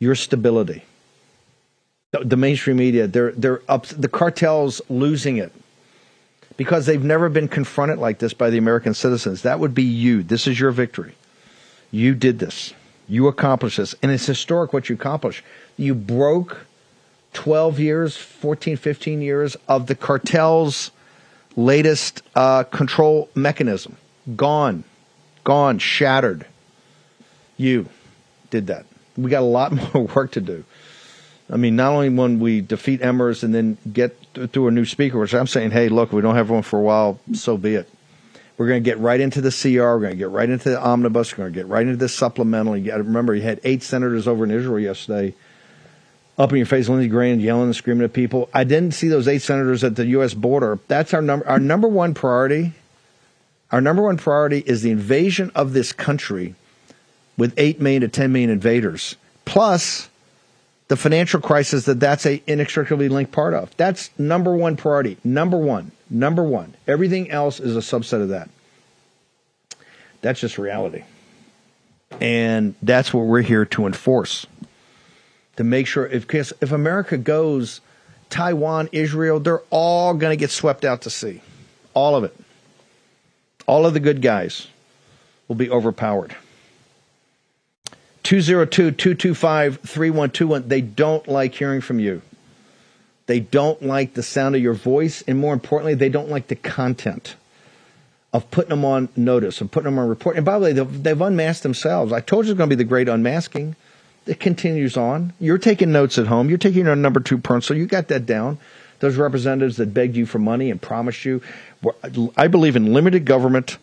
Your 0.00 0.16
stability. 0.16 0.82
The, 2.14 2.24
the 2.24 2.36
mainstream 2.36 2.76
media, 2.76 3.08
they're 3.08 3.32
they're 3.32 3.60
up. 3.68 3.86
The 3.86 4.06
cartels 4.08 4.80
losing 4.88 5.36
it 5.38 5.52
because 6.56 6.86
they've 6.86 7.02
never 7.02 7.28
been 7.28 7.48
confronted 7.48 7.98
like 7.98 8.20
this 8.20 8.32
by 8.32 8.50
the 8.50 8.58
American 8.58 8.94
citizens. 8.94 9.42
That 9.42 9.58
would 9.58 9.74
be 9.74 9.82
you. 9.82 10.22
This 10.22 10.46
is 10.46 10.60
your 10.60 10.70
victory. 10.70 11.16
You 11.90 12.14
did 12.14 12.38
this. 12.38 12.72
You 13.08 13.26
accomplished 13.26 13.78
this. 13.78 13.96
And 14.00 14.12
it's 14.12 14.26
historic 14.26 14.72
what 14.72 14.88
you 14.88 14.94
accomplished. 14.94 15.42
You 15.76 15.92
broke 15.92 16.66
12 17.32 17.80
years, 17.80 18.16
14, 18.16 18.76
15 18.76 19.20
years 19.20 19.56
of 19.66 19.88
the 19.88 19.96
cartel's 19.96 20.92
latest 21.56 22.22
uh, 22.36 22.62
control 22.62 23.28
mechanism. 23.34 23.96
Gone. 24.36 24.84
Gone. 25.42 25.80
Shattered. 25.80 26.46
You 27.56 27.88
did 28.50 28.68
that. 28.68 28.86
We 29.16 29.30
got 29.30 29.40
a 29.40 29.46
lot 29.46 29.72
more 29.94 30.04
work 30.06 30.30
to 30.32 30.40
do. 30.40 30.64
I 31.50 31.56
mean, 31.56 31.76
not 31.76 31.92
only 31.92 32.08
when 32.08 32.40
we 32.40 32.60
defeat 32.60 33.00
Emmers 33.00 33.42
and 33.42 33.54
then 33.54 33.76
get 33.92 34.16
through 34.52 34.68
a 34.68 34.70
new 34.70 34.84
speaker, 34.84 35.18
which 35.18 35.34
I'm 35.34 35.46
saying, 35.46 35.72
hey, 35.72 35.88
look, 35.88 36.12
we 36.12 36.22
don't 36.22 36.36
have 36.36 36.50
one 36.50 36.62
for 36.62 36.78
a 36.78 36.82
while, 36.82 37.20
so 37.34 37.58
be 37.58 37.74
it. 37.74 37.88
We're 38.56 38.68
going 38.68 38.82
to 38.82 38.88
get 38.88 38.98
right 38.98 39.20
into 39.20 39.40
the 39.40 39.50
CR. 39.50 39.82
We're 39.82 40.00
going 40.00 40.12
to 40.12 40.16
get 40.16 40.30
right 40.30 40.48
into 40.48 40.70
the 40.70 40.80
omnibus. 40.80 41.32
We're 41.32 41.44
going 41.44 41.52
to 41.52 41.58
get 41.58 41.66
right 41.66 41.82
into 41.82 41.96
the 41.96 42.08
supplemental. 42.08 42.76
You 42.76 42.84
got 42.84 42.98
to 42.98 43.02
remember, 43.02 43.34
you 43.34 43.42
had 43.42 43.60
eight 43.64 43.82
senators 43.82 44.28
over 44.28 44.44
in 44.44 44.50
Israel 44.50 44.78
yesterday, 44.78 45.34
up 46.38 46.50
in 46.50 46.58
your 46.58 46.66
face, 46.66 46.88
Lindsey 46.88 47.08
Graham 47.08 47.40
yelling 47.40 47.64
and 47.64 47.76
screaming 47.76 48.04
at 48.04 48.12
people. 48.12 48.48
I 48.54 48.64
didn't 48.64 48.94
see 48.94 49.08
those 49.08 49.28
eight 49.28 49.42
senators 49.42 49.84
at 49.84 49.96
the 49.96 50.06
U.S. 50.06 50.34
border. 50.34 50.78
That's 50.88 51.12
our 51.12 51.22
number. 51.22 51.46
Our 51.46 51.60
number 51.60 51.88
one 51.88 52.14
priority. 52.14 52.72
Our 53.70 53.80
number 53.80 54.02
one 54.02 54.16
priority 54.16 54.58
is 54.58 54.82
the 54.82 54.90
invasion 54.90 55.50
of 55.54 55.72
this 55.72 55.92
country 55.92 56.54
with 57.36 57.54
eight 57.56 57.80
million 57.80 58.02
to 58.02 58.08
ten 58.08 58.32
million 58.32 58.50
invaders, 58.50 59.16
plus 59.44 60.08
the 60.88 60.96
financial 60.96 61.40
crisis 61.40 61.86
that 61.86 62.00
that's 62.00 62.26
a 62.26 62.42
inextricably 62.46 63.08
linked 63.08 63.32
part 63.32 63.54
of. 63.54 63.74
That's 63.76 64.10
number 64.18 64.54
one 64.54 64.76
priority. 64.76 65.16
Number 65.24 65.56
one. 65.56 65.92
Number 66.10 66.42
one. 66.42 66.74
Everything 66.86 67.30
else 67.30 67.58
is 67.60 67.76
a 67.76 67.80
subset 67.80 68.20
of 68.22 68.28
that. 68.28 68.50
That's 70.20 70.40
just 70.40 70.58
reality. 70.58 71.04
And 72.20 72.74
that's 72.82 73.12
what 73.12 73.26
we're 73.26 73.42
here 73.42 73.64
to 73.66 73.86
enforce. 73.86 74.46
To 75.56 75.64
make 75.64 75.86
sure 75.86 76.06
if 76.06 76.32
if 76.34 76.72
America 76.72 77.16
goes 77.16 77.80
Taiwan, 78.30 78.88
Israel, 78.92 79.40
they're 79.40 79.62
all 79.70 80.14
going 80.14 80.32
to 80.32 80.36
get 80.36 80.50
swept 80.50 80.84
out 80.84 81.02
to 81.02 81.10
sea. 81.10 81.40
All 81.94 82.16
of 82.16 82.24
it. 82.24 82.34
All 83.66 83.86
of 83.86 83.94
the 83.94 84.00
good 84.00 84.20
guys 84.20 84.66
will 85.48 85.56
be 85.56 85.70
overpowered. 85.70 86.34
202 88.24 88.90
225 88.90 89.80
3121. 89.80 90.68
They 90.68 90.80
don't 90.80 91.26
like 91.28 91.54
hearing 91.54 91.80
from 91.80 91.98
you. 91.98 92.22
They 93.26 93.40
don't 93.40 93.82
like 93.82 94.14
the 94.14 94.22
sound 94.22 94.54
of 94.54 94.62
your 94.62 94.74
voice. 94.74 95.22
And 95.26 95.38
more 95.38 95.54
importantly, 95.54 95.94
they 95.94 96.08
don't 96.08 96.28
like 96.28 96.48
the 96.48 96.56
content 96.56 97.36
of 98.32 98.50
putting 98.50 98.70
them 98.70 98.84
on 98.84 99.08
notice, 99.14 99.60
of 99.60 99.70
putting 99.70 99.84
them 99.84 99.98
on 99.98 100.08
report. 100.08 100.36
And 100.36 100.44
by 100.44 100.58
the 100.58 100.64
way, 100.64 100.72
they've, 100.72 101.02
they've 101.02 101.20
unmasked 101.20 101.62
themselves. 101.62 102.12
I 102.12 102.20
told 102.20 102.46
you 102.46 102.52
it's 102.52 102.58
going 102.58 102.68
to 102.68 102.76
be 102.76 102.82
the 102.82 102.88
great 102.88 103.08
unmasking. 103.08 103.76
It 104.26 104.40
continues 104.40 104.96
on. 104.96 105.32
You're 105.38 105.58
taking 105.58 105.92
notes 105.92 106.18
at 106.18 106.26
home. 106.26 106.48
You're 106.48 106.58
taking 106.58 106.86
your 106.86 106.96
number 106.96 107.20
two 107.20 107.38
pencil. 107.38 107.76
You 107.76 107.86
got 107.86 108.08
that 108.08 108.26
down. 108.26 108.58
Those 109.00 109.16
representatives 109.16 109.76
that 109.76 109.92
begged 109.92 110.16
you 110.16 110.26
for 110.26 110.38
money 110.38 110.70
and 110.70 110.80
promised 110.80 111.24
you. 111.24 111.42
I 112.36 112.48
believe 112.48 112.74
in 112.74 112.92
limited 112.92 113.24
government. 113.24 113.76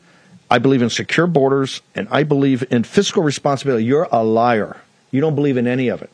I 0.52 0.60
believe 0.60 0.82
in 0.82 0.90
secure 0.90 1.28
borders 1.28 1.82
and 1.96 2.10
I 2.12 2.24
believe 2.24 2.66
in 2.70 2.84
fiscal 2.84 3.24
responsibility. 3.24 3.86
You're 3.86 4.10
a 4.12 4.22
liar. 4.22 4.82
You 5.10 5.22
don't 5.22 5.34
believe 5.34 5.56
in 5.56 5.66
any 5.66 5.88
of 5.88 6.02
it 6.02 6.12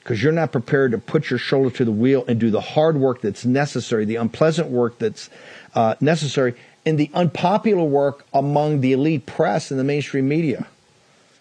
because 0.00 0.22
you're 0.22 0.30
not 0.30 0.52
prepared 0.52 0.92
to 0.92 0.98
put 0.98 1.30
your 1.30 1.38
shoulder 1.38 1.74
to 1.78 1.86
the 1.86 1.90
wheel 1.90 2.22
and 2.28 2.38
do 2.38 2.50
the 2.50 2.60
hard 2.60 2.98
work 2.98 3.22
that's 3.22 3.46
necessary, 3.46 4.04
the 4.04 4.16
unpleasant 4.16 4.68
work 4.68 4.98
that's 4.98 5.30
uh, 5.74 5.94
necessary, 6.02 6.54
and 6.84 6.98
the 6.98 7.10
unpopular 7.14 7.82
work 7.82 8.26
among 8.34 8.82
the 8.82 8.92
elite 8.92 9.24
press 9.24 9.70
and 9.70 9.80
the 9.80 9.84
mainstream 9.84 10.28
media, 10.28 10.66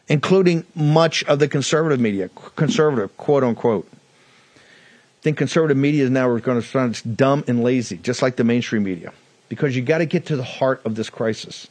including 0.07 0.65
much 0.73 1.21
of 1.25 1.39
the 1.39 1.49
conservative 1.49 1.99
media, 1.99 2.29
conservative, 2.55 3.15
quote 3.17 3.43
unquote. 3.43 3.89
I 3.91 5.21
think 5.21 5.37
conservative 5.37 5.75
media 5.75 6.05
is 6.05 6.11
now 6.11 6.35
going 6.37 6.61
to 6.61 6.65
sound 6.65 7.17
dumb 7.17 7.43
and 7.45 7.61
lazy, 7.61 7.97
just 7.97 8.21
like 8.21 8.37
the 8.37 8.45
mainstream 8.45 8.83
media, 8.83 9.11
because 9.49 9.75
you 9.75 9.81
got 9.81 9.97
to 9.97 10.05
get 10.05 10.27
to 10.27 10.37
the 10.37 10.43
heart 10.43 10.81
of 10.85 10.95
this 10.95 11.09
crisis. 11.09 11.67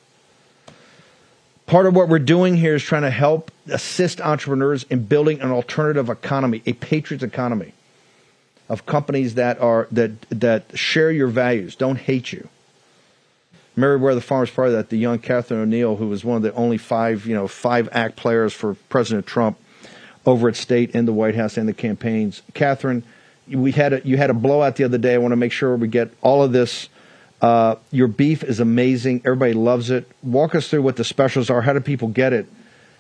Part 1.67 1.87
of 1.87 1.95
what 1.95 2.09
we're 2.09 2.19
doing 2.19 2.57
here 2.57 2.75
is 2.75 2.83
trying 2.83 3.03
to 3.03 3.11
help 3.11 3.51
assist 3.69 4.21
entrepreneurs 4.21 4.85
in 4.91 5.05
building 5.05 5.41
an 5.41 5.51
alternative 5.51 6.11
economy, 6.11 6.63
a 6.67 6.75
patriot's 6.75 7.25
economy 7.25 7.73
of 8.69 8.87
companies 8.87 9.35
that 9.35 9.61
are 9.61 9.89
that 9.93 10.21
that 10.31 10.79
share 10.79 11.11
your 11.11 11.29
values, 11.29 11.75
don't 11.75 11.97
hate 11.97 12.33
you. 12.33 12.49
The 13.77 14.21
Farmers 14.21 14.51
Party, 14.51 14.73
that 14.73 14.91
the 14.91 14.99
young 14.99 15.19
Catherine 15.19 15.61
O'Neill, 15.61 15.97
who 15.97 16.09
was 16.09 16.25
one 16.25 16.37
of 16.37 16.43
the 16.43 16.53
only 16.55 16.79
five, 16.79 17.27
you 17.27 17.35
know, 17.35 17.49
five 17.49 17.89
act 17.93 18.17
players 18.17 18.53
for 18.53 18.75
President 18.89 19.27
Trump 19.27 19.59
over 20.27 20.49
at 20.49 20.57
state 20.57 20.95
in 20.95 21.07
the 21.07 21.13
White 21.13 21.35
House 21.35 21.57
and 21.57 21.69
the 21.69 21.73
campaigns. 21.73 22.43
Catherine, 22.55 23.03
we 23.49 23.73
had 23.73 23.93
a, 23.93 24.07
you 24.07 24.17
had 24.17 24.31
a 24.31 24.35
blowout 24.35 24.77
the 24.77 24.85
other 24.85 24.99
day. 24.99 25.15
I 25.15 25.19
want 25.19 25.33
to 25.33 25.37
make 25.37 25.53
sure 25.53 25.77
we 25.77 25.89
get 25.89 26.11
all 26.23 26.43
of 26.43 26.53
this 26.53 26.89
uh, 27.45 27.77
your 27.91 28.09
beef 28.09 28.43
is 28.43 28.59
amazing. 28.59 29.21
Everybody 29.27 29.53
loves 29.53 29.91
it. 29.91 30.11
Walk 30.23 30.55
us 30.55 30.69
through 30.69 30.81
what 30.81 30.97
the 30.97 31.05
specials 31.05 31.51
are. 31.51 31.61
How 31.61 31.75
do 31.75 31.81
people 31.81 32.09
get 32.09 32.33
it? 32.33 32.47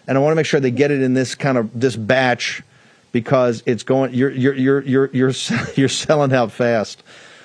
And 0.07 0.18
I 0.18 0.20
want 0.20 0.32
to 0.32 0.36
make 0.36 0.45
sure 0.45 0.61
they 0.61 0.70
get 0.70 0.90
it 0.90 1.01
in 1.01 1.14
this 1.14 1.34
kind 1.34 1.57
of 1.57 1.80
this 1.80 1.97
batch 1.97 2.62
because 3.11 3.62
it's 3.64 3.82
going. 3.82 4.12
You're 4.12 4.32
you're 4.32 4.55
you're 4.55 4.82
you're 4.82 5.09
you're 5.14 5.32
you're 5.76 5.88
selling 5.88 6.34
out 6.34 6.53
fast. 6.53 7.03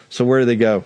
So 0.09 0.25
where 0.25 0.41
do 0.41 0.45
they 0.45 0.57
go? 0.57 0.83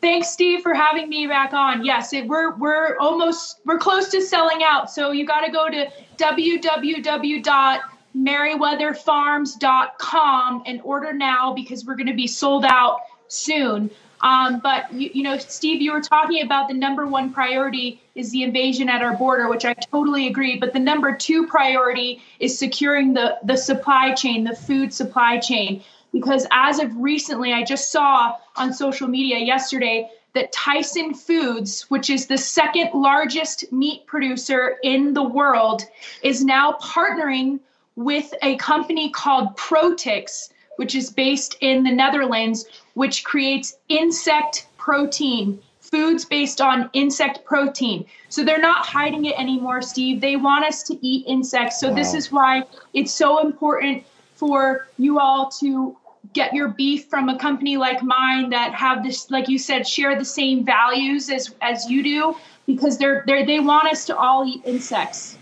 Thanks, 0.00 0.30
Steve, 0.30 0.62
for 0.62 0.74
having 0.74 1.08
me 1.08 1.28
back 1.28 1.52
on. 1.52 1.84
Yes, 1.84 2.12
it, 2.12 2.26
we're 2.26 2.56
we're 2.56 2.98
almost 2.98 3.60
we're 3.64 3.78
close 3.78 4.08
to 4.08 4.20
selling 4.20 4.64
out. 4.64 4.90
So 4.90 5.12
you 5.12 5.24
got 5.24 5.46
to 5.46 5.52
go 5.52 5.68
to 5.68 5.88
www 6.16 7.80
merriweatherfarms.com 8.16 10.62
and 10.66 10.80
order 10.82 11.12
now 11.12 11.52
because 11.52 11.84
we're 11.84 11.94
going 11.94 12.08
to 12.08 12.14
be 12.14 12.26
sold 12.26 12.64
out 12.64 13.02
soon. 13.28 13.90
Um, 14.20 14.60
but 14.60 14.92
you, 14.92 15.10
you 15.14 15.22
know, 15.22 15.38
Steve, 15.38 15.80
you 15.80 15.92
were 15.92 16.00
talking 16.00 16.42
about 16.42 16.68
the 16.68 16.74
number 16.74 17.06
one 17.06 17.32
priority 17.32 18.00
is 18.14 18.30
the 18.30 18.42
invasion 18.42 18.88
at 18.88 19.02
our 19.02 19.16
border, 19.16 19.48
which 19.48 19.64
I 19.64 19.74
totally 19.74 20.26
agree. 20.26 20.58
But 20.58 20.72
the 20.72 20.80
number 20.80 21.14
two 21.14 21.46
priority 21.46 22.22
is 22.40 22.58
securing 22.58 23.14
the 23.14 23.38
the 23.44 23.56
supply 23.56 24.14
chain, 24.14 24.44
the 24.44 24.56
food 24.56 24.92
supply 24.92 25.38
chain, 25.38 25.82
because 26.12 26.46
as 26.50 26.78
of 26.78 26.96
recently, 26.96 27.52
I 27.52 27.62
just 27.62 27.92
saw 27.92 28.36
on 28.56 28.72
social 28.72 29.08
media 29.08 29.38
yesterday 29.38 30.10
that 30.34 30.52
Tyson 30.52 31.14
Foods, 31.14 31.82
which 31.88 32.10
is 32.10 32.26
the 32.26 32.38
second 32.38 32.90
largest 32.94 33.72
meat 33.72 34.06
producer 34.06 34.76
in 34.82 35.14
the 35.14 35.22
world, 35.22 35.82
is 36.22 36.44
now 36.44 36.72
partnering 36.82 37.60
with 37.96 38.32
a 38.42 38.56
company 38.56 39.10
called 39.10 39.56
Protix, 39.56 40.50
which 40.78 40.94
is 40.94 41.10
based 41.10 41.56
in 41.60 41.82
the 41.82 41.90
Netherlands, 41.90 42.64
which 42.94 43.24
creates 43.24 43.76
insect 43.88 44.68
protein, 44.76 45.58
foods 45.80 46.24
based 46.24 46.60
on 46.60 46.88
insect 46.92 47.44
protein. 47.44 48.06
So 48.28 48.44
they're 48.44 48.60
not 48.60 48.86
hiding 48.86 49.24
it 49.24 49.36
anymore, 49.36 49.82
Steve. 49.82 50.20
They 50.20 50.36
want 50.36 50.64
us 50.64 50.84
to 50.84 51.04
eat 51.04 51.26
insects. 51.26 51.80
So 51.80 51.88
wow. 51.88 51.96
this 51.96 52.14
is 52.14 52.30
why 52.30 52.62
it's 52.94 53.12
so 53.12 53.40
important 53.40 54.04
for 54.36 54.86
you 54.98 55.18
all 55.18 55.50
to 55.60 55.96
get 56.32 56.54
your 56.54 56.68
beef 56.68 57.06
from 57.06 57.28
a 57.28 57.36
company 57.36 57.76
like 57.76 58.00
mine 58.00 58.50
that 58.50 58.72
have 58.72 59.02
this 59.02 59.30
like 59.32 59.48
you 59.48 59.58
said 59.58 59.86
share 59.86 60.16
the 60.16 60.24
same 60.24 60.64
values 60.64 61.30
as 61.30 61.54
as 61.62 61.88
you 61.90 62.02
do 62.02 62.36
because 62.66 62.98
they're 62.98 63.24
they 63.26 63.44
they 63.44 63.60
want 63.60 63.88
us 63.88 64.04
to 64.04 64.16
all 64.16 64.46
eat 64.46 64.60
insects 64.66 65.38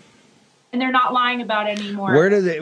and 0.72 0.80
they're 0.80 0.93
not 0.93 1.12
lying 1.12 1.43
about 1.43 1.68
it 1.68 1.78
anymore 1.80 2.12
where 2.12 2.30
do 2.30 2.41
they 2.41 2.61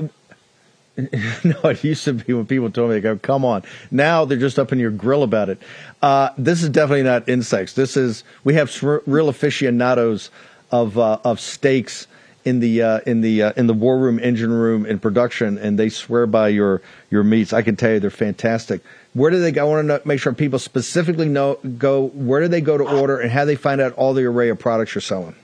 no, 1.45 1.61
it 1.65 1.83
used 1.83 2.05
to 2.05 2.13
be 2.13 2.33
when 2.33 2.47
people 2.47 2.71
told 2.71 2.91
me, 2.91 2.97
they 2.97 3.01
go, 3.01 3.17
come 3.17 3.45
on. 3.45 3.63
Now 3.91 4.25
they're 4.25 4.39
just 4.39 4.59
up 4.59 4.73
in 4.73 4.79
your 4.79 4.93
grill 4.93 5.23
about 5.25 5.49
it. 5.49 5.61
Uh, 6.01 6.31
this 6.39 6.63
is 6.63 6.69
definitely 6.69 7.03
not 7.03 7.29
insects. 7.29 7.73
This 7.73 7.97
is, 7.97 8.23
we 8.45 8.55
have 8.55 8.73
real 9.07 9.29
aficionados 9.29 10.31
of, 10.71 10.97
uh, 10.99 11.19
of 11.25 11.41
steaks 11.41 12.07
in 12.45 12.61
the 12.61 12.83
uh, 12.83 13.01
in 13.07 13.23
the 13.23 13.43
uh, 13.43 13.53
in 13.57 13.67
the 13.67 13.75
war 13.75 13.99
room, 13.99 14.19
engine 14.19 14.53
room, 14.53 14.85
in 14.85 14.99
production, 14.99 15.57
and 15.59 15.79
they 15.79 15.89
swear 15.89 16.27
by 16.27 16.49
your 16.49 16.83
your 17.11 17.25
meats. 17.25 17.53
I 17.55 17.63
can 17.63 17.75
tell 17.77 17.93
you 17.93 18.01
they're 18.01 18.11
fantastic. 18.11 18.83
Where 19.15 19.31
do 19.31 19.41
they 19.41 19.51
go? 19.51 19.63
I 19.63 19.69
want 19.69 19.89
to 19.89 20.03
make 20.07 20.21
sure 20.21 20.33
people 20.35 20.59
specifically 20.59 21.29
know 21.29 21.55
go. 21.79 22.09
Where 22.09 22.43
do 22.43 22.49
they 22.49 22.61
go 22.61 22.77
to 22.77 22.85
order, 22.85 23.19
and 23.19 23.31
how 23.31 23.47
they 23.47 23.57
find 23.57 23.81
out 23.81 23.95
all 23.95 24.13
the 24.13 24.25
array 24.25 24.51
of 24.51 24.59
products 24.59 24.95
you're 24.95 25.03
selling? 25.03 25.35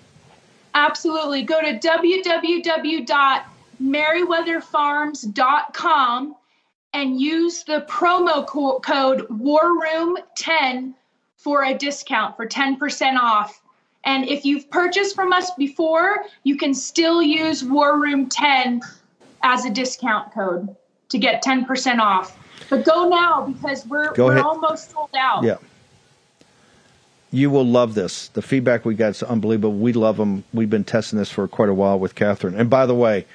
Absolutely. 0.74 1.42
Go 1.42 1.60
to 1.60 1.78
www.merriweatherfarms.com 3.80 6.36
and 6.92 7.20
use 7.20 7.62
the 7.64 7.86
promo 7.88 8.46
co- 8.46 8.80
code 8.80 9.26
WARROOM10 9.28 10.94
for 11.36 11.64
a 11.64 11.74
discount 11.74 12.36
for 12.36 12.46
10% 12.46 13.16
off 13.16 13.60
and 14.04 14.28
if 14.28 14.44
you've 14.44 14.70
purchased 14.70 15.14
from 15.14 15.32
us 15.32 15.50
before, 15.52 16.24
you 16.42 16.56
can 16.56 16.74
still 16.74 17.22
use 17.22 17.62
War 17.62 18.00
Room 18.00 18.28
10 18.28 18.80
as 19.42 19.64
a 19.64 19.70
discount 19.70 20.32
code 20.32 20.74
to 21.10 21.18
get 21.18 21.44
10% 21.44 21.98
off. 21.98 22.36
But 22.68 22.84
go 22.84 23.08
now 23.08 23.46
because 23.46 23.86
we're, 23.86 24.12
go 24.12 24.26
we're 24.26 24.40
almost 24.40 24.92
sold 24.92 25.10
out. 25.16 25.44
Yeah. 25.44 25.56
You 27.32 27.50
will 27.50 27.66
love 27.66 27.94
this. 27.94 28.28
The 28.28 28.42
feedback 28.42 28.84
we 28.84 28.94
got 28.94 29.10
is 29.10 29.22
unbelievable. 29.22 29.72
We 29.72 29.92
love 29.92 30.16
them. 30.16 30.44
We've 30.52 30.70
been 30.70 30.84
testing 30.84 31.18
this 31.18 31.30
for 31.30 31.46
quite 31.46 31.68
a 31.68 31.74
while 31.74 31.98
with 31.98 32.14
Catherine. 32.14 32.54
And 32.54 32.68
by 32.68 32.86
the 32.86 32.94
way, 32.94 33.26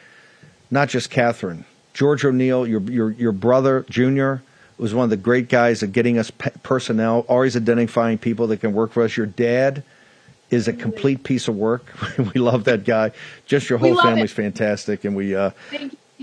not 0.76 0.90
just 0.90 1.10
Catherine, 1.10 1.66
George 1.94 2.24
O'Neill, 2.24 2.68
your, 2.68 2.82
your, 2.82 3.12
your 3.12 3.32
brother, 3.32 3.86
Junior, 3.90 4.44
was 4.78 4.94
one 4.94 5.06
of 5.06 5.10
the 5.10 5.18
great 5.18 5.50
guys 5.50 5.82
at 5.82 5.92
getting 5.92 6.20
us 6.20 6.32
personnel, 6.32 7.26
always 7.28 7.56
identifying 7.56 8.20
people 8.20 8.48
that 8.48 8.58
can 8.58 8.74
work 8.74 8.92
for 8.92 9.02
us. 9.04 9.18
Your 9.18 9.26
dad– 9.26 9.84
is 10.50 10.68
a 10.68 10.74
complete 10.74 11.24
piece 11.24 11.48
of 11.48 11.56
work. 11.56 11.86
we 12.18 12.40
love 12.40 12.66
that 12.66 12.84
guy. 12.84 13.12
Just 13.46 13.70
your 13.70 13.80
whole 13.80 14.02
family's 14.02 14.32
it. 14.32 14.36
fantastic, 14.36 15.06
and 15.06 15.16
we. 15.16 15.36
Uh. 15.36 15.52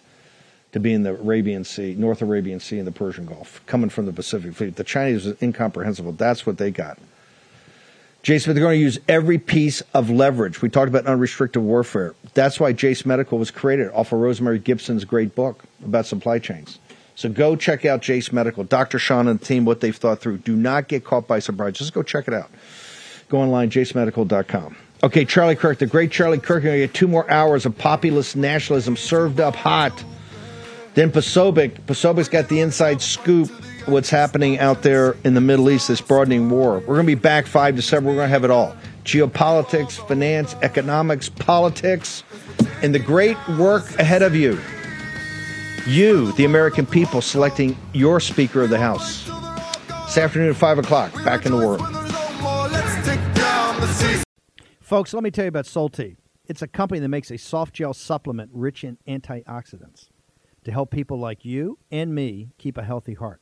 to 0.73 0.79
be 0.79 0.93
in 0.93 1.03
the 1.03 1.11
Arabian 1.11 1.63
Sea, 1.63 1.95
North 1.97 2.21
Arabian 2.21 2.59
Sea, 2.59 2.77
and 2.77 2.85
the 2.85 2.91
Persian 2.91 3.25
Gulf, 3.25 3.65
coming 3.65 3.89
from 3.89 4.05
the 4.05 4.13
Pacific 4.13 4.53
Fleet. 4.53 4.75
The 4.75 4.83
Chinese 4.83 5.25
was 5.25 5.41
incomprehensible. 5.41 6.11
That's 6.11 6.45
what 6.45 6.57
they 6.57 6.71
got. 6.71 6.99
Jason, 8.27 8.53
they're 8.53 8.61
going 8.61 8.75
to 8.75 8.83
use 8.83 8.99
every 9.07 9.37
piece 9.37 9.81
of 9.93 10.09
leverage. 10.09 10.61
We 10.61 10.67
talked 10.67 10.89
about 10.89 11.05
unrestricted 11.05 11.61
warfare. 11.61 12.13
That's 12.33 12.59
why 12.59 12.73
Jase 12.73 13.05
Medical 13.05 13.37
was 13.37 13.51
created 13.51 13.89
off 13.91 14.11
of 14.11 14.19
Rosemary 14.19 14.59
Gibson's 14.59 15.05
great 15.05 15.33
book 15.33 15.63
about 15.81 16.05
supply 16.05 16.39
chains. 16.39 16.77
So 17.15 17.29
go 17.29 17.55
check 17.55 17.85
out 17.85 18.01
Jase 18.01 18.33
Medical. 18.33 18.65
Dr. 18.65 18.99
Sean 18.99 19.29
and 19.29 19.39
the 19.39 19.45
team, 19.45 19.63
what 19.63 19.79
they've 19.79 19.95
thought 19.95 20.19
through. 20.19 20.39
Do 20.39 20.57
not 20.57 20.89
get 20.89 21.05
caught 21.05 21.25
by 21.25 21.39
surprise. 21.39 21.75
Just 21.75 21.93
go 21.93 22.03
check 22.03 22.27
it 22.27 22.33
out. 22.33 22.49
Go 23.29 23.37
online, 23.37 23.69
jasemedical.com. 23.69 24.75
Okay, 25.03 25.23
Charlie 25.23 25.55
Kirk, 25.55 25.77
the 25.77 25.85
great 25.85 26.11
Charlie 26.11 26.37
Kirk. 26.37 26.63
Going 26.63 26.81
to 26.81 26.85
get 26.85 26.93
two 26.93 27.07
more 27.07 27.31
hours 27.31 27.65
of 27.65 27.77
populist 27.77 28.35
nationalism 28.35 28.97
served 28.97 29.39
up 29.39 29.55
hot. 29.55 30.03
Then 30.95 31.13
Posobiec. 31.13 31.85
Posobiec's 31.85 32.27
got 32.27 32.49
the 32.49 32.59
inside 32.59 33.01
scoop 33.01 33.49
what's 33.87 34.09
happening 34.09 34.59
out 34.59 34.83
there 34.83 35.15
in 35.23 35.33
the 35.33 35.41
Middle 35.41 35.69
East, 35.69 35.87
this 35.87 36.01
broadening 36.01 36.49
war. 36.49 36.79
We're 36.79 36.95
going 36.95 37.07
to 37.07 37.15
be 37.15 37.15
back 37.15 37.47
5 37.47 37.77
to 37.77 37.81
7. 37.81 38.05
We're 38.05 38.15
going 38.15 38.25
to 38.25 38.29
have 38.29 38.43
it 38.43 38.51
all 38.51 38.75
geopolitics, 39.03 40.05
finance, 40.07 40.55
economics, 40.61 41.29
politics, 41.29 42.23
and 42.81 42.93
the 42.93 42.99
great 42.99 43.37
work 43.57 43.89
ahead 43.97 44.21
of 44.21 44.35
you. 44.35 44.59
You, 45.87 46.33
the 46.33 46.43
American 46.43 46.85
people, 46.85 47.21
selecting 47.21 47.77
your 47.93 48.19
Speaker 48.19 48.63
of 48.63 48.69
the 48.69 48.77
House. 48.77 49.25
This 50.05 50.17
afternoon 50.17 50.49
at 50.49 50.57
5 50.57 50.79
o'clock, 50.79 51.13
back 51.23 51.45
in 51.45 51.53
the 51.53 51.57
world. 51.57 51.81
Folks, 54.81 55.13
let 55.13 55.23
me 55.23 55.31
tell 55.31 55.45
you 55.45 55.49
about 55.49 55.65
Solti. 55.65 56.17
It's 56.45 56.61
a 56.61 56.67
company 56.67 56.99
that 56.99 57.09
makes 57.09 57.31
a 57.31 57.37
soft 57.37 57.73
gel 57.73 57.93
supplement 57.93 58.51
rich 58.53 58.83
in 58.83 58.97
antioxidants 59.07 60.09
to 60.65 60.71
help 60.71 60.91
people 60.91 61.17
like 61.17 61.45
you 61.45 61.79
and 61.91 62.13
me 62.13 62.49
keep 62.57 62.77
a 62.77 62.83
healthy 62.83 63.13
heart. 63.13 63.41